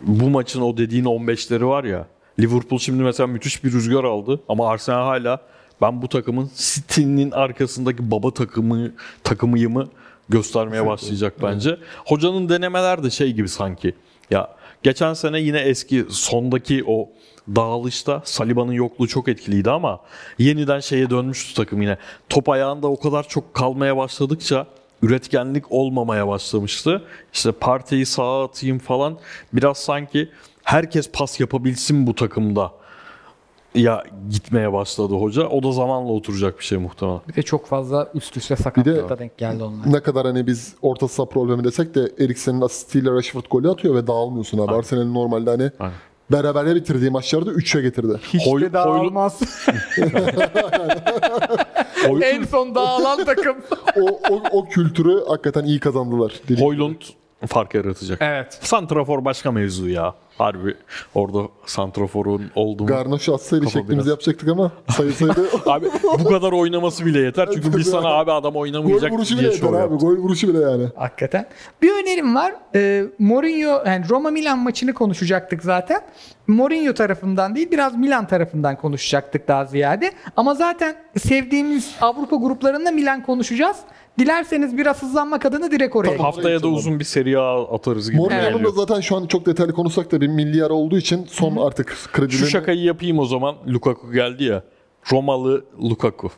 Bu 0.03 0.31
maçın 0.31 0.61
o 0.61 0.77
dediğin 0.77 1.05
15'leri 1.05 1.67
var 1.67 1.85
ya. 1.85 2.07
Liverpool 2.41 2.79
şimdi 2.79 3.03
mesela 3.03 3.27
müthiş 3.27 3.65
bir 3.65 3.73
rüzgar 3.73 4.05
aldı 4.05 4.41
ama 4.49 4.69
Arsenal 4.69 5.05
hala 5.05 5.41
ben 5.81 6.03
bu 6.03 6.09
takımın 6.09 6.51
City'nin 6.57 7.31
arkasındaki 7.31 8.11
baba 8.11 8.31
takımı 8.31 8.93
takımıyımı 9.25 9.89
göstermeye 10.29 10.87
başlayacak 10.87 11.35
bence. 11.43 11.79
Hocanın 12.07 12.49
denemeler 12.49 13.05
de 13.05 13.11
şey 13.11 13.33
gibi 13.33 13.49
sanki. 13.49 13.95
Ya 14.33 14.49
geçen 14.83 15.15
sene 15.15 15.41
yine 15.41 15.61
eski 15.61 16.05
sondaki 16.11 16.85
o 16.87 17.09
dağılışta 17.49 18.23
Saliba'nın 18.25 18.73
yokluğu 18.73 19.09
çok 19.09 19.29
etkiliydi 19.29 19.71
ama 19.71 20.01
yeniden 20.39 20.81
şeye 20.81 21.11
dönmüştü 21.11 21.55
takım 21.55 21.83
yine. 21.83 21.97
Top 22.29 22.49
ayağında 22.49 22.87
o 22.87 23.01
kadar 23.01 23.29
çok 23.29 23.55
kalmaya 23.55 23.97
başladıkça 23.97 24.67
üretkenlik 25.03 25.73
olmamaya 25.73 26.29
başlamıştı. 26.29 27.03
İşte 27.33 27.53
partiyi 27.53 28.07
sağa 28.07 28.45
atayım 28.45 28.79
falan 28.79 29.19
biraz 29.53 29.79
sanki 29.79 30.29
herkes 30.63 31.11
pas 31.13 31.41
yapabilsin 31.41 32.07
bu 32.07 32.15
takımda 32.15 32.73
ya 33.75 34.05
gitmeye 34.31 34.73
başladı 34.73 35.15
hoca. 35.15 35.43
O 35.49 35.63
da 35.63 35.73
zamanla 35.73 36.13
oturacak 36.13 36.59
bir 36.59 36.65
şey 36.65 36.79
muhtemelen. 36.79 37.21
Bir 37.29 37.35
de 37.35 37.43
çok 37.43 37.67
fazla 37.67 38.09
üst 38.15 38.37
üste 38.37 38.57
sakatlıkta 38.57 39.19
denk 39.19 39.39
geldi 39.39 39.63
onlar. 39.63 39.93
Ne 39.93 40.01
kadar 40.01 40.27
hani 40.27 40.47
biz 40.47 40.75
orta 40.83 41.09
saha 41.09 41.27
problemi 41.29 41.65
desek 41.65 41.95
de 41.95 42.13
Eriksen'in 42.25 42.61
asistiyle 42.61 43.11
Rashford 43.11 43.45
golü 43.51 43.71
atıyor 43.71 43.95
ve 43.95 44.07
dağılmıyorsun 44.07 44.59
abi. 44.59 44.73
Arsenal'in 44.75 45.15
normalde 45.15 45.51
hani 45.51 45.71
Aynen. 45.81 45.95
beraberle 46.31 46.75
bitirdiği 46.75 47.11
maçlarda 47.11 47.51
3'e 47.51 47.83
getirdi. 47.83 48.21
Hiç 48.33 48.47
Hoy- 48.47 48.61
de 48.63 48.73
dağılmaz. 48.73 49.41
Hoy- 52.09 52.21
en 52.25 52.45
son 52.45 52.75
dağılan 52.75 53.25
takım. 53.25 53.57
O, 54.01 54.21
o, 54.35 54.43
o 54.53 54.69
kültürü 54.69 55.25
hakikaten 55.29 55.65
iyi 55.65 55.81
kazandılar. 55.81 56.33
Hoylund 56.59 56.97
fark 57.47 57.75
yaratacak. 57.75 58.19
evet. 58.23 58.59
Santrafor 58.63 59.25
başka 59.25 59.53
mevzu 59.53 59.89
ya. 59.89 60.15
Harbi 60.39 60.75
orada 61.15 61.39
Santrafor'un 61.67 62.51
olduğu 62.55 62.87
Garnaş'ı 62.87 63.35
atsaydı 63.35 63.65
Kafa 63.65 63.79
şeklimizi 63.79 63.97
biraz. 63.97 64.07
yapacaktık 64.07 64.49
ama 64.49 64.73
sayısaydı 64.91 65.47
Abi 65.67 65.87
bu 66.19 66.25
kadar 66.29 66.53
oynaması 66.53 67.07
bile 67.07 67.19
yeter. 67.19 67.49
Çünkü 67.55 67.77
biz 67.77 67.87
sana 67.91 68.09
abi 68.09 68.33
adam 68.33 68.53
gol 68.55 68.61
oynamayacak 68.61 69.13
vuruşu 69.13 69.39
bile 69.39 69.47
yeter 69.49 69.69
abi. 69.69 69.77
yaptık. 69.77 70.01
Gol 70.01 70.17
vuruşu 70.17 70.49
bile 70.49 70.59
yani. 70.61 70.87
Hakikaten. 70.97 71.47
Bir 71.83 71.91
önerim 71.91 72.35
var. 72.35 72.55
Ee, 72.75 73.05
Mourinho, 73.19 73.83
yani 73.87 74.05
Roma 74.09 74.31
Milan 74.31 74.59
maçını 74.59 74.95
konuşacaktık 74.95 75.63
zaten. 75.63 76.01
Mourinho 76.47 76.95
tarafından 76.95 77.55
değil, 77.55 77.71
biraz 77.71 77.97
Milan 77.97 78.27
tarafından 78.27 78.77
konuşacaktık 78.77 79.49
daha 79.49 79.65
ziyade. 79.65 80.13
Ama 80.37 80.55
zaten 80.55 80.97
sevdiğimiz 81.19 81.95
Avrupa 82.01 82.37
gruplarında 82.37 82.91
Milan 82.91 83.23
konuşacağız. 83.23 83.77
Dilerseniz 84.19 84.77
biraz 84.77 85.03
hızlanmak 85.03 85.47
adına 85.47 85.71
direkt 85.71 85.97
oraya 85.97 86.09
geçelim. 86.09 86.25
Haftaya 86.25 86.63
da 86.63 86.69
uzun 86.69 86.99
bir 87.01 87.05
seri 87.05 87.39
atarız 87.39 88.11
gibi 88.11 88.17
Mourinho'nun 88.17 88.45
da 88.47 88.51
geliyor. 88.51 88.73
zaten 88.77 89.01
şu 89.01 89.17
an 89.17 89.27
çok 89.27 89.47
detaylı 89.47 89.73
konuşsak 89.73 90.13
da 90.13 90.21
bir 90.21 90.29
milyar 90.29 90.71
olduğu 90.71 90.99
için 90.99 91.27
son 91.31 91.57
artık 91.57 91.91
Şu 91.91 92.13
kredilerini... 92.13 92.51
şakayı 92.51 92.83
yapayım 92.83 93.19
o 93.19 93.25
zaman. 93.25 93.57
Lukaku 93.69 94.13
geldi 94.13 94.45
ya. 94.45 94.63
Romalı 95.13 95.65
Lukaku. 95.83 96.31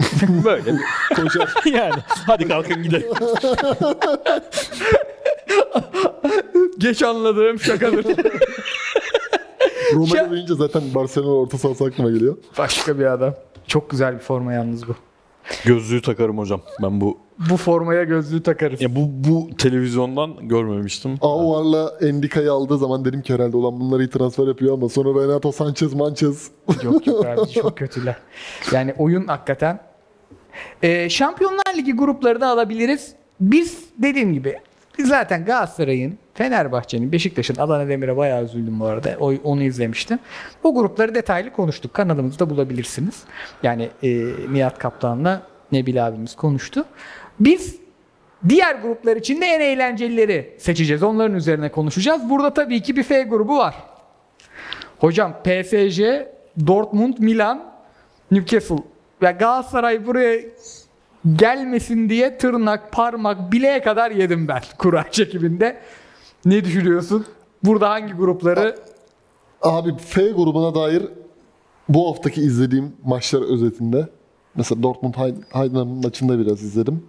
Böyle 0.44 0.76
Koşar. 1.16 1.48
yani. 1.72 1.94
Hadi 2.26 2.48
kalkın 2.48 2.82
gidelim. 2.82 3.06
Geç 6.78 7.02
anladığım 7.02 7.58
şakadır. 7.60 8.04
Roma'da 9.94 10.30
deyince 10.30 10.54
zaten 10.54 10.82
Barcelona 10.94 11.32
orta 11.34 11.58
sahası 11.58 11.84
aklıma 11.84 12.10
geliyor. 12.10 12.36
Başka 12.58 12.98
bir 12.98 13.04
adam. 13.04 13.34
Çok 13.66 13.90
güzel 13.90 14.14
bir 14.14 14.18
forma 14.20 14.52
yalnız 14.52 14.88
bu. 14.88 14.94
Gözlüğü 15.64 16.02
takarım 16.02 16.38
hocam. 16.38 16.60
Ben 16.82 17.00
bu 17.00 17.18
Bu 17.50 17.56
formaya 17.56 18.04
gözlüğü 18.04 18.42
takarız. 18.42 18.80
ya 18.82 18.96
bu 18.96 19.00
bu 19.30 19.56
televizyondan 19.56 20.48
görmemiştim. 20.48 21.18
Aouar'la 21.20 21.92
Endica'yı 22.00 22.52
aldığı 22.52 22.78
zaman 22.78 23.04
dedim 23.04 23.22
ki 23.22 23.34
herhalde 23.34 23.56
olan 23.56 23.80
bunları 23.80 24.02
iyi 24.04 24.10
transfer 24.10 24.46
yapıyor 24.46 24.74
ama 24.74 24.88
sonra 24.88 25.24
Renato 25.24 25.52
Sanchez, 25.52 25.94
Manches. 25.94 26.50
Yok 26.82 27.06
yok 27.06 27.26
abi 27.26 27.50
çok 27.50 27.76
kötüler. 27.78 28.16
Yani 28.72 28.94
oyun 28.98 29.26
hakikaten. 29.26 29.80
Ee, 30.82 31.08
Şampiyonlar 31.08 31.74
Ligi 31.76 31.92
grupları 31.92 32.40
da 32.40 32.48
alabiliriz. 32.48 33.12
Biz 33.40 33.84
dediğim 33.98 34.32
gibi 34.32 34.58
biz 34.98 35.08
zaten 35.08 35.44
Galatasaray'ın, 35.44 36.18
Fenerbahçe'nin, 36.34 37.12
Beşiktaş'ın 37.12 37.56
Adana 37.56 37.88
Demir'e 37.88 38.16
bayağı 38.16 38.44
üzüldüm 38.44 38.80
bu 38.80 38.84
arada. 38.84 39.16
O, 39.20 39.32
onu 39.44 39.62
izlemiştim. 39.62 40.18
Bu 40.64 40.74
grupları 40.74 41.14
detaylı 41.14 41.52
konuştuk. 41.52 41.94
Kanalımızda 41.94 42.50
bulabilirsiniz. 42.50 43.22
Yani 43.62 43.88
e, 44.02 44.08
Nihat 44.52 44.78
Kaptan'la 44.78 45.42
Nebil 45.72 46.06
abimiz 46.06 46.34
konuştu. 46.36 46.84
Biz 47.44 47.76
diğer 48.48 48.74
gruplar 48.74 49.16
için 49.16 49.40
de 49.40 49.46
en 49.46 49.60
eğlencelileri 49.60 50.56
seçeceğiz. 50.58 51.02
Onların 51.02 51.36
üzerine 51.36 51.70
konuşacağız. 51.70 52.30
Burada 52.30 52.54
tabii 52.54 52.82
ki 52.82 52.96
bir 52.96 53.02
F 53.02 53.22
grubu 53.22 53.56
var. 53.56 53.74
Hocam 54.98 55.32
PSG, 55.44 56.00
Dortmund, 56.66 57.14
Milan, 57.18 57.64
Newcastle 58.30 58.76
ve 59.22 59.30
Galatasaray 59.32 60.06
buraya 60.06 60.40
gelmesin 61.36 62.08
diye 62.08 62.38
tırnak, 62.38 62.92
parmak, 62.92 63.52
bileğe 63.52 63.82
kadar 63.82 64.10
yedim 64.10 64.48
ben 64.48 64.62
kura 64.78 65.04
çekiminde. 65.10 65.80
Ne 66.44 66.64
düşünüyorsun? 66.64 67.26
Burada 67.64 67.90
hangi 67.90 68.12
grupları 68.12 68.76
Abi 69.62 69.96
F 69.96 70.30
grubuna 70.30 70.74
dair 70.74 71.02
bu 71.88 72.10
haftaki 72.10 72.40
izlediğim 72.40 72.96
maçlar 73.04 73.42
özetinde 73.52 74.08
mesela 74.56 74.82
Dortmund 74.82 75.14
Heid- 75.14 75.42
Heidenheim 75.52 75.88
maçında 75.88 76.38
biraz 76.38 76.62
izledim. 76.62 77.02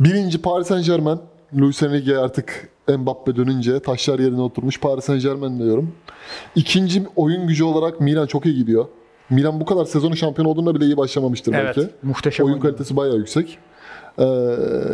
Birinci 0.00 0.42
Paris 0.42 0.66
Saint 0.66 0.86
Germain. 0.86 1.18
Luis 1.60 1.82
Enrique 1.82 2.18
artık 2.18 2.68
Mbappe 2.98 3.36
dönünce 3.36 3.80
taşlar 3.80 4.18
yerine 4.18 4.40
oturmuş 4.40 4.80
Paris 4.80 5.04
Saint 5.04 5.22
Germain 5.22 5.58
diyorum. 5.58 5.92
İkinci 6.54 7.02
oyun 7.16 7.46
gücü 7.46 7.64
olarak 7.64 8.00
Milan 8.00 8.26
çok 8.26 8.46
iyi 8.46 8.56
gidiyor. 8.56 8.86
Milan 9.30 9.60
bu 9.60 9.64
kadar 9.64 9.84
sezonun 9.84 10.14
şampiyon 10.14 10.46
olduğunda 10.48 10.74
bile 10.74 10.84
iyi 10.84 10.96
başlamamıştır 10.96 11.52
Evet, 11.54 11.76
belki. 11.76 11.90
muhteşem 12.02 12.46
Oyun 12.46 12.54
oynuyor. 12.56 12.70
kalitesi 12.72 12.96
bayağı 12.96 13.16
yüksek. 13.16 13.58
Ee, 14.18 14.24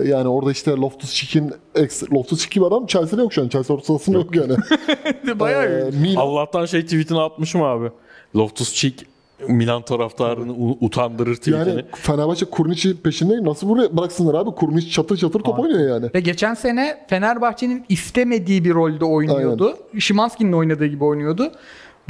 yani 0.07 0.29
orada 0.29 0.51
işte 0.53 0.71
Loftus-Cheek'in 0.71 1.53
ex, 1.75 2.03
Loftus-Cheek 2.03 2.51
gibi 2.55 2.65
adam 2.67 2.87
Chelsea'de 2.87 3.23
yok 3.23 3.33
şu 3.33 3.43
an. 3.43 3.49
Chelsea 3.49 3.77
orta 3.77 3.87
sahasında 3.87 4.19
yok 4.19 4.37
yani. 4.37 4.53
bayağı 5.41 5.65
Ee. 5.65 5.91
Milan, 6.01 6.21
Allah'tan 6.23 6.65
şey 6.67 6.83
tweetini 6.85 7.21
atmışım 7.21 7.63
abi. 7.63 7.91
Loftus 8.37 8.75
Cheek 8.75 9.07
Milan 9.49 9.83
taraftarını 9.83 10.53
u- 10.53 10.79
utandırır 10.81 11.37
tweetini. 11.37 11.69
Yani 11.69 11.85
Fenerbahçe 11.95 12.47
Kurniç'i 12.47 13.03
peşinde 13.03 13.45
nasıl 13.45 13.69
buraya 13.69 13.97
bıraksınlar 13.97 14.35
abi? 14.35 14.51
Kurniç 14.51 14.93
çatır 14.93 15.17
çatır 15.17 15.41
top 15.41 15.59
oynuyor 15.59 15.89
yani. 15.95 16.11
Ve 16.15 16.21
geçen 16.21 16.55
sene 16.55 17.05
Fenerbahçe'nin 17.09 17.85
istemediği 17.89 18.65
bir 18.65 18.75
rolde 18.75 19.05
oynuyordu. 19.05 19.77
Şimanski'nin 19.99 20.53
oynadığı 20.53 20.87
gibi 20.87 21.05
oynuyordu. 21.05 21.53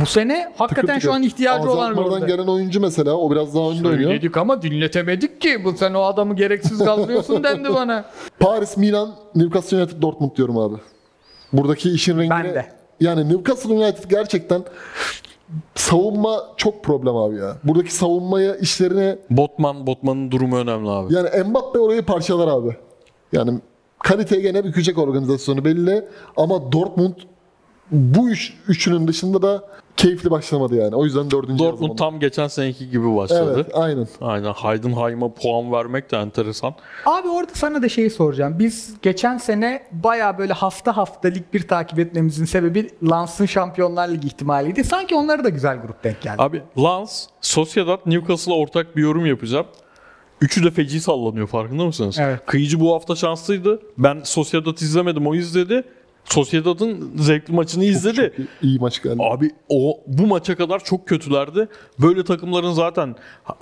Bu 0.00 0.06
sene 0.06 0.52
hakikaten 0.56 0.98
şu 0.98 1.12
an 1.12 1.22
ihtiyacı 1.22 1.70
olan 1.70 1.90
Alzheimer'dan 1.90 2.16
rolde. 2.22 2.26
gelen 2.26 2.46
oyuncu 2.46 2.80
mesela 2.80 3.16
o 3.16 3.30
biraz 3.30 3.54
daha 3.54 3.70
önde 3.70 3.88
oynuyor. 3.88 4.10
Söyledik 4.10 4.36
ama 4.36 4.62
dinletemedik 4.62 5.40
ki. 5.40 5.64
Bu 5.64 5.72
sen 5.72 5.94
o 5.94 6.00
adamı 6.02 6.36
gereksiz 6.36 6.78
gazlıyorsun 6.78 7.44
dendi 7.44 7.74
bana. 7.74 8.04
Paris, 8.40 8.76
Milan, 8.76 9.14
Newcastle 9.34 9.76
United, 9.76 10.02
Dortmund 10.02 10.36
diyorum 10.36 10.58
abi. 10.58 10.76
Buradaki 11.52 11.90
işin 11.90 12.18
rengine... 12.18 12.34
Ben 12.44 12.54
de. 12.54 12.66
Yani 13.00 13.28
Newcastle 13.28 13.74
United 13.74 14.10
gerçekten 14.10 14.62
savunma 15.74 16.42
çok 16.56 16.84
problem 16.84 17.16
abi 17.16 17.36
ya. 17.36 17.56
Buradaki 17.64 17.94
savunmaya 17.94 18.56
işlerine 18.56 19.18
Botman, 19.30 19.86
Botman'ın 19.86 20.30
durumu 20.30 20.56
önemli 20.56 20.90
abi. 20.90 21.14
yani 21.14 21.28
Mbappe 21.44 21.78
orayı 21.78 22.02
parçalar 22.02 22.48
abi. 22.48 22.76
Yani 23.32 23.60
kaliteye 23.98 24.42
gene 24.42 24.64
bükecek 24.64 24.98
organizasyonu 24.98 25.64
belli 25.64 26.04
ama 26.36 26.72
Dortmund 26.72 27.14
bu 27.90 28.28
üç, 28.28 28.54
üçünün 28.68 29.08
dışında 29.08 29.42
da 29.42 29.64
keyifli 30.02 30.30
başlamadı 30.30 30.76
yani. 30.76 30.96
O 30.96 31.04
yüzden 31.04 31.30
dördüncü 31.30 31.58
Dortmund 31.64 31.98
tam 31.98 32.20
geçen 32.20 32.48
seneki 32.48 32.90
gibi 32.90 33.16
başladı. 33.16 33.52
Evet 33.54 33.70
aynen. 33.74 34.08
Aynen 34.20 34.52
Heidenheim'a 34.52 35.34
puan 35.34 35.72
vermek 35.72 36.10
de 36.10 36.16
enteresan. 36.16 36.74
Abi 37.06 37.28
orada 37.28 37.50
sana 37.54 37.82
da 37.82 37.88
şeyi 37.88 38.10
soracağım. 38.10 38.58
Biz 38.58 38.94
geçen 39.02 39.38
sene 39.38 39.82
baya 39.92 40.38
böyle 40.38 40.52
hafta 40.52 40.96
hafta 40.96 41.28
lig 41.28 41.44
1 41.52 41.68
takip 41.68 41.98
etmemizin 41.98 42.44
sebebi 42.44 42.90
Lans'ın 43.10 43.46
Şampiyonlar 43.46 44.08
Ligi 44.08 44.26
ihtimaliydi. 44.26 44.84
Sanki 44.84 45.14
onlara 45.14 45.44
da 45.44 45.48
güzel 45.48 45.80
grup 45.82 46.04
denk 46.04 46.22
geldi. 46.22 46.42
Abi 46.42 46.62
Lens, 46.78 47.26
Sociedad, 47.40 48.00
Newcastle'a 48.06 48.56
ortak 48.56 48.96
bir 48.96 49.02
yorum 49.02 49.26
yapacağım. 49.26 49.66
Üçü 50.40 50.64
de 50.64 50.70
feci 50.70 51.00
sallanıyor 51.00 51.46
farkında 51.46 51.84
mısınız? 51.84 52.16
Evet. 52.20 52.40
Kıyıcı 52.46 52.80
bu 52.80 52.94
hafta 52.94 53.16
şanslıydı. 53.16 53.80
Ben 53.98 54.20
Sociedad 54.24 54.78
izlemedim 54.78 55.26
o 55.26 55.34
izledi. 55.34 55.84
Sociedad'ın 56.24 57.12
zevkli 57.16 57.54
maçını 57.54 57.84
izledi. 57.84 58.32
Çok 58.36 58.38
iyi, 58.38 58.48
iyi 58.62 58.78
maç 58.78 59.02
geldi. 59.02 59.16
Abi 59.20 59.50
o 59.68 60.00
bu 60.06 60.26
maça 60.26 60.56
kadar 60.56 60.84
çok 60.84 61.08
kötülerdi. 61.08 61.68
Böyle 61.98 62.24
takımların 62.24 62.72
zaten 62.72 63.16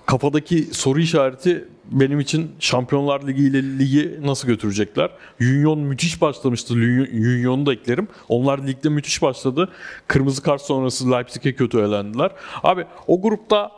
kafadaki 0.06 0.62
soru 0.72 1.00
işareti 1.00 1.68
benim 1.90 2.20
için 2.20 2.50
Şampiyonlar 2.60 3.26
Ligi 3.26 3.42
ile 3.42 3.78
ligi 3.78 4.18
nasıl 4.22 4.48
götürecekler? 4.48 5.10
Union 5.40 5.78
müthiş 5.78 6.20
başlamıştı. 6.20 6.74
Union'u 6.74 7.66
da 7.66 7.72
eklerim. 7.72 8.08
Onlar 8.28 8.66
ligde 8.66 8.88
müthiş 8.88 9.22
başladı. 9.22 9.68
Kırmızı 10.06 10.42
kart 10.42 10.62
sonrası 10.62 11.10
Leipzig'e 11.10 11.54
kötü 11.54 11.78
elendiler. 11.78 12.30
Abi 12.62 12.84
o 13.06 13.22
grupta 13.22 13.70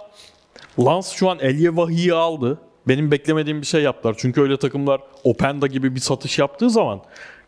Lens 0.78 1.12
şu 1.12 1.30
an 1.30 1.39
Elye 1.41 1.76
Vahi'yi 1.76 2.14
aldı. 2.14 2.59
Benim 2.89 3.11
beklemediğim 3.11 3.61
bir 3.61 3.66
şey 3.66 3.83
yaptılar. 3.83 4.14
Çünkü 4.18 4.41
öyle 4.41 4.57
takımlar 4.57 5.01
Openda 5.24 5.66
gibi 5.66 5.95
bir 5.95 6.01
satış 6.01 6.39
yaptığı 6.39 6.70
zaman 6.70 7.01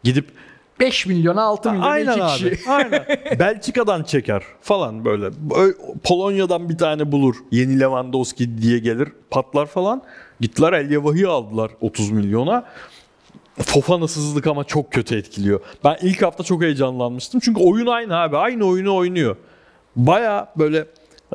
gidip 0.05 0.29
5 0.81 1.07
milyona 1.07 1.43
6 1.43 1.71
milyona 1.71 1.89
Aynen 1.89 2.13
2 2.13 2.23
abi. 2.23 2.57
kişi. 2.57 2.71
Aynen. 2.71 3.05
Belçika'dan 3.39 4.03
çeker 4.03 4.43
falan 4.61 5.05
böyle. 5.05 5.27
Ö- 5.57 5.75
Polonya'dan 6.05 6.69
bir 6.69 6.79
tane 6.79 7.13
bulur. 7.13 7.37
Yeni 7.51 7.81
Lewandowski 7.81 8.59
diye 8.63 8.79
gelir. 8.79 9.09
Patlar 9.31 9.67
falan. 9.67 10.03
Gittiler 10.41 10.73
Elyevahi'yi 10.73 11.27
aldılar 11.27 11.71
30 11.81 12.11
milyona. 12.11 12.65
Fofana'sızlık 13.63 14.47
ama 14.47 14.65
çok 14.65 14.93
kötü 14.93 15.17
etkiliyor. 15.17 15.61
Ben 15.85 15.97
ilk 16.03 16.23
hafta 16.23 16.45
çok 16.45 16.63
heyecanlanmıştım. 16.63 17.41
Çünkü 17.41 17.61
oyun 17.61 17.87
aynı 17.87 18.17
abi. 18.17 18.37
Aynı 18.37 18.65
oyunu 18.67 18.95
oynuyor. 18.97 19.37
Baya 19.97 20.53
böyle 20.59 20.87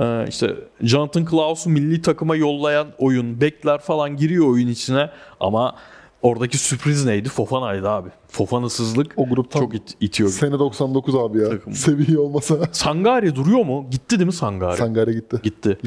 e, 0.01 0.25
işte 0.29 0.55
Jonathan 0.81 1.25
Klaus'u 1.25 1.69
milli 1.69 2.01
takıma 2.01 2.35
yollayan 2.35 2.87
oyun. 2.97 3.41
Bekler 3.41 3.77
falan 3.79 4.17
giriyor 4.17 4.47
oyun 4.47 4.67
içine. 4.67 5.09
Ama 5.39 5.75
oradaki 6.21 6.57
sürpriz 6.57 7.05
neydi? 7.05 7.29
Fofana'ydı 7.29 7.89
abi. 7.89 8.09
Fofana'sızlık 8.27 9.13
O 9.17 9.29
grup 9.29 9.51
tam 9.51 9.61
çok 9.61 9.75
it- 9.75 9.95
itiyor. 10.01 10.29
Sene 10.29 10.59
99 10.59 11.15
abi 11.15 11.37
ya. 11.39 11.49
Takım. 11.49 11.73
Seviye 11.73 12.19
olmasa 12.19 12.55
Sangare 12.71 13.35
duruyor 13.35 13.65
mu? 13.65 13.87
Gitti 13.91 14.19
değil 14.19 14.25
mi 14.25 14.33
Sangare? 14.33 14.77
Sangare 14.77 15.13
gitti. 15.13 15.37
Gitti. 15.43 15.77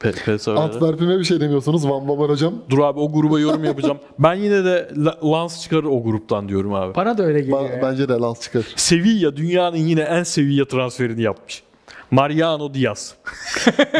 P- 0.00 0.12
PSV'de. 0.12 0.58
Antwerp'ime 0.60 1.18
bir 1.18 1.24
şey 1.24 1.40
demiyorsunuz. 1.40 1.88
Van 1.88 2.08
Bamer 2.08 2.28
hocam. 2.28 2.54
Dur 2.70 2.78
abi 2.78 3.00
o 3.00 3.12
gruba 3.12 3.40
yorum 3.40 3.64
yapacağım. 3.64 3.98
ben 4.18 4.34
yine 4.34 4.64
de 4.64 4.88
La- 4.96 5.18
Lens 5.32 5.62
çıkarır 5.62 5.84
o 5.84 6.02
gruptan 6.02 6.48
diyorum 6.48 6.74
abi. 6.74 6.94
Bana 6.94 7.18
da 7.18 7.22
öyle 7.22 7.40
geliyor. 7.40 7.60
Ba- 7.70 7.82
bence 7.82 8.08
de 8.08 8.12
Lens 8.12 8.40
çıkar. 8.40 8.64
Sevilla 8.76 9.36
dünyanın 9.36 9.76
yine 9.76 10.00
en 10.00 10.22
Sevilla 10.22 10.64
transferini 10.68 11.22
yapmış. 11.22 11.62
Mariano 12.12 12.74
Diaz. 12.74 13.14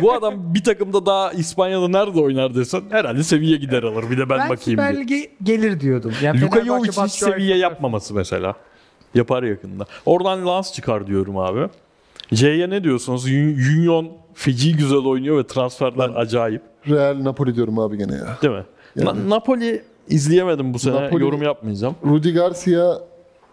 Bu 0.02 0.12
adam 0.12 0.54
bir 0.54 0.64
takımda 0.64 1.06
daha 1.06 1.32
İspanya'da 1.32 1.88
nerede 1.88 2.20
oynar 2.20 2.54
desen 2.54 2.82
herhalde 2.90 3.22
seviye 3.22 3.56
gider 3.56 3.82
alır. 3.82 4.10
Bir 4.10 4.18
de 4.18 4.28
ben, 4.30 4.38
Ben 4.38 4.48
bakayım 4.48 4.58
Süper 4.80 4.92
diye. 4.94 5.02
Lig'e 5.20 5.30
gelir 5.42 5.80
diyordum. 5.80 6.12
Yani 6.22 6.40
Luka 6.40 6.64
Jovic 6.64 6.90
hiç 7.04 7.12
seviye 7.12 7.56
yapmaması 7.56 8.14
mesela. 8.14 8.54
Yapar 9.14 9.42
yakında. 9.42 9.84
Oradan 10.06 10.46
Lens 10.46 10.72
çıkar 10.72 11.06
diyorum 11.06 11.38
abi. 11.38 11.68
C'ye 12.34 12.70
ne 12.70 12.84
diyorsunuz? 12.84 13.24
Union 13.26 14.08
feci 14.34 14.76
güzel 14.76 14.98
oynuyor 14.98 15.38
ve 15.38 15.46
transferler 15.46 16.10
acayip. 16.16 16.62
Real 16.88 17.24
Napoli 17.24 17.54
diyorum 17.54 17.78
abi 17.78 17.98
gene 17.98 18.12
ya. 18.14 18.38
Değil 18.42 18.54
mi? 18.54 18.64
Na- 18.96 19.28
Napoli 19.36 19.82
izleyemedim 20.08 20.74
bu 20.74 20.78
sene. 20.78 20.94
Napoli- 20.96 21.22
Yorum 21.22 21.42
yapmayacağım. 21.42 21.94
Rudi 22.06 22.32
Garcia 22.32 22.94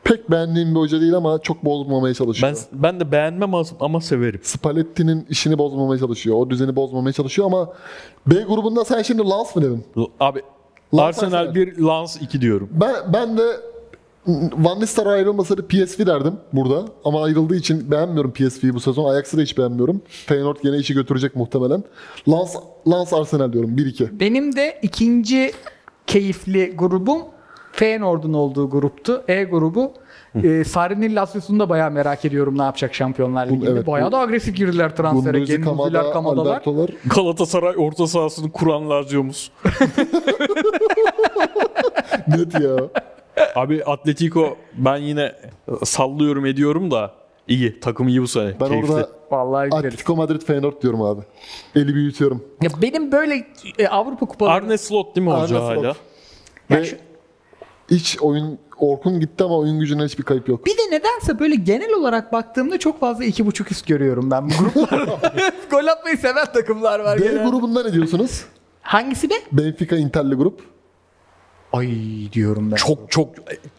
pek 0.03 0.31
beğendiğim 0.31 0.75
bir 0.75 0.79
hoca 0.79 1.01
değil 1.01 1.13
ama 1.15 1.39
çok 1.39 1.65
bozmamaya 1.65 2.13
çalışıyor. 2.13 2.57
Ben 2.73 2.81
ben 2.83 2.99
de 2.99 3.11
beğenmem 3.11 3.53
ama- 3.53 3.65
ama 3.79 4.01
severim. 4.01 4.39
Spalletti'nin 4.43 5.25
işini 5.29 5.57
bozmamaya 5.57 5.99
çalışıyor. 5.99 6.35
O 6.35 6.49
düzeni 6.49 6.75
bozmamaya 6.75 7.13
çalışıyor 7.13 7.45
ama 7.47 7.73
B 8.27 8.35
grubunda 8.35 8.85
sen 8.85 9.01
şimdi 9.01 9.21
Lens 9.29 9.55
mı 9.55 9.61
dedin? 9.61 9.85
Abi 10.19 10.39
Lens 10.93 11.01
Arsenal 11.01 11.33
Arsenal. 11.33 11.55
1, 11.55 11.77
Lens 11.77 12.21
2 12.21 12.41
diyorum. 12.41 12.69
Ben 12.71 12.95
ben 13.13 13.37
de 13.37 13.43
Van 14.57 14.79
Nistelrooy 14.79 15.13
ayrılmasaydı 15.15 15.67
PSV 15.67 16.05
derdim 16.07 16.33
burada. 16.53 16.85
Ama 17.05 17.23
ayrıldığı 17.23 17.55
için 17.55 17.91
beğenmiyorum 17.91 18.31
PSV'yi 18.33 18.73
bu 18.73 18.79
sezon. 18.79 19.09
Ajax'ı 19.13 19.37
da 19.37 19.41
hiç 19.41 19.57
beğenmiyorum. 19.57 20.01
Feyenoord 20.07 20.57
gene 20.63 20.77
işi 20.77 20.93
götürecek 20.93 21.35
muhtemelen. 21.35 21.83
Lens, 22.29 22.55
Lens 22.91 23.13
Arsenal 23.13 23.53
diyorum 23.53 23.77
1-2. 23.77 24.19
Benim 24.19 24.55
de 24.55 24.79
ikinci 24.81 25.51
keyifli 26.07 26.75
grubum 26.75 27.21
Feyenoord'un 27.71 28.33
olduğu 28.33 28.69
gruptu. 28.69 29.23
E 29.27 29.43
grubu. 29.43 29.91
Ee, 30.43 30.63
Sarri'nin 30.63 31.15
Lazio'sunu 31.15 31.59
da 31.59 31.69
bayağı 31.69 31.91
merak 31.91 32.25
ediyorum 32.25 32.57
ne 32.57 32.63
yapacak 32.63 32.95
Şampiyonlar 32.95 33.47
Ligi'nde. 33.47 33.69
evet, 33.69 33.87
bayağı 33.87 34.07
bu- 34.07 34.11
da 34.11 34.19
agresif 34.19 34.55
girdiler 34.55 34.95
transfere. 34.95 35.61
Kamada, 35.61 36.11
Kamadalar. 36.11 36.51
Alberto'lar. 36.51 36.89
Galatasaray 37.15 37.73
orta 37.77 38.07
sahasını 38.07 38.51
kuran 38.51 38.89
Lazio'muz. 38.89 39.51
Net 42.27 42.53
ya. 42.61 42.75
Abi 43.55 43.83
Atletico 43.83 44.57
ben 44.73 44.97
yine 44.97 45.35
sallıyorum 45.83 46.45
ediyorum 46.45 46.91
da 46.91 47.11
iyi. 47.47 47.79
Takım 47.79 48.07
iyi 48.07 48.21
bu 48.21 48.27
sene. 48.27 48.53
Ben 48.61 48.67
Keyifli. 48.69 48.91
orada 48.93 49.09
Vallahi 49.31 49.65
güzel. 49.69 49.79
Atletico 49.79 50.15
Madrid 50.15 50.41
Feyenoord 50.41 50.81
diyorum 50.81 51.01
abi. 51.01 51.21
Eli 51.75 51.95
büyütüyorum. 51.95 52.43
Ya 52.61 52.69
benim 52.81 53.11
böyle 53.11 53.47
e, 53.77 53.87
Avrupa 53.87 54.25
kupaları 54.25 54.53
Arne 54.55 54.77
Slot 54.77 55.15
değil 55.15 55.27
mi 55.27 55.33
Arne 55.33 55.43
hoca 55.43 55.55
Slot. 55.59 55.77
hala? 55.77 55.87
Ya 56.69 56.77
Ve 56.77 56.85
şu- 56.85 56.97
hiç 57.91 58.17
oyun 58.21 58.59
Orkun 58.79 59.19
gitti 59.19 59.43
ama 59.43 59.57
oyun 59.57 59.79
gücüne 59.79 60.03
hiçbir 60.03 60.23
kayıp 60.23 60.49
yok. 60.49 60.65
Bir 60.65 60.71
de 60.71 60.81
nedense 60.91 61.39
böyle 61.39 61.55
genel 61.55 61.93
olarak 61.93 62.33
baktığımda 62.33 62.79
çok 62.79 62.99
fazla 62.99 63.25
iki 63.25 63.45
buçuk 63.45 63.71
üst 63.71 63.87
görüyorum 63.87 64.31
ben 64.31 64.49
bu 64.49 64.53
gruplarda. 64.57 65.19
Gol 65.71 65.87
atmayı 65.87 66.17
seven 66.17 66.45
takımlar 66.45 66.99
var 66.99 67.19
B 67.19 67.23
genelde. 67.23 67.49
grubunda 67.49 67.83
ne 67.83 67.93
diyorsunuz? 67.93 68.45
Hangisi 68.81 69.29
be? 69.29 69.33
Benfica 69.51 69.97
Inter'li 69.97 70.35
grup. 70.35 70.61
Ay 71.73 71.89
diyorum 72.33 72.71
ben. 72.71 72.75
Çok 72.75 73.11
çok 73.11 73.29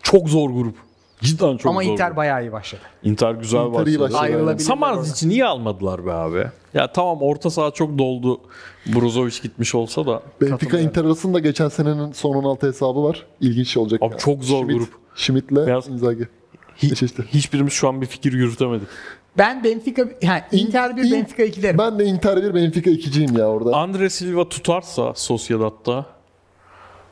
çok 0.03 0.29
zor 0.29 0.51
grup. 0.51 0.75
Cidden 1.21 1.57
çok 1.57 1.71
Ama 1.73 1.83
zor. 1.83 1.93
Inter 1.93 2.17
bayağı 2.17 2.43
iyi 2.45 2.53
başladı. 2.53 2.83
Inter 3.03 3.33
güzel 3.33 3.59
Inter 3.59 3.73
başladı. 3.75 4.01
başladı. 4.01 4.19
Ayrılabilirler 4.21 4.59
Samars 4.65 5.13
için 5.13 5.29
niye 5.29 5.45
almadılar 5.45 6.07
be 6.07 6.13
abi? 6.13 6.45
Ya 6.75 6.93
tamam 6.93 7.19
orta 7.23 7.51
saha 7.51 7.71
çok 7.71 7.99
doldu. 7.99 8.41
Brozovic 8.87 9.35
gitmiş 9.43 9.75
olsa 9.75 10.07
da. 10.07 10.23
Benfica. 10.41 10.79
Inter 10.81 11.05
arasında 11.05 11.39
geçen 11.39 11.69
senenin 11.69 12.13
son 12.13 12.35
16 12.35 12.67
hesabı 12.67 13.03
var. 13.05 13.27
İlginç 13.41 13.77
olacak. 13.77 14.03
Abi 14.03 14.15
çok 14.19 14.45
zor 14.45 14.65
Schmidt, 14.65 14.79
grup. 14.79 14.89
Schmidt'le 15.15 15.51
Beyaz- 15.67 15.89
Inzaghi. 15.89 16.29
Hi- 16.83 16.93
Eşleşti. 16.93 17.25
hiçbirimiz 17.35 17.73
şu 17.73 17.89
an 17.89 18.01
bir 18.01 18.07
fikir 18.07 18.33
yürütemedik. 18.33 18.89
Ben 19.39 19.65
Benfica, 19.65 20.09
yani 20.23 20.43
Inter 20.53 20.97
1, 20.97 21.03
İn- 21.05 21.13
Benfica 21.13 21.45
2 21.45 21.63
derim. 21.63 21.79
Ben 21.79 21.99
de 21.99 22.05
Inter 22.05 22.43
1 22.43 22.55
Benfica 22.55 22.91
2'ciyim 22.91 23.39
ya 23.39 23.47
orada. 23.49 23.77
Andre 23.77 24.11
Silva 24.11 24.49
tutarsa 24.49 25.15
Sociedad'da 25.15 26.07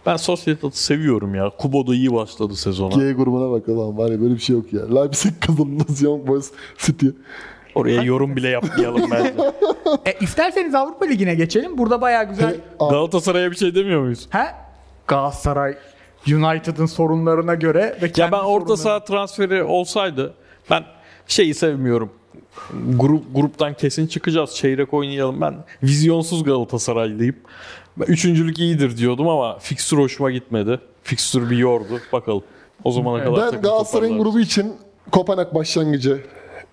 ben 0.09 0.17
Sociedad'ı 0.17 0.77
seviyorum 0.77 1.35
ya. 1.35 1.51
Kubo 1.59 1.87
da 1.87 1.95
iyi 1.95 2.15
başladı 2.15 2.57
sezona. 2.57 2.95
G 2.95 3.13
grubuna 3.13 3.51
bakalım 3.51 3.99
var 3.99 4.11
ya 4.11 4.21
böyle 4.21 4.35
bir 4.35 4.39
şey 4.41 4.57
yok 4.57 4.73
ya. 4.73 4.95
Leipzig 4.95 5.33
kazanmaz 5.41 6.03
Young 6.03 6.27
Boys 6.27 6.51
City. 6.79 7.07
Oraya 7.75 8.03
yorum 8.03 8.37
bile 8.37 8.49
yapmayalım 8.49 9.11
bence. 9.11 9.35
E, 10.07 10.13
isterseniz 10.21 10.75
Avrupa 10.75 11.05
Ligi'ne 11.05 11.35
geçelim. 11.35 11.79
Burada 11.79 12.01
bayağı 12.01 12.29
güzel. 12.29 12.57
Galatasaray'a 12.79 13.51
bir 13.51 13.57
şey 13.57 13.75
demiyor 13.75 14.03
muyuz? 14.03 14.29
ha? 14.31 14.55
Galatasaray 15.07 15.77
United'ın 16.27 16.87
sorunlarına 16.87 17.55
göre 17.55 17.99
ve 18.03 18.13
Ya 18.17 18.33
ben 18.33 18.39
orta 18.39 18.77
saha 18.77 19.05
transferi 19.05 19.63
olsaydı 19.63 20.35
ben 20.71 20.85
şeyi 21.27 21.55
sevmiyorum. 21.55 22.11
Grup 22.97 23.35
gruptan 23.35 23.75
kesin 23.75 24.07
çıkacağız. 24.07 24.55
Çeyrek 24.55 24.95
oynayalım. 24.95 25.41
Ben 25.41 25.55
vizyonsuz 25.83 26.45
Galatasaraylıyım. 26.45 27.37
Ben 28.01 28.05
üçüncülük 28.13 28.59
iyidir 28.59 28.97
diyordum 28.97 29.29
ama 29.29 29.59
fikstür 29.59 29.99
hoşuma 29.99 30.31
gitmedi. 30.31 30.81
Fikstür 31.03 31.51
bir 31.51 31.57
yordu. 31.59 32.01
Bakalım. 32.13 32.43
O 32.85 32.93
zamana 32.93 33.25
kadar 33.25 33.37
ben 33.37 33.45
takım 33.51 33.63
Galatasaray'ın 33.63 34.13
toparlarız. 34.13 34.33
grubu 34.35 34.41
için 34.41 34.75
Kopenhag 35.13 35.55
başlangıcı 35.55 36.23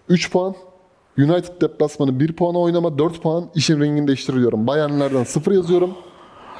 3 0.09 0.31
puan. 0.31 0.55
United 1.17 1.61
deplasmanı 1.61 2.19
1 2.19 2.33
puana 2.33 2.59
oynama 2.59 2.97
4 2.97 3.21
puan. 3.21 3.49
İşin 3.55 3.79
rengini 3.81 4.07
değiştiriyorum. 4.07 4.67
Bayernlerden 4.67 5.23
0 5.23 5.51
yazıyorum. 5.51 5.89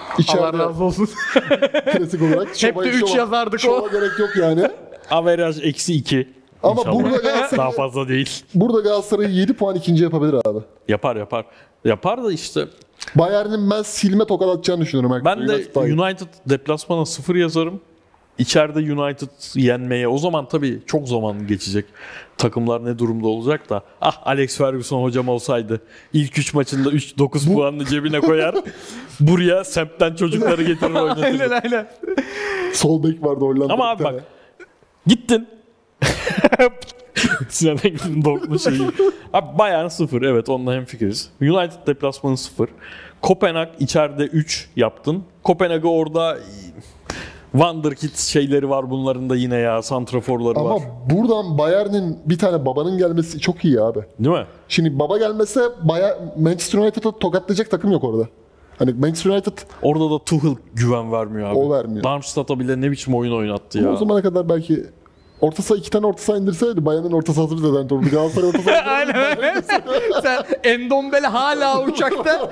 Allah 0.09 0.16
İçeride 0.18 0.57
razı 0.57 0.84
olsun. 0.84 1.09
klasik 1.93 2.22
olarak. 2.22 2.63
Hep 2.63 2.84
de 2.84 2.89
üç 2.89 3.16
yazardık 3.16 3.59
şova 3.59 3.80
o. 3.80 3.91
gerek 3.91 4.20
yok 4.20 4.30
yani. 4.39 4.70
Averaj 5.11 5.59
eksi 5.63 5.93
2. 5.93 6.30
Ama 6.63 6.93
burada 6.93 7.16
Galatasaray- 7.18 7.57
Daha 7.57 7.72
fazla 7.72 8.07
değil. 8.07 8.43
Burada 8.55 8.80
Galatasaray 8.82 9.39
7 9.39 9.53
puan 9.53 9.76
ikinci 9.76 10.03
yapabilir 10.03 10.36
abi. 10.45 10.59
Yapar 10.88 11.16
yapar. 11.16 11.45
Yapar 11.86 12.23
da 12.23 12.31
işte 12.31 12.67
Bayern'in 13.15 13.69
ben 13.71 13.81
silme 13.81 14.25
tokat 14.25 14.49
atacağını 14.49 14.81
düşünüyorum. 14.81 15.21
ben 15.25 15.47
de 15.47 15.53
United 15.79 16.27
deplasmana 16.45 17.05
0 17.05 17.36
yazarım. 17.36 17.81
İçeride 18.38 18.79
United 18.93 19.27
yenmeye 19.55 20.07
o 20.07 20.17
zaman 20.17 20.47
tabii 20.47 20.81
çok 20.86 21.07
zaman 21.07 21.47
geçecek. 21.47 21.86
Takımlar 22.38 22.86
ne 22.86 22.99
durumda 22.99 23.27
olacak 23.27 23.69
da. 23.69 23.83
Ah 24.01 24.27
Alex 24.27 24.57
Ferguson 24.57 25.03
hocam 25.03 25.29
olsaydı 25.29 25.81
ilk 26.13 26.38
3 26.39 26.53
maçında 26.53 26.89
3 26.91 27.17
9 27.17 27.53
puanını 27.53 27.86
cebine 27.86 28.19
koyar. 28.19 28.55
Buraya 29.19 29.63
Sep'ten 29.63 30.15
çocukları 30.15 30.63
getirir 30.63 30.95
aynen 30.95 31.01
oynatır. 31.01 31.51
aynen. 31.51 31.88
Sol 32.73 33.03
bek 33.03 33.23
vardı 33.23 33.39
Hollanda'da. 33.45 33.73
Ama 33.73 33.89
abi 33.89 34.03
bak 34.03 34.23
gittin. 35.07 35.47
Sinan 37.49 37.77
Engin'in 37.83 38.25
doklu 38.25 38.59
şeyi. 38.59 38.81
Abi 39.33 39.57
Bayern 39.57 39.88
0 39.88 40.21
evet 40.21 40.49
onunla 40.49 40.73
hemfikiriz. 40.73 41.29
United 41.41 41.88
deplasmanı 41.88 42.38
0. 42.38 42.69
Kopenhag 43.21 43.67
içeride 43.79 44.23
3 44.23 44.69
yaptın. 44.75 45.23
Kopenhag'ı 45.43 45.88
orada 45.88 46.38
Wonderkid 47.51 48.15
şeyleri 48.15 48.69
var 48.69 48.89
bunların 48.89 49.29
da 49.29 49.36
yine 49.36 49.55
ya 49.55 49.81
santraforları 49.81 50.59
Ama 50.59 50.75
var. 50.75 50.81
buradan 51.09 51.57
Bayern'in 51.57 52.19
bir 52.25 52.38
tane 52.38 52.65
babanın 52.65 52.97
gelmesi 52.97 53.39
çok 53.39 53.65
iyi 53.65 53.81
abi. 53.81 53.99
Değil 54.19 54.36
mi? 54.36 54.45
Şimdi 54.67 54.99
baba 54.99 55.17
gelmese 55.17 55.61
Bayer, 55.81 56.17
Manchester 56.39 56.79
United'ı 56.79 57.11
tokatlayacak 57.11 57.71
takım 57.71 57.91
yok 57.91 58.03
orada. 58.03 58.27
Hani 58.77 58.93
Manchester 58.93 59.31
United 59.31 59.57
Orada 59.81 60.11
da 60.11 60.19
Tuchel 60.19 60.55
güven 60.73 61.11
vermiyor 61.11 61.49
abi. 61.49 61.57
O 61.57 61.71
vermiyor. 61.71 62.03
Darmstadt'a 62.03 62.59
bile 62.59 62.81
ne 62.81 62.91
biçim 62.91 63.15
oyun 63.15 63.31
oynattı 63.31 63.79
ya. 63.79 63.91
o 63.91 63.95
zamana 63.95 64.21
kadar 64.21 64.49
belki 64.49 64.86
orta 65.41 65.63
saha 65.63 65.77
iki 65.77 65.89
tane 65.89 66.05
orta 66.05 66.21
saha 66.21 66.38
indirseydi 66.38 66.86
Bayern'in 66.86 67.11
orta 67.11 67.33
sahası 67.33 67.55
bize 67.57 67.73
dert 67.73 67.91
olurdu. 67.91 68.09
Galatasaray 68.11 68.49
orta 68.49 68.61
sahası 68.61 68.81
Aynen 68.89 69.15
öyle. 69.38 69.53
Sen 70.23 70.43
Endombele 70.63 71.27
hala 71.27 71.83
uçakta. 71.83 72.51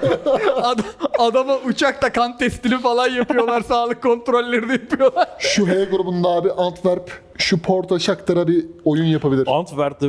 Ad- 0.56 0.80
adama 1.20 1.58
uçakta 1.58 2.12
kan 2.12 2.38
testini 2.38 2.80
falan 2.82 3.10
yapıyorlar. 3.10 3.62
sağlık 3.62 4.04
kontrollerini 4.04 4.72
yapıyorlar. 4.72 5.28
Şu 5.40 5.68
H 5.68 5.84
grubunda 5.86 6.30
abi 6.30 6.52
Antwerp, 6.52 7.12
şu 7.38 7.60
Porto, 7.62 8.00
Shakhtar'a 8.00 8.48
bir 8.48 8.66
oyun 8.86 9.06
yapabilir. 9.06 9.48
Antwerp'te 9.48 10.08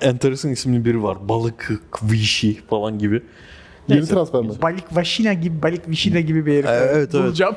enteresan 0.00 0.50
isimli 0.50 0.84
biri 0.84 1.02
var. 1.02 1.28
Balık, 1.28 1.70
Vichy 2.02 2.52
falan 2.70 2.98
gibi. 2.98 3.22
Yeni 3.88 4.00
Neyse. 4.00 4.14
transfer 4.14 4.40
mi? 4.40 4.48
Balik 4.62 4.84
Vaşina 4.92 5.32
gibi, 5.32 5.62
Balik 5.62 5.88
Vişina 5.88 6.20
gibi 6.20 6.46
bir 6.46 6.52
herif. 6.54 6.66
Evet, 6.70 6.90
evet. 6.94 7.12
Bulacağım. 7.14 7.56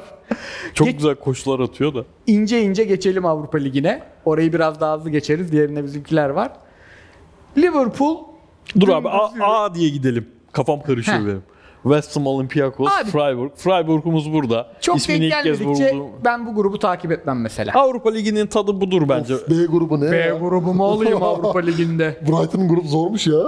Çok 0.74 0.88
Geç- 0.88 0.96
güzel 0.98 1.16
koşular 1.16 1.60
atıyor 1.60 1.96
da. 1.96 2.06
İnce 2.28 2.62
ince 2.62 2.84
geçelim 2.84 3.26
Avrupa 3.26 3.58
Ligi'ne. 3.58 4.02
Orayı 4.26 4.54
biraz 4.54 4.80
daha 4.82 4.98
hızlı 4.98 5.10
geçeriz. 5.10 5.52
Diğerinde 5.52 5.84
bizimkiler 5.84 6.30
var. 6.30 6.52
Liverpool 7.58 8.18
Dur 8.80 8.90
abi. 8.90 9.10
A, 9.10 9.30
A 9.64 9.76
diye 9.76 9.90
gidelim. 9.90 10.28
Kafam 10.52 10.82
karışıyor 10.82 11.18
Heh. 11.20 11.26
benim. 11.26 11.44
West 11.84 12.16
Ham 12.16 12.28
Olympiakos, 12.28 12.88
Abi- 13.02 13.10
Freiburg. 13.12 13.52
Freiburg'umuz 13.56 14.34
burada. 14.34 14.68
çok 14.82 14.98
İsmini 14.98 15.22
denk 15.22 15.34
ilk 15.34 15.44
kez 15.44 15.60
gelmedikçe 15.60 15.96
buldum. 15.96 16.10
ben 16.26 16.46
bu 16.46 16.56
grubu 16.56 16.80
takip 16.80 17.12
etmem 17.12 17.42
mesela. 17.42 17.72
Avrupa 17.76 18.12
Ligi'nin 18.12 18.48
tadı 18.48 18.82
budur 18.82 19.10
bence. 19.10 19.36
B 19.50 19.66
grubu 19.66 20.02
ne 20.02 20.12
B 20.12 20.16
ya? 20.18 20.36
grubu 20.38 20.74
mu 20.74 20.84
olayım 20.86 21.24
Avrupa 21.24 21.60
Ligi'nde? 21.66 22.18
Brighton'ın 22.22 22.68
grup 22.68 22.86
zormuş 22.86 23.28
ya. 23.28 23.40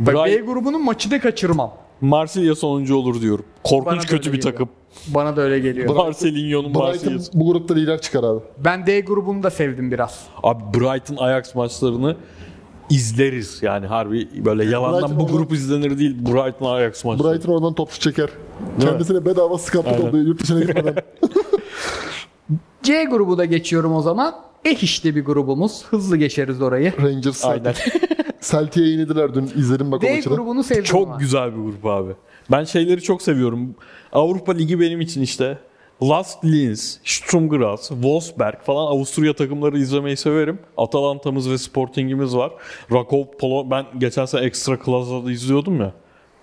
Bak, 0.00 0.14
Bright- 0.14 0.36
B 0.38 0.40
grubunun 0.52 0.84
maçı 0.84 1.10
da 1.10 1.20
kaçırmam. 1.20 1.72
Marsilya 2.00 2.54
sonuncu 2.54 2.96
olur 2.96 3.20
diyorum. 3.20 3.44
Bana 3.64 3.80
da 3.80 3.84
Korkunç 3.84 4.02
kötü 4.02 4.14
öyle 4.14 4.22
bir 4.24 4.42
geliyor. 4.42 4.52
takım. 4.52 4.68
Bana 5.08 5.36
da 5.36 5.40
öyle 5.40 5.58
geliyor. 5.58 5.94
Marcelinho'nun 5.96 6.64
Brighton 6.64 6.82
Marsilya'sı. 6.82 7.30
bu 7.34 7.52
grupta 7.52 7.74
lider 7.74 8.00
çıkar 8.00 8.24
abi. 8.24 8.40
Ben 8.58 8.86
D 8.86 9.00
grubunu 9.00 9.42
da 9.42 9.50
sevdim 9.50 9.90
biraz. 9.90 10.26
Abi 10.42 10.62
Brighton 10.78 11.16
Ajax 11.16 11.54
maçlarını 11.54 12.16
izleriz 12.90 13.58
yani 13.62 13.86
harbi 13.86 14.44
böyle 14.44 14.64
yalandan 14.64 15.00
Brighton 15.00 15.18
bu 15.18 15.22
oradan- 15.22 15.36
grup 15.36 15.52
izlenir 15.52 15.98
değil 15.98 16.16
Brighton 16.26 16.74
Ajax 16.74 17.04
maçı. 17.04 17.24
Brighton 17.24 17.52
oradan 17.52 17.74
topçu 17.74 18.00
çeker. 18.00 18.24
mi? 18.78 18.84
Kendisine 18.84 19.24
bedava 19.24 19.58
scoutlık 19.58 19.94
Aynen. 19.94 20.08
oldu 20.08 20.18
yurt 20.18 20.42
dışına 20.42 20.60
gitmeden. 20.60 20.94
C 22.82 23.04
grubu 23.04 23.38
da 23.38 23.44
geçiyorum 23.44 23.94
o 23.94 24.02
zaman. 24.02 24.34
Eh 24.64 24.82
işte 24.82 25.16
bir 25.16 25.24
grubumuz. 25.24 25.84
Hızlı 25.84 26.16
geçeriz 26.16 26.62
orayı. 26.62 26.92
Rangers 27.02 27.44
Aynen. 27.44 27.74
Celtic'e 28.40 28.80
yenildiler 28.84 29.34
dün 29.34 29.44
izledim 29.56 29.92
bak 29.92 29.98
o 29.98 30.06
D 30.06 30.14
maçı. 30.16 30.28
grubunu 30.28 30.62
sevdim 30.62 30.84
Çok 30.84 31.06
ama. 31.08 31.16
güzel 31.16 31.52
bir 31.52 31.62
grup 31.62 31.86
abi. 31.86 32.12
Ben 32.50 32.64
şeyleri 32.64 33.02
çok 33.02 33.22
seviyorum. 33.22 33.74
Avrupa 34.12 34.52
Ligi 34.52 34.80
benim 34.80 35.00
için 35.00 35.22
işte 35.22 35.58
Last 36.02 36.44
Linz, 36.44 37.00
Sturm 37.04 37.48
Graz, 37.48 37.88
Wolfsberg 37.88 38.60
falan 38.62 38.86
Avusturya 38.86 39.32
takımları 39.36 39.78
izlemeyi 39.78 40.16
severim. 40.16 40.58
Atalanta'mız 40.76 41.50
ve 41.50 41.58
Sporting'imiz 41.58 42.36
var. 42.36 42.52
Rakov 42.92 43.24
Polo 43.40 43.70
ben 43.70 43.86
geçen 43.98 44.24
sene 44.24 44.44
Extra 44.44 44.78
Klasa'da 44.78 45.32
izliyordum 45.32 45.80
ya. 45.80 45.92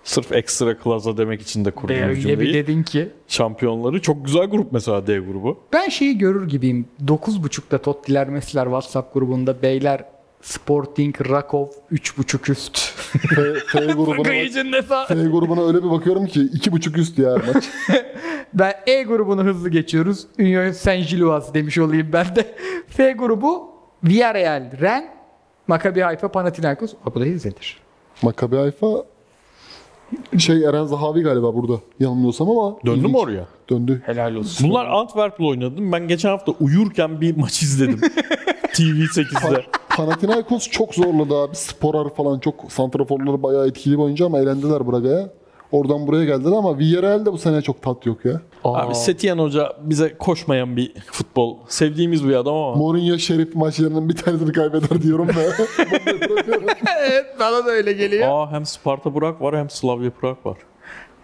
Sırf 0.04 0.32
Extra 0.32 0.78
Klasa 0.78 1.16
demek 1.16 1.42
için 1.42 1.64
de 1.64 1.70
kurdum 1.70 1.96
Öyle 1.96 2.08
bir 2.10 2.20
cümleyi. 2.20 2.54
dedin 2.54 2.82
ki. 2.82 3.08
Şampiyonları. 3.28 4.02
Çok 4.02 4.24
güzel 4.24 4.46
grup 4.46 4.72
mesela 4.72 5.06
D 5.06 5.18
grubu. 5.18 5.58
Ben 5.72 5.88
şeyi 5.88 6.18
görür 6.18 6.48
gibiyim. 6.48 6.86
9.30'da 7.06 7.82
Tottiler 7.82 8.28
Mesiler 8.28 8.64
WhatsApp 8.64 9.14
grubunda 9.14 9.62
beyler 9.62 10.04
Sporting, 10.42 11.28
Rakov 11.30 11.66
3.5 11.92 12.52
üst. 12.52 12.78
F, 13.34 13.54
F 13.66 13.86
grubuna. 13.92 14.22
F 15.08 15.14
grubuna 15.14 15.66
öyle 15.66 15.84
bir 15.84 15.90
bakıyorum 15.90 16.26
ki 16.26 16.40
iki 16.52 16.72
buçuk 16.72 16.98
üst 16.98 17.18
ya 17.18 17.36
maç. 17.54 17.64
Ben 18.54 18.74
E 18.86 19.02
grubunu 19.02 19.44
hızlı 19.44 19.68
geçiyoruz. 19.70 20.26
Union 20.38 20.70
Saint 20.72 21.08
Gilloise 21.10 21.54
demiş 21.54 21.78
olayım 21.78 22.08
ben 22.12 22.36
de. 22.36 22.54
F 22.88 23.12
grubu 23.12 23.70
Villarreal, 24.04 24.70
Ren, 24.80 25.08
Maccabi 25.66 26.00
Haifa, 26.00 26.28
Panathinaikos. 26.32 26.94
Ha, 27.04 27.14
Bu 27.14 27.20
da 27.20 27.26
izlenir. 27.26 27.76
Maccabi 28.22 28.56
Haifa 28.56 28.86
şey 30.38 30.64
Eren 30.64 30.84
Zahavi 30.84 31.22
galiba 31.22 31.54
burada 31.54 31.80
yanılmıyorsam 32.00 32.50
ama 32.50 32.76
Döndü 32.86 33.08
mü 33.08 33.16
oraya? 33.16 33.46
Döndü. 33.70 34.02
Helal 34.06 34.34
olsun. 34.34 34.70
Bunlar 34.70 34.86
Antwerp'le 34.86 35.40
oynadım. 35.40 35.92
Ben 35.92 36.08
geçen 36.08 36.28
hafta 36.28 36.52
uyurken 36.52 37.20
bir 37.20 37.36
maç 37.36 37.62
izledim. 37.62 38.00
TV8'de. 38.72 39.64
Panathinaikos 39.98 40.70
çok 40.70 40.94
zorladı 40.94 41.36
abi. 41.36 41.56
Sporar 41.56 42.14
falan 42.14 42.38
çok 42.38 42.72
santraforları 42.72 43.42
bayağı 43.42 43.68
etkili 43.68 43.98
oyuncu 43.98 44.26
ama 44.26 44.38
elendiler 44.38 44.92
Braga'ya. 44.92 45.28
Oradan 45.72 46.06
buraya 46.06 46.24
geldiler 46.24 46.52
ama 46.52 46.78
Villarreal'de 46.78 47.32
bu 47.32 47.38
sene 47.38 47.62
çok 47.62 47.82
tat 47.82 48.06
yok 48.06 48.24
ya. 48.24 48.40
Abi 48.64 48.94
Setien 48.94 49.38
Hoca 49.38 49.72
bize 49.80 50.14
koşmayan 50.18 50.76
bir 50.76 50.92
futbol. 51.12 51.56
Sevdiğimiz 51.68 52.28
bir 52.28 52.34
adam 52.34 52.54
ama. 52.56 52.74
Mourinho 52.74 53.18
Şerif 53.18 53.54
maçlarının 53.54 54.08
bir 54.08 54.16
tanesini 54.16 54.52
kaybeder 54.52 55.02
diyorum 55.02 55.28
ve 55.28 55.32
evet 57.08 57.26
bana 57.40 57.66
da 57.66 57.70
öyle 57.70 57.92
geliyor. 57.92 58.28
Aa 58.28 58.52
hem 58.52 58.66
Sparta 58.66 59.12
Prag 59.12 59.42
var 59.42 59.56
hem 59.56 59.70
Slavia 59.70 60.10
Prag 60.10 60.36
var. 60.44 60.58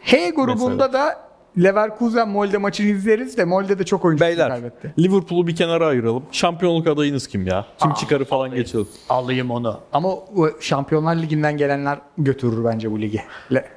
H 0.01 0.31
grubunda 0.31 0.93
da 0.93 1.17
Leverkusen 1.63 2.29
Molde 2.29 2.59
maçını 2.59 2.87
izleriz 2.87 3.37
de 3.39 3.45
Molde 3.45 3.79
de 3.79 3.85
çok 3.85 4.05
oyuncu 4.05 4.25
Beyler 4.25 4.49
kaybetti. 4.49 4.95
Liverpool'u 4.99 5.47
bir 5.47 5.57
kenara 5.57 5.87
ayıralım. 5.87 6.23
Şampiyonluk 6.33 6.87
adayınız 6.87 7.27
kim 7.27 7.47
ya? 7.47 7.67
Kim 7.83 7.93
çıkarı 7.95 8.25
falan 8.25 8.55
geçelim. 8.55 8.89
Alayım 9.09 9.51
onu. 9.51 9.81
Ama 9.93 10.09
o 10.13 10.49
Şampiyonlar 10.61 11.17
Ligi'nden 11.17 11.57
gelenler 11.57 11.99
götürür 12.19 12.65
bence 12.65 12.91
bu 12.91 13.01
ligi. 13.01 13.21
Le- 13.53 13.69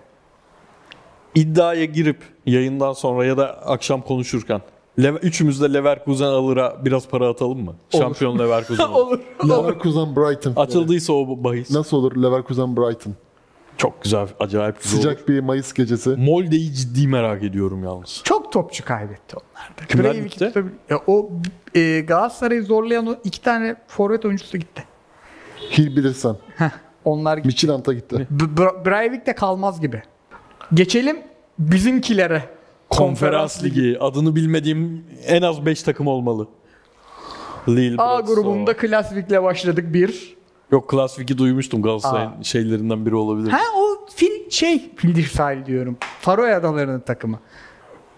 İddiaya 1.35 1.85
girip 1.85 2.17
yayından 2.45 2.93
sonra 2.93 3.25
ya 3.25 3.37
da 3.37 3.61
akşam 3.67 4.01
konuşurken 4.01 4.61
Leve- 4.99 5.19
üçümüz 5.19 5.61
de 5.61 5.73
Leverkusen 5.73 6.25
alır'a 6.25 6.85
biraz 6.85 7.07
para 7.07 7.29
atalım 7.29 7.65
mı? 7.65 7.75
Şampiyon 7.97 8.39
Leverkusen 8.39 8.87
olur. 8.89 9.19
Olur. 9.43 9.49
Leverkusen 9.49 10.15
Brighton. 10.15 10.53
Açıldıysa 10.55 11.13
o 11.13 11.43
bahis. 11.43 11.71
Nasıl 11.71 11.97
olur 11.97 12.15
Leverkusen 12.23 12.77
Brighton? 12.77 13.13
Çok 13.77 14.03
güzel, 14.03 14.27
acayip 14.39 14.83
güzel 14.83 14.93
olur. 14.99 15.03
Sıcak 15.09 15.27
bir 15.29 15.39
Mayıs 15.39 15.73
gecesi. 15.73 16.09
Molde'yi 16.09 16.73
ciddi 16.73 17.07
merak 17.07 17.43
ediyorum 17.43 17.83
yalnız. 17.83 18.21
Çok 18.23 18.51
topçu 18.51 18.85
kaybetti 18.85 19.35
onlar 19.35 19.77
da. 19.81 19.85
Kimler 19.87 20.13
Breivik 20.13 20.31
gitti? 20.31 20.45
tutabil- 20.45 20.71
Ya 20.89 20.99
o 21.07 21.29
e, 21.75 21.99
Galatasaray'ı 21.99 22.63
zorlayan 22.63 23.07
o 23.07 23.15
iki 23.23 23.41
tane 23.41 23.75
forvet 23.87 24.25
oyuncusu 24.25 24.57
gitti. 24.57 24.83
Hil 25.77 25.95
bilirsen. 25.97 26.35
Onlar 27.05 27.37
gitti. 27.37 27.47
Midtjylland'a 27.47 27.93
gitti. 27.93 28.27
B- 28.31 28.43
Bra- 28.61 28.85
Breivik 28.85 29.25
de 29.27 29.35
kalmaz 29.35 29.81
gibi. 29.81 30.01
Geçelim 30.73 31.17
bizimkilere. 31.59 32.43
Konferans 32.89 33.63
Ligi. 33.63 33.97
Adını 33.99 34.35
bilmediğim 34.35 35.05
en 35.25 35.41
az 35.41 35.65
5 35.65 35.83
takım 35.83 36.07
olmalı. 36.07 36.47
Lille, 37.69 38.01
A 38.01 38.17
Bratislava. 38.17 38.41
grubunda 38.41 38.77
Klasvik'le 38.77 39.43
başladık 39.43 39.93
bir. 39.93 40.37
Yok 40.71 40.89
Klasvik'i 40.89 41.37
duymuştum 41.37 41.81
Galatasaray'ın 41.81 42.39
Aa. 42.39 42.43
şeylerinden 42.43 43.05
biri 43.05 43.15
olabilir. 43.15 43.49
Ha 43.49 43.59
o 43.77 44.05
fil 44.15 44.49
şey 44.49 44.95
Fildir 44.95 45.23
sahil 45.25 45.65
diyorum. 45.65 45.97
Faroe 46.21 46.55
Adaları'nın 46.55 46.99
takımı. 46.99 47.39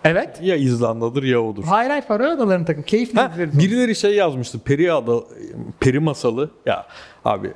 Evet. 0.03 0.39
Ya 0.41 0.55
İzlanda'dır 0.55 1.23
ya 1.23 1.41
odur. 1.41 1.63
Hayır 1.63 1.89
hayır 1.89 2.03
Faroe 2.03 2.27
Adaları'nın 2.27 2.65
takımı. 2.65 2.85
Keyifli 2.85 3.19
Ha, 3.19 3.31
birileri 3.53 3.95
şey 3.95 4.15
yazmıştı. 4.15 4.59
Peri 4.59 4.93
ada, 4.93 5.23
peri 5.79 5.99
masalı. 5.99 6.49
Ya 6.65 6.87
abi 7.25 7.53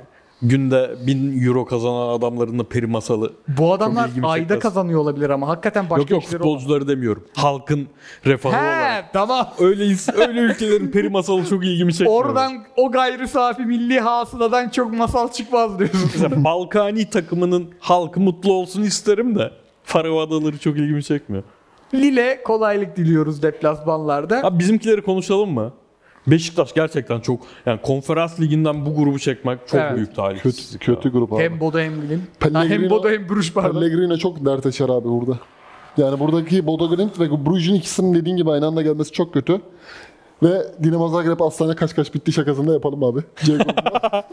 günde 0.48 0.94
1000 1.06 1.46
euro 1.46 1.64
kazanan 1.64 2.08
adamların 2.08 2.58
da 2.58 2.64
peri 2.64 2.86
masalı. 2.86 3.32
Bu 3.48 3.72
adamlar 3.72 4.10
ayda 4.22 4.42
çekmez. 4.44 4.58
kazanıyor 4.62 5.00
olabilir 5.00 5.30
ama 5.30 5.48
hakikaten 5.48 5.90
başka 5.90 6.00
yok 6.00 6.10
yok 6.10 6.22
olan. 6.22 6.30
futbolcuları 6.30 6.88
demiyorum. 6.88 7.24
Halkın 7.34 7.88
refahı 8.26 8.52
olarak. 8.56 9.04
He 9.04 9.06
tamam. 9.12 9.48
Öyle, 9.58 9.94
öyle 10.16 10.40
ülkelerin 10.40 10.90
peri 10.90 11.08
masalı 11.08 11.46
çok 11.46 11.64
ilgimi 11.64 11.92
çekmiyor. 11.94 12.24
Oradan 12.24 12.52
o 12.76 12.90
gayri 12.90 13.28
safi 13.28 13.62
milli 13.62 14.00
hasıladan 14.00 14.68
çok 14.68 14.92
masal 14.94 15.32
çıkmaz 15.32 15.78
diyorsun. 15.78 16.00
Mesela 16.14 16.44
Balkani 16.44 17.10
takımının 17.10 17.70
halkı 17.80 18.20
mutlu 18.20 18.52
olsun 18.52 18.82
isterim 18.82 19.34
de 19.38 19.50
Faroe 19.84 20.20
Adaları 20.22 20.58
çok 20.58 20.76
ilgimi 20.76 21.04
çekmiyor. 21.04 21.44
Lille 21.94 22.42
kolaylık 22.42 22.96
diliyoruz 22.96 23.42
deplasmanlarda. 23.42 24.40
Abi 24.44 24.58
bizimkileri 24.58 25.02
konuşalım 25.02 25.50
mı? 25.50 25.72
Beşiktaş 26.26 26.74
gerçekten 26.74 27.20
çok 27.20 27.40
yani 27.66 27.80
konferans 27.82 28.40
liginden 28.40 28.86
bu 28.86 28.94
grubu 28.94 29.18
çekmek 29.18 29.58
çok 29.68 29.80
Evet. 29.80 29.96
büyük 29.96 30.08
Kötü, 30.08 30.16
talihsizlik. 30.16 30.80
kötü 30.82 31.12
grup 31.12 31.32
abi. 31.32 31.42
Hem 31.42 31.60
Bodo 31.60 31.78
hem 31.78 32.02
Lille. 32.02 32.14
Ha, 32.14 32.20
Pellegrino- 32.40 32.68
hem 32.68 32.90
Bodo 32.90 33.10
hem 33.10 33.28
Bruges 33.28 33.52
pardon. 33.52 33.80
Pellegrino 33.80 34.16
çok 34.16 34.46
dert 34.46 34.66
açar 34.66 34.88
abi 34.88 35.08
burada. 35.08 35.38
Yani 35.96 36.20
buradaki 36.20 36.66
Bodo 36.66 36.96
Glimt 36.96 37.20
ve 37.20 37.30
Bruges'ün 37.46 37.74
ikisinin 37.74 38.14
dediğin 38.14 38.36
gibi 38.36 38.50
aynı 38.50 38.66
anda 38.66 38.82
gelmesi 38.82 39.12
çok 39.12 39.34
kötü. 39.34 39.60
Ve 40.42 40.62
Dinamo 40.82 41.08
Zagreb 41.08 41.40
Aslan'a 41.40 41.76
kaç 41.76 41.94
kaç 41.94 42.14
bitti 42.14 42.32
şakasını 42.32 42.68
da 42.68 42.72
yapalım 42.72 43.04
abi. 43.04 43.20
C 43.44 43.52
grubunda. 43.52 44.24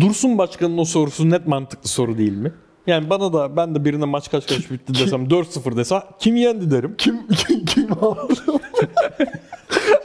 Dursun 0.00 0.38
Başkan'ın 0.38 0.78
o 0.78 0.84
sorusu 0.84 1.30
net 1.30 1.46
mantıklı 1.46 1.88
soru 1.88 2.18
değil 2.18 2.32
mi? 2.36 2.52
Yani 2.86 3.10
bana 3.10 3.32
da 3.32 3.56
ben 3.56 3.74
de 3.74 3.84
birine 3.84 4.04
maç 4.04 4.30
kaç 4.30 4.46
kaç 4.46 4.70
bitti 4.70 4.94
desem 4.94 5.24
4-0 5.26 5.76
dese 5.76 6.02
kim 6.18 6.36
yendi 6.36 6.70
derim. 6.70 6.94
kim, 6.98 7.26
kim, 7.28 7.64
kim 7.64 7.92
aldı? 7.92 8.34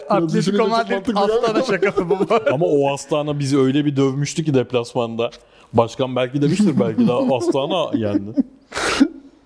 Atletico 0.10 0.68
Madrid 0.68 1.06
gelmedi. 1.06 1.66
şakası 1.68 2.10
bu. 2.10 2.18
Ama 2.54 2.66
o 2.66 2.94
Astana 2.94 3.40
bizi 3.40 3.60
öyle 3.60 3.86
bir 3.86 3.96
dövmüştü 3.96 4.44
ki 4.46 4.54
deplasmanda. 4.54 5.30
Başkan 5.74 6.16
belki 6.16 6.42
demiştir 6.42 6.80
belki 6.80 7.08
de 7.08 7.14
Astana 7.14 7.98
yendi. 7.98 8.32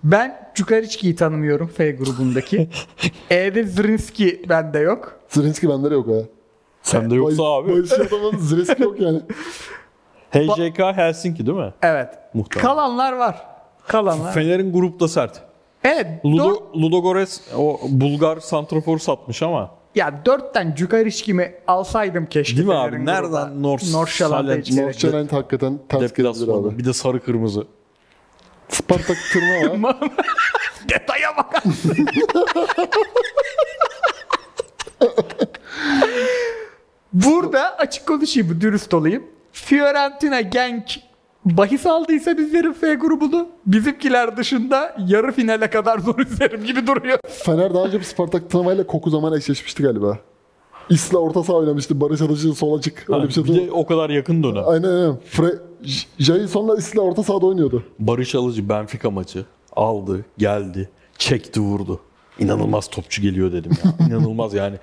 Ben 0.04 0.50
Çukariçki'yi 0.54 1.16
tanımıyorum 1.16 1.66
F 1.66 1.90
grubundaki. 1.92 2.68
E'de 3.30 3.64
Zrinski 3.64 4.42
bende 4.48 4.78
yok. 4.78 5.20
Zrinski 5.28 5.68
bende 5.68 5.90
de 5.90 5.94
yok 5.94 6.08
ha. 6.08 6.20
Sende 6.82 7.14
yoksa 7.14 7.42
abi. 7.44 7.72
Bayis 7.72 7.92
adamın 7.92 8.38
Zrinski 8.38 8.82
yok 8.82 9.00
yani. 9.00 9.20
HJK 10.30 10.78
Helsinki 10.78 11.46
değil 11.46 11.58
mi? 11.58 11.72
Evet. 11.82 12.08
Muhtemelen. 12.34 12.68
Kalanlar 12.68 13.12
var. 13.12 13.46
Kalanlar. 13.86 14.32
Fener'in 14.32 14.72
grupta 14.72 15.08
sert. 15.08 15.42
Evet. 15.84 16.06
Ludo, 16.24 16.48
Ludo... 16.48 16.82
Ludogorets 16.82 17.40
o 17.56 17.80
Bulgar 17.88 18.40
santrafor 18.40 18.98
satmış 18.98 19.42
ama 19.42 19.70
Ya 19.94 20.24
dörtten 20.26 20.74
Çukariçki'mi 20.74 21.54
alsaydım 21.66 22.26
keşke. 22.26 22.56
Değil 22.56 22.68
mi 22.68 22.74
abi? 22.74 23.06
Nereden. 23.06 23.62
North 23.62 23.84
içeri. 24.60 24.86
Norçelent 24.86 25.32
hakikaten 25.32 25.78
ters 25.88 26.12
gelir 26.12 26.28
abi. 26.28 26.78
bir 26.78 26.84
de 26.84 26.92
sarı 26.92 27.20
kırmızı. 27.24 27.66
Spartak 28.68 29.16
Tırna 29.32 29.82
var. 29.82 29.96
Detaya 30.88 31.36
bak. 31.36 31.62
Burada 37.12 37.76
açık 37.78 38.06
konuşayım, 38.06 38.60
dürüst 38.60 38.94
olayım. 38.94 39.26
Fiorentina, 39.52 40.40
Genk 40.40 41.00
bahis 41.44 41.86
aldıysa 41.86 42.38
bizlerin 42.38 42.72
F 42.72 42.94
grubunu 42.94 43.48
bizimkiler 43.66 44.36
dışında 44.36 44.96
yarı 45.06 45.32
finale 45.32 45.70
kadar 45.70 45.98
zor 45.98 46.18
izlerim 46.18 46.64
gibi 46.64 46.86
duruyor. 46.86 47.18
Fener 47.28 47.74
daha 47.74 47.84
önce 47.84 47.98
bir 47.98 48.04
Spartak 48.04 48.54
ile 48.54 48.86
Koku 48.86 49.10
zaman 49.10 49.32
eşleşmişti 49.32 49.82
galiba. 49.82 50.18
İsla 50.90 51.18
orta 51.18 51.42
saha 51.42 51.56
oynamıştı. 51.56 52.00
Barış 52.00 52.20
Alıcı 52.20 52.54
sol 52.54 52.78
açık. 52.78 53.10
Öyle 53.10 53.28
bir 53.28 53.32
şey 53.32 53.44
bir 53.44 53.54
de 53.54 53.72
o 53.72 53.86
kadar 53.86 54.10
yakın 54.10 54.42
dönem. 54.42 54.62
Aynen 54.66 54.88
aynen. 54.88 55.16
Fre 55.24 55.54
Jason'la 56.18 56.76
Isla 56.76 57.00
orta 57.00 57.22
sahada 57.22 57.46
oynuyordu. 57.46 57.84
Barış 57.98 58.34
Alıcı 58.34 58.68
Benfica 58.68 59.10
maçı 59.10 59.44
aldı, 59.76 60.24
geldi, 60.38 60.90
çekti, 61.18 61.60
vurdu. 61.60 62.00
İnanılmaz 62.38 62.88
topçu 62.88 63.22
geliyor 63.22 63.52
dedim 63.52 63.72
ya. 63.84 64.06
İnanılmaz 64.06 64.54
yani. 64.54 64.76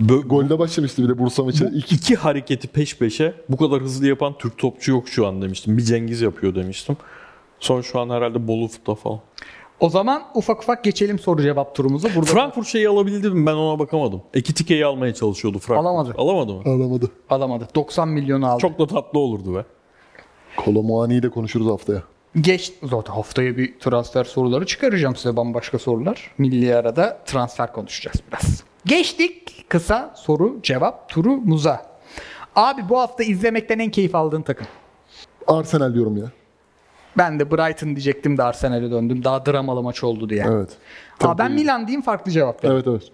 Bö- 0.00 0.28
Golde 0.28 0.58
başlamıştı 0.58 1.02
bir 1.02 1.08
de 1.08 1.18
Bursa 1.18 1.44
maçı. 1.44 1.64
bu 1.64 1.76
İlk 1.76 1.92
iki 1.92 2.16
hareketi 2.16 2.68
peş 2.68 2.98
peşe 2.98 3.34
bu 3.48 3.56
kadar 3.56 3.80
hızlı 3.80 4.06
yapan 4.06 4.34
Türk 4.38 4.58
topçu 4.58 4.90
yok 4.92 5.08
şu 5.08 5.26
an 5.26 5.42
demiştim. 5.42 5.76
Bir 5.78 5.82
Cengiz 5.82 6.20
yapıyor 6.20 6.54
demiştim. 6.54 6.96
Son 7.60 7.80
şu 7.80 8.00
an 8.00 8.10
herhalde 8.10 8.48
Bolu 8.48 8.68
Fut'ta 8.68 8.94
falan. 8.94 9.20
O 9.80 9.90
zaman 9.90 10.22
ufak 10.34 10.62
ufak 10.62 10.84
geçelim 10.84 11.18
soru 11.18 11.42
cevap 11.42 11.74
turumuzu. 11.74 12.08
Burada 12.16 12.30
Frankfurt 12.30 12.66
şeyi 12.66 12.88
alabildi 12.88 13.30
mi? 13.30 13.46
Ben 13.46 13.54
ona 13.54 13.78
bakamadım. 13.78 14.22
Ekitike'yi 14.34 14.86
almaya 14.86 15.14
çalışıyordu 15.14 15.58
Frankfurt. 15.58 15.86
Alamadı. 15.86 16.14
Alamadı 16.18 16.52
mı? 16.54 16.62
alamadı. 16.64 17.10
alamadı. 17.30 17.68
90 17.74 18.08
milyonu 18.08 18.46
aldı. 18.46 18.60
Çok 18.60 18.78
da 18.78 18.86
tatlı 18.86 19.18
olurdu 19.18 19.54
be. 19.54 19.64
Kolomuani'yi 20.56 21.22
de 21.22 21.28
konuşuruz 21.28 21.66
haftaya. 21.66 22.02
Geç 22.40 22.72
zaten 22.82 23.12
haftaya 23.14 23.56
bir 23.56 23.78
transfer 23.78 24.24
soruları 24.24 24.66
çıkaracağım 24.66 25.16
size 25.16 25.36
bambaşka 25.36 25.78
sorular. 25.78 26.30
Milli 26.38 26.74
arada 26.76 27.18
transfer 27.26 27.72
konuşacağız 27.72 28.16
biraz. 28.32 28.64
Geçtik 28.86 29.64
kısa 29.68 30.12
soru 30.16 30.58
cevap 30.62 31.08
turumuza. 31.08 31.86
Abi 32.56 32.88
bu 32.88 32.98
hafta 32.98 33.24
izlemekten 33.24 33.78
en 33.78 33.90
keyif 33.90 34.14
aldığın 34.14 34.42
takım. 34.42 34.66
Arsenal 35.46 35.94
diyorum 35.94 36.16
ya. 36.16 36.24
Ben 37.18 37.40
de 37.40 37.50
Brighton 37.50 37.88
diyecektim 37.88 38.38
de 38.38 38.42
Arsenal'e 38.42 38.90
döndüm. 38.90 39.24
Daha 39.24 39.46
dramalı 39.46 39.82
maç 39.82 40.04
oldu 40.04 40.30
diye. 40.30 40.44
Evet. 40.48 40.70
Aa, 41.24 41.38
ben 41.38 41.52
Milan 41.52 41.86
diyeyim 41.86 42.02
farklı 42.02 42.32
cevap 42.32 42.64
vereyim. 42.64 42.82
Evet 42.86 43.02
evet. 43.02 43.12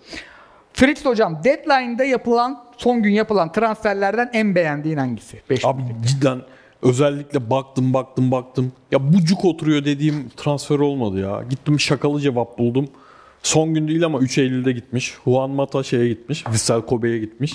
Fritz 0.73 1.05
hocam 1.05 1.41
deadline'da 1.45 2.05
yapılan 2.05 2.65
son 2.77 3.03
gün 3.03 3.11
yapılan 3.11 3.53
transferlerden 3.53 4.31
en 4.33 4.55
beğendiğin 4.55 4.97
hangisi? 4.97 5.43
5 5.51 5.65
Abi 5.65 5.83
cidden 6.07 6.43
özellikle 6.83 7.51
baktım 7.51 7.95
baktım 7.95 8.31
baktım. 8.31 8.73
Ya 8.91 9.13
bucuk 9.13 9.45
oturuyor 9.45 9.85
dediğim 9.85 10.29
transfer 10.37 10.79
olmadı 10.79 11.21
ya. 11.21 11.43
Gittim 11.51 11.81
şakalı 11.81 12.21
cevap 12.21 12.59
buldum. 12.59 12.89
Son 13.43 13.75
gün 13.75 13.89
değil 13.89 14.05
ama 14.05 14.19
3 14.19 14.39
Eylül'de 14.39 14.73
gitmiş. 14.73 15.15
Juan 15.25 15.51
Mata 15.51 15.83
şeye 15.83 16.09
gitmiş. 16.09 16.45
Vissel 16.53 16.81
Kobe'ye 16.81 17.19
gitmiş. 17.19 17.53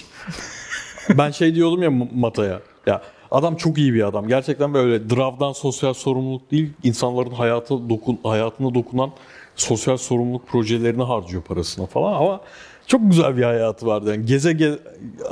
ben 1.18 1.32
şey 1.32 1.56
diyordum 1.56 1.84
ya 1.84 1.92
Mata'ya. 2.16 2.62
Ya 2.88 3.02
adam 3.32 3.56
çok 3.56 3.78
iyi 3.78 3.94
bir 3.94 4.08
adam. 4.08 4.28
Gerçekten 4.28 4.74
böyle 4.74 5.10
dravdan 5.10 5.52
sosyal 5.52 5.94
sorumluluk 5.94 6.52
değil, 6.52 6.70
insanların 6.84 7.32
hayata 7.32 7.90
dokun 7.90 8.20
hayatına 8.24 8.74
dokunan 8.74 9.12
sosyal 9.56 9.98
sorumluluk 9.98 10.48
projelerini 10.48 11.04
harcıyor 11.04 11.44
parasına 11.44 11.86
falan 11.86 12.14
ama 12.14 12.42
çok 12.88 13.02
güzel 13.12 13.38
bir 13.38 13.44
hayatı 13.44 13.86
vardı. 13.86 14.10
Yani 14.14 14.26
geze 14.26 14.52
ge- 14.52 14.80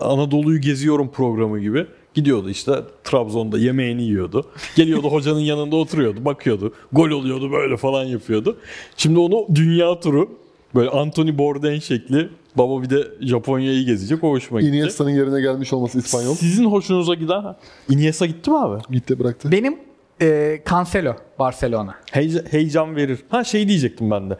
Anadolu'yu 0.01 0.61
geziyorum 0.61 1.11
programı 1.11 1.59
gibi. 1.59 1.85
Gidiyordu 2.13 2.49
işte 2.49 2.71
Trabzon'da 3.03 3.57
yemeğini 3.57 4.03
yiyordu. 4.03 4.45
Geliyordu 4.75 5.07
hocanın 5.11 5.39
yanında 5.39 5.75
oturuyordu, 5.75 6.25
bakıyordu. 6.25 6.73
Gol 6.91 7.09
oluyordu 7.09 7.51
böyle 7.51 7.77
falan 7.77 8.03
yapıyordu. 8.03 8.57
Şimdi 8.97 9.19
onu 9.19 9.45
dünya 9.55 9.99
turu 9.99 10.29
böyle 10.75 10.89
Anthony 10.89 11.37
Bourdain 11.37 11.79
şekli. 11.79 12.29
Baba 12.55 12.81
bir 12.83 12.89
de 12.89 13.07
Japonya'yı 13.21 13.85
gezecek. 13.85 14.23
O 14.23 14.29
hoşuma 14.29 14.61
gitti. 14.61 14.69
Iniesta'nın 14.75 15.09
yerine 15.09 15.41
gelmiş 15.41 15.73
olması 15.73 15.97
İspanyol. 15.99 16.35
Sizin 16.35 16.65
hoşunuza 16.65 17.13
giden 17.13 17.55
Iniesta 17.89 18.25
gitti 18.25 18.49
mi 18.51 18.57
abi? 18.57 18.81
Gitti 18.91 19.19
bıraktı. 19.19 19.51
Benim 19.51 19.77
e, 20.21 20.61
Cancelo 20.69 21.15
Barcelona. 21.39 21.95
Heyece- 22.11 22.45
heyecan 22.51 22.95
verir. 22.95 23.19
Ha 23.29 23.43
şey 23.43 23.67
diyecektim 23.67 24.11
ben 24.11 24.29
de. 24.29 24.37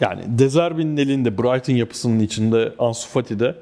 Yani 0.00 0.22
Dezerbi'nin 0.26 0.96
elinde 0.96 1.38
Brighton 1.38 1.74
yapısının 1.74 2.20
içinde 2.20 2.74
Ansu 2.78 3.08
Fati 3.08 3.38
de 3.38 3.54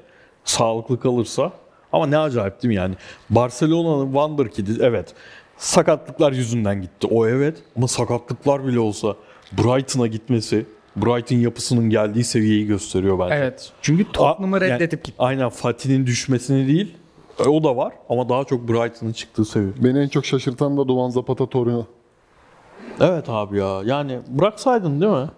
sağlıklı 0.44 1.00
kalırsa 1.00 1.52
ama 1.92 2.06
ne 2.06 2.18
acayip 2.18 2.62
değil 2.62 2.68
mi 2.68 2.74
yani? 2.74 2.94
Barcelona'nın 3.30 4.04
Wonderkid'i 4.06 4.82
evet 4.82 5.14
sakatlıklar 5.56 6.32
yüzünden 6.32 6.82
gitti. 6.82 7.06
O 7.10 7.26
evet 7.26 7.56
ama 7.76 7.88
sakatlıklar 7.88 8.66
bile 8.66 8.80
olsa 8.80 9.16
Brighton'a 9.52 10.06
gitmesi 10.06 10.66
Brighton 11.02 11.36
yapısının 11.36 11.90
geldiği 11.90 12.24
seviyeyi 12.24 12.66
gösteriyor 12.66 13.18
bence. 13.18 13.34
Evet. 13.34 13.72
Çünkü 13.82 14.04
Tottenham'ı 14.12 14.56
A- 14.56 14.64
yani 14.64 14.74
reddedip 14.74 15.04
gitti. 15.04 15.16
Aynen 15.18 15.48
Fatih'in 15.48 16.06
düşmesini 16.06 16.68
değil 16.68 16.94
e, 17.38 17.42
o 17.48 17.64
da 17.64 17.76
var 17.76 17.92
ama 18.08 18.28
daha 18.28 18.44
çok 18.44 18.68
Brighton'ın 18.68 19.12
çıktığı 19.12 19.44
seviye. 19.44 19.72
Beni 19.84 19.98
en 19.98 20.08
çok 20.08 20.26
şaşırtan 20.26 20.76
da 20.76 20.88
Duvan 20.88 21.10
Zapata 21.10 21.46
Torino. 21.46 21.86
Evet 23.00 23.24
abi 23.28 23.58
ya 23.58 23.80
yani 23.84 24.18
bıraksaydın 24.28 25.00
değil 25.00 25.12
mi? 25.12 25.28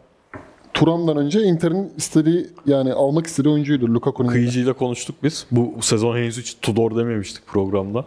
Turan'dan 0.75 1.17
önce 1.17 1.43
Inter'in 1.43 1.93
istediği 1.97 2.47
yani 2.67 2.93
almak 2.93 3.27
istediği 3.27 3.51
oyuncuydu 3.51 3.87
Lukaku'nun. 3.95 4.29
Kıyıcıyla 4.29 4.73
konuştuk 4.73 5.17
biz. 5.23 5.47
Bu 5.51 5.75
sezon 5.81 6.17
henüz 6.17 6.39
hiç 6.39 6.57
Tudor 6.63 6.97
dememiştik 6.97 7.47
programda. 7.47 8.05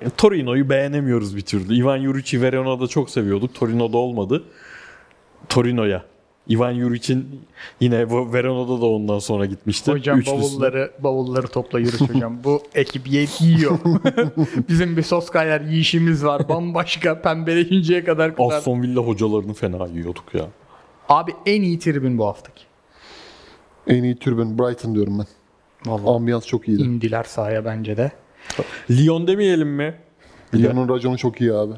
E, 0.00 0.10
Torino'yu 0.10 0.68
beğenemiyoruz 0.70 1.36
bir 1.36 1.40
türlü. 1.40 1.74
Ivan 1.74 2.02
Juric'i 2.02 2.42
Verona'da 2.42 2.86
çok 2.86 3.10
seviyorduk. 3.10 3.54
Torino'da 3.54 3.96
olmadı. 3.98 4.44
Torino'ya. 5.48 6.02
Ivan 6.50 6.74
Juric'in 6.74 7.40
yine 7.80 8.10
bu 8.10 8.32
Verona'da 8.32 8.80
da 8.80 8.86
ondan 8.86 9.18
sonra 9.18 9.46
gitmişti. 9.46 9.92
Hocam 9.92 10.18
Üçlüsüne. 10.18 10.40
bavulları 10.42 10.90
bavulları 10.98 11.46
topla 11.46 11.78
yürü 11.80 11.98
hocam. 11.98 12.44
Bu 12.44 12.62
ekip 12.74 13.02
yiyor. 13.40 13.78
Bizim 14.68 14.96
bir 14.96 15.02
Soskayer 15.02 15.60
yiyişimiz 15.60 16.24
var. 16.24 16.48
Bambaşka 16.48 17.22
pembeleyinceye 17.22 18.04
kadar 18.04 18.36
kadar. 18.36 18.56
Aston 18.56 18.82
Villa 18.82 19.00
hocalarını 19.00 19.54
fena 19.54 19.86
yiyorduk 19.86 20.34
ya. 20.34 20.46
Abi 21.08 21.32
en 21.46 21.62
iyi 21.62 21.78
tribün 21.78 22.18
bu 22.18 22.26
haftaki. 22.26 22.62
En 23.86 24.02
iyi 24.02 24.16
türbün 24.16 24.58
Brighton 24.58 24.94
diyorum 24.94 25.18
ben. 25.18 25.26
Vallahi 25.92 26.16
Ambiyans 26.16 26.46
çok 26.46 26.68
iyiydi. 26.68 26.82
indiler 26.82 27.24
sahaya 27.24 27.64
bence 27.64 27.96
de. 27.96 28.12
Lyon 28.90 29.26
demeyelim 29.26 29.68
mi? 29.68 29.94
Lyon'un 30.54 30.88
raconu 30.88 31.18
çok 31.18 31.40
iyi 31.40 31.54
abi. 31.54 31.72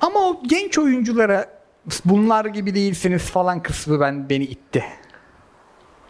Ama 0.00 0.20
o 0.20 0.42
genç 0.48 0.78
oyunculara 0.78 1.61
bunlar 2.04 2.44
gibi 2.44 2.74
değilsiniz 2.74 3.22
falan 3.22 3.62
kısmı 3.62 4.00
ben 4.00 4.28
beni 4.30 4.44
itti. 4.44 4.84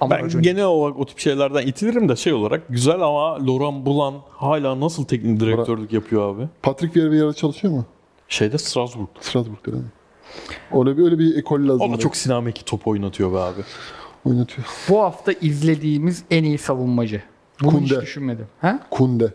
Ama 0.00 0.16
Ben 0.16 0.24
hocam- 0.24 0.42
genel 0.42 0.64
olarak 0.64 0.98
o 0.98 1.06
tip 1.06 1.18
şeylerden 1.18 1.66
itilirim 1.66 2.08
de 2.08 2.16
şey 2.16 2.32
olarak 2.32 2.62
güzel 2.68 3.00
ama 3.00 3.46
Laurent 3.46 3.86
Blanc 3.86 4.14
hala 4.30 4.80
nasıl 4.80 5.04
teknik 5.04 5.40
direktörlük 5.40 5.92
yapıyor 5.92 6.34
abi? 6.36 6.48
Patrick 6.62 6.94
Vieira 7.00 7.12
bir 7.12 7.16
yerde 7.16 7.32
çalışıyor 7.32 7.74
mu? 7.74 7.84
Şeyde 8.28 8.58
Strasbourg'da. 8.58 9.20
Strasbourg'da 9.20 9.72
değil 9.72 9.84
mi? 9.84 9.90
Öyle 10.80 10.96
bir, 10.98 11.04
öyle 11.04 11.18
bir 11.18 11.36
ekol 11.38 11.60
lazım. 11.62 11.80
O 11.80 11.80
da 11.80 11.84
oraya. 11.84 11.98
çok 11.98 12.16
sinameki 12.16 12.64
top 12.64 12.86
oynatıyor 12.86 13.32
be 13.32 13.38
abi. 13.38 13.60
oynatıyor. 14.24 14.66
bu 14.88 15.00
hafta 15.02 15.32
izlediğimiz 15.32 16.24
en 16.30 16.44
iyi 16.44 16.58
savunmacı. 16.58 17.22
Bunu 17.62 17.80
hiç 17.80 17.88
Kunde. 17.90 18.02
düşünmedim. 18.02 18.46
Ha? 18.60 18.80
Kunde. 18.90 19.34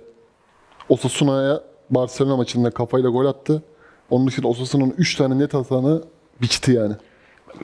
Osasuna'ya 0.90 1.62
Barcelona 1.90 2.38
maçında 2.38 2.72
kafayla 2.72 3.10
gol 3.10 3.26
attı. 3.26 3.64
Onun 4.10 4.28
dışında 4.28 4.48
Osasuna'nın 4.48 4.94
3 4.98 5.16
tane 5.16 5.40
net 5.40 5.54
hatanı 5.54 6.04
biçti 6.42 6.72
yani. 6.72 6.94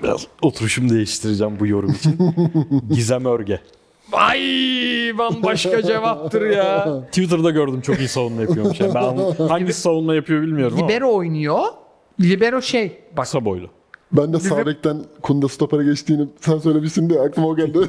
Biraz 0.04 0.28
oturuşumu 0.42 0.90
değiştireceğim 0.90 1.60
bu 1.60 1.68
yorum 1.68 1.92
için. 1.92 2.18
Gizem 2.90 3.26
Örge. 3.26 3.60
Ay 4.12 4.40
bambaşka 5.18 5.82
cevaptır 5.82 6.42
ya. 6.50 7.02
Twitter'da 7.06 7.50
gördüm 7.50 7.82
çok 7.82 8.00
iyi 8.00 8.08
savunma 8.08 8.42
yapıyormuş. 8.42 8.80
Yani 8.80 8.94
ben 8.96 9.48
hangisi 9.48 9.82
savunma 9.82 10.16
yapıyor 10.16 10.42
bilmiyorum 10.42 10.78
ama 10.78 10.88
Libero 10.88 11.14
oynuyor. 11.16 11.60
Libero 12.22 12.62
şey 12.62 13.02
bak 13.18 13.26
kısa 13.26 13.46
boylu. 13.46 13.68
Ben 14.12 14.34
de 14.34 14.40
sağ 14.40 14.66
bekten 14.66 15.02
Kunde 15.22 15.48
stopere 15.48 15.84
geçtiğini 15.84 16.28
sen 16.42 16.58
söylemişsin 16.58 17.10
diye 17.10 17.20
aklıma 17.20 17.48
o 17.48 17.56
geldi. 17.56 17.80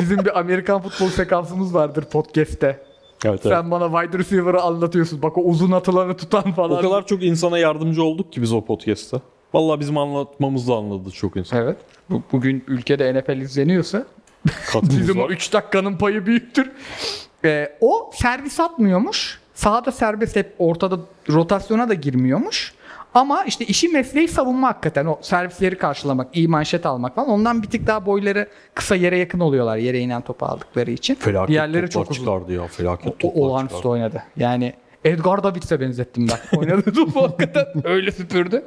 bizim 0.00 0.24
bir 0.24 0.38
Amerikan 0.38 0.82
futbol 0.82 1.08
sekansımız 1.08 1.74
vardır 1.74 2.04
podcast'te. 2.04 2.66
Evet, 3.24 3.40
evet. 3.46 3.56
Sen 3.56 3.70
bana 3.70 4.00
wide 4.00 4.18
receiver'ı 4.18 4.60
anlatıyorsun. 4.60 5.22
Bak 5.22 5.38
o 5.38 5.42
uzun 5.42 5.70
atıları 5.70 6.16
tutan 6.16 6.52
falan. 6.52 6.78
O 6.78 6.80
kadar 6.80 7.06
çok 7.06 7.22
insana 7.22 7.58
yardımcı 7.58 8.02
olduk 8.02 8.32
ki 8.32 8.42
biz 8.42 8.52
o 8.52 8.64
podcast'ta. 8.64 9.20
Vallahi 9.54 9.80
bizim 9.80 9.98
anlatmamızla 9.98 10.76
anladı 10.76 11.10
çok 11.10 11.36
insan. 11.36 11.58
Evet. 11.62 11.76
Bu, 12.10 12.22
bugün 12.32 12.64
ülkede 12.68 13.14
NFL 13.20 13.40
izleniyorsa 13.40 14.04
Katkımız 14.72 14.98
bizim 14.98 15.20
o 15.20 15.24
var. 15.24 15.30
3 15.30 15.52
dakikanın 15.52 15.96
payı 15.96 16.26
büyüktür. 16.26 16.70
Ee, 17.44 17.72
o 17.80 18.10
servis 18.14 18.60
atmıyormuş. 18.60 19.40
Sağda 19.54 19.92
serbest 19.92 20.36
hep 20.36 20.54
ortada 20.58 20.98
rotasyona 21.30 21.88
da 21.88 21.94
girmiyormuş. 21.94 22.74
Ama 23.14 23.44
işte 23.44 23.64
işi 23.66 23.88
mesleği 23.88 24.28
savunma 24.28 24.68
hakikaten. 24.68 25.06
O 25.06 25.18
servisleri 25.22 25.78
karşılamak, 25.78 26.36
iyi 26.36 26.48
manşet 26.48 26.86
almak 26.86 27.14
falan. 27.14 27.28
Ondan 27.28 27.62
bir 27.62 27.68
tık 27.68 27.86
daha 27.86 28.06
boyları 28.06 28.48
kısa 28.74 28.96
yere 28.96 29.18
yakın 29.18 29.40
oluyorlar. 29.40 29.76
Yere 29.76 29.98
inen 29.98 30.22
topu 30.22 30.46
aldıkları 30.46 30.90
için. 30.90 31.14
Felaket 31.14 31.48
Diğerleri 31.48 31.90
çok 31.90 32.10
uzun. 32.10 32.20
çıkardı 32.20 32.52
ya. 32.52 32.66
Felaket 32.66 33.06
O, 33.06 33.18
toplar 33.18 33.40
olağanüstü 33.42 33.76
çıkardı. 33.76 33.88
oynadı. 33.88 34.22
Yani 34.36 34.72
Edgar 35.04 35.42
Davids'e 35.42 35.80
benzettim 35.80 36.26
ben. 36.28 36.58
Oynadığı 36.58 36.92
topu 36.92 37.22
hakikaten 37.22 37.66
öyle 37.84 38.12
süpürdü. 38.12 38.62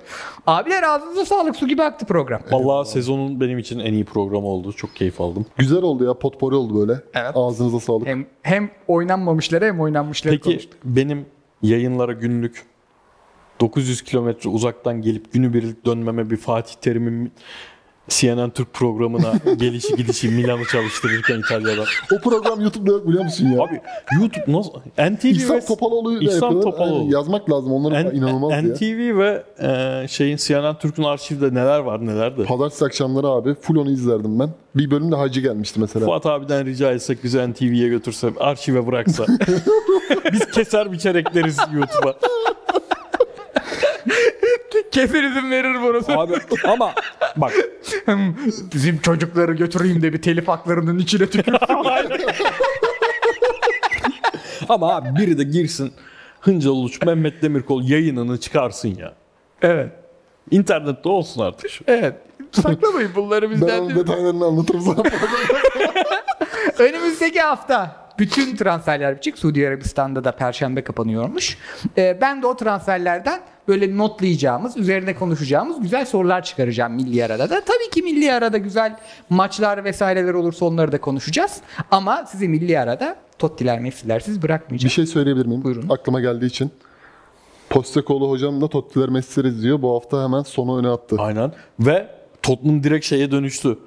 Abiler 0.48 0.84
ağzınıza 0.84 1.26
sağlık. 1.26 1.56
Su 1.56 1.68
gibi 1.68 1.84
aktı 1.84 2.06
program. 2.06 2.42
Vallahi 2.52 2.90
sezonun 2.90 3.42
benim 3.42 3.58
için 3.60 3.80
en 3.80 3.94
iyi 3.94 4.06
programı 4.06 4.48
oldu. 4.48 4.74
Çok 4.74 4.96
keyif 4.96 5.22
aldım. 5.22 5.46
Güzel 5.58 5.82
oldu 5.82 6.06
ya 6.06 6.14
potpori 6.14 6.56
oldu 6.56 6.82
böyle. 6.82 7.00
Evet. 7.14 7.32
Ağzınıza 7.36 7.80
sağlık. 7.80 8.08
Hem 8.08 8.26
hem 8.42 8.70
oynanmamışları 8.88 9.66
hem 9.66 9.82
oynanmışları 9.82 10.34
Peki 10.36 10.44
konuştuk. 10.44 10.80
benim 10.84 11.26
yayınlara 11.62 12.12
günlük 12.14 12.64
900 13.62 14.02
kilometre 14.02 14.50
uzaktan 14.50 15.02
gelip 15.02 15.34
günübirlik 15.34 15.86
dönmeme 15.86 16.30
bir 16.30 16.38
Fatih 16.38 16.74
Terim'in 16.82 17.32
CNN 18.10 18.50
Türk 18.50 18.74
programına 18.74 19.34
gelişi 19.58 19.96
gidişi 19.96 20.28
Milan'ı 20.30 20.66
çalıştırırken 20.72 21.40
İtalya'da. 21.40 21.84
O 22.16 22.22
program 22.30 22.62
YouTube'da 22.62 22.92
yok 22.92 23.08
biliyor 23.08 23.24
musun 23.24 23.46
ya? 23.48 23.64
Abi 23.64 23.82
YouTube 24.22 24.58
nasıl? 24.58 24.72
NTV 25.16 25.26
İhsan 25.26 25.56
ve 25.58 25.66
Topaloğlu'yu 25.66 26.20
da 26.22 26.24
İhsan. 26.24 26.62
Topaloğlu. 26.62 27.00
Yani 27.04 27.14
yazmak 27.14 27.50
lazım. 27.52 27.72
Onların 27.74 28.06
N- 28.14 28.18
inanılmaz 28.18 28.52
ya. 28.52 28.62
NTV 28.62 29.18
ve 29.18 29.44
e, 29.62 30.08
şeyin 30.08 30.38
CNN 30.38 30.78
Türk'ün 30.78 31.04
arşivde 31.04 31.54
neler 31.54 31.80
var 31.80 32.06
neler 32.06 32.38
de. 32.38 32.44
Pazartesi 32.44 32.86
akşamları 32.86 33.28
abi 33.28 33.56
full 33.56 33.76
onu 33.76 33.92
izlerdim 33.92 34.40
ben. 34.40 34.50
Bir 34.76 34.92
bölümde 34.92 35.16
hacı 35.16 35.42
gelmişti 35.42 35.80
mesela. 35.80 36.06
Fuat 36.06 36.26
abiden 36.26 36.66
rica 36.66 36.92
etsek 36.92 37.24
bizi 37.24 37.52
NTV'ye 37.52 37.88
götürse, 37.90 38.30
arşive 38.40 38.88
bıraksa. 38.88 39.26
Biz 40.34 40.52
keser 40.52 40.92
biçer 40.92 41.16
ekleriz 41.16 41.58
YouTube'a. 41.74 42.14
Kesin 44.92 45.24
izin 45.24 45.52
verir 45.52 45.76
burası. 45.82 46.12
Abi 46.12 46.34
ama 46.68 46.94
bak 47.36 47.54
Bizim 48.74 48.98
çocukları 48.98 49.54
götüreyim 49.54 50.02
de 50.02 50.14
bir 50.14 50.22
telif 50.22 50.48
haklarının 50.48 51.00
içine 51.00 51.26
tükürsün. 51.30 51.58
ama 54.70 54.96
abi 54.96 55.16
biri 55.20 55.38
de 55.38 55.44
girsin 55.44 55.94
Hıncal 56.42 56.72
Uluç, 56.72 57.02
Mehmet 57.06 57.42
Demirkol 57.42 57.84
yayınını 57.84 58.40
çıkarsın 58.40 58.96
ya. 59.00 59.14
evet. 59.62 59.92
İnternette 60.52 61.10
olsun 61.10 61.42
artık 61.42 61.70
şu. 61.70 61.84
Evet. 61.88 62.16
Saklamayın 62.52 63.12
bunları 63.16 63.52
Ben 63.52 63.56
bizden. 63.62 63.80
onun 63.80 63.96
detaylarını 63.96 64.46
anlatırım 64.46 64.82
sana. 64.82 65.04
Önümüzdeki 66.80 67.42
hafta 67.42 68.03
bütün 68.20 68.56
transferler 68.56 69.12
bitecek. 69.12 69.38
Suudi 69.38 69.68
Arabistan'da 69.68 70.24
da 70.24 70.32
perşembe 70.32 70.84
kapanıyormuş. 70.84 71.58
Ee, 71.98 72.18
ben 72.22 72.42
de 72.42 72.48
o 72.48 72.56
transferlerden 72.58 73.42
böyle 73.68 73.98
notlayacağımız, 73.98 74.78
üzerine 74.78 75.16
konuşacağımız 75.16 75.82
güzel 75.82 76.06
sorular 76.06 76.44
çıkaracağım 76.44 76.94
milli 76.94 77.26
arada 77.26 77.50
da. 77.50 77.62
Tabii 77.62 77.90
ki 77.92 78.02
milli 78.02 78.34
arada 78.34 78.58
güzel 78.58 79.00
maçlar 79.30 79.84
vesaireler 79.84 80.34
olursa 80.34 80.66
onları 80.66 80.92
da 80.92 81.02
konuşacağız. 81.02 81.62
Ama 81.92 82.26
sizi 82.26 82.48
milli 82.48 82.80
arada 82.80 83.16
Tottiler, 83.40 83.80
Messi'lersiz 83.80 84.38
bir 84.38 84.42
bırakmayacağım. 84.42 84.92
şey 84.92 85.06
söyleyebilir 85.06 85.46
miyim? 85.46 85.64
Buyurun. 85.64 85.90
Aklıma 85.90 86.22
geldiği 86.22 86.46
için. 86.46 86.72
Postecoğlu 87.70 88.30
hocam 88.30 88.62
da 88.62 88.68
Tottiler 88.68 89.10
Messi'leri 89.10 89.48
izliyor. 89.48 89.82
Bu 89.82 89.96
hafta 89.96 90.24
hemen 90.24 90.42
sonu 90.42 90.80
öne 90.80 90.88
attı. 90.88 91.16
Aynen. 91.20 91.52
Ve 91.80 92.08
Tottenham 92.42 92.84
direkt 92.84 93.06
şeye 93.06 93.32
dönüştü. 93.32 93.78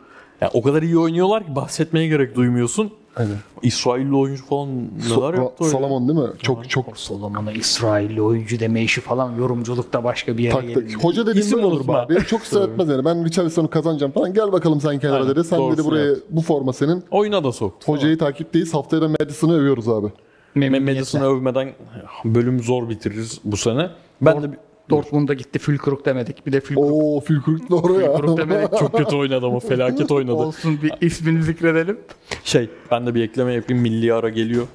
Yani 0.40 0.50
o 0.54 0.62
kadar 0.62 0.82
iyi 0.82 0.98
oynuyorlar 0.98 1.46
ki 1.46 1.56
bahsetmeye 1.56 2.08
gerek 2.08 2.34
duymuyorsun. 2.36 2.92
Aynen. 3.16 3.36
İsrailli 3.62 4.16
oyuncu 4.16 4.44
falan 4.46 4.68
neler 4.68 5.14
So- 5.16 5.36
yaptı. 5.36 5.64
Salomon 5.64 6.08
değil 6.08 6.18
mi? 6.18 6.28
Çok 6.42 6.70
çok 6.70 6.98
Solomon'a 6.98 7.52
İsrailli 7.52 8.22
oyuncu 8.22 8.60
deme 8.60 8.82
işi 8.82 9.00
falan 9.00 9.34
yorumculukta 9.36 10.04
başka 10.04 10.38
bir 10.38 10.42
yere 10.42 10.52
taktı. 10.54 10.66
gelin. 10.68 10.98
Hoca 10.98 11.26
dediğim 11.26 11.46
İsim 11.46 11.64
olur 11.64 11.80
abi. 11.88 12.08
Benim 12.14 12.22
çok 12.22 12.42
ısrar 12.42 12.68
etmez 12.68 12.88
yani. 12.88 13.04
Ben 13.04 13.24
Richarlison'u 13.24 13.70
kazanacağım 13.70 14.12
falan. 14.12 14.34
Gel 14.34 14.52
bakalım 14.52 14.80
sen 14.80 14.98
kenara 14.98 15.16
Aynen. 15.22 15.28
dedi. 15.36 15.44
Sen 15.44 15.72
dedi 15.72 15.84
buraya 15.84 16.06
yaptı. 16.06 16.22
bu 16.30 16.40
forma 16.42 16.72
senin. 16.72 17.04
Oyuna 17.10 17.44
da 17.44 17.52
soktu. 17.52 17.92
Hocayı 17.92 18.18
takipteyiz. 18.18 18.74
Haftaya 18.74 19.02
da 19.02 19.08
Madison'ı 19.08 19.54
övüyoruz 19.56 19.88
abi. 19.88 20.06
Medison'ı 20.54 21.24
övmeden 21.24 21.68
bölüm 22.24 22.62
zor 22.62 22.88
bitiririz 22.88 23.40
bu 23.44 23.56
sene. 23.56 23.90
Ben 24.20 24.42
de 24.42 24.52
bir- 24.52 24.58
Dortmund'a 24.90 25.34
gitti 25.34 25.58
Fülkrug 25.58 26.04
demedik. 26.04 26.46
Bir 26.46 26.52
de 26.52 26.60
Fülkrug 26.60 26.92
Oo 26.92 27.20
Fülkruk 27.20 27.70
doğru 27.70 28.00
ya. 28.00 28.16
Fülkrug 28.16 28.38
demedik. 28.38 28.70
çok 28.78 28.98
kötü 28.98 29.16
oynadı 29.16 29.46
ama 29.46 29.60
felaket 29.60 30.10
oynadı. 30.10 30.34
Olsun 30.34 30.78
bir 30.82 30.92
ismini 31.00 31.42
zikredelim. 31.42 32.00
Şey 32.44 32.70
ben 32.90 33.06
de 33.06 33.14
bir 33.14 33.22
ekleme 33.22 33.52
yapayım 33.54 33.82
milli 33.82 34.14
ara 34.14 34.28
geliyor. 34.28 34.66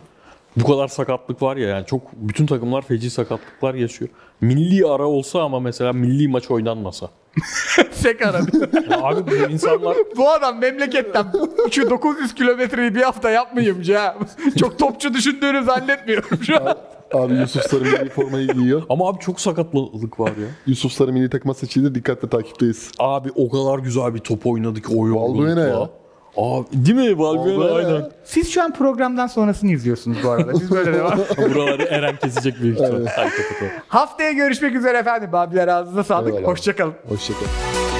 Bu 0.57 0.67
kadar 0.67 0.87
sakatlık 0.87 1.41
var 1.41 1.57
ya 1.57 1.67
yani 1.67 1.85
çok 1.85 2.01
bütün 2.13 2.45
takımlar 2.45 2.81
feci 2.81 3.09
sakatlıklar 3.09 3.73
yaşıyor. 3.73 4.09
Milli 4.41 4.85
ara 4.85 5.05
olsa 5.05 5.41
ama 5.41 5.59
mesela 5.59 5.93
milli 5.93 6.27
maç 6.27 6.51
oynanmasa. 6.51 7.09
Sek 7.91 8.21
aradı. 8.21 8.69
Ya 8.89 9.01
abi 9.01 9.31
bu 9.31 9.51
insanlar 9.51 9.97
Bu 10.17 10.29
adam 10.29 10.59
memleketten 10.59 11.25
şu 11.71 11.89
900 11.89 12.35
kilometreyi 12.35 12.95
bir 12.95 13.01
hafta 13.01 13.29
yapmayayım 13.29 13.81
ya. 13.85 14.17
Çok 14.59 14.79
topçu 14.79 15.13
düşündüğünü 15.13 15.63
zannetmiyorum 15.63 16.43
şu 16.43 16.55
an. 16.55 16.77
Abi 17.13 17.33
Yusuf 17.33 17.63
Sarı 17.63 17.81
milli 17.83 18.09
formayı 18.09 18.47
giyiyor. 18.47 18.83
ama 18.89 19.09
abi 19.09 19.19
çok 19.19 19.41
sakatlık 19.41 20.19
var 20.19 20.27
ya. 20.29 20.47
Yusuf 20.67 20.91
Sarı 20.91 21.13
milli 21.13 21.29
takıma 21.29 21.53
seçildi. 21.53 21.95
Dikkatle 21.95 22.29
takipteyiz. 22.29 22.91
Abi 22.99 23.29
o 23.35 23.49
kadar 23.49 23.79
güzel 23.83 24.13
bir 24.15 24.19
top 24.19 24.45
oynadı 24.47 24.81
ki 24.81 24.87
o 24.95 25.07
yorgunlukla. 25.07 25.61
ya. 25.61 25.89
Abi 26.37 26.65
değil 26.73 26.97
mi 26.97 27.19
Valbuena 27.19 27.59
Valbuena 27.59 27.75
aynen. 27.75 28.11
Siz 28.23 28.49
şu 28.49 28.63
an 28.63 28.73
programdan 28.73 29.27
sonrasını 29.27 29.71
izliyorsunuz 29.71 30.17
bu 30.23 30.29
arada. 30.29 30.53
Siz 30.53 30.71
böyle 30.71 30.93
devam. 30.93 31.19
Buraları 31.53 31.83
Eren 31.83 32.15
kesecek 32.15 32.61
büyük 32.61 32.79
ihtimal. 32.81 33.05
Haftaya 33.87 34.31
görüşmek 34.31 34.75
üzere 34.75 34.97
efendim. 34.97 35.29
Abiler 35.33 35.67
ağzınıza 35.67 36.03
sağlık. 36.03 36.33
Eyvallah. 36.33 36.47
Hoşçakalın. 36.47 36.93
Hoşçakalın. 37.09 37.90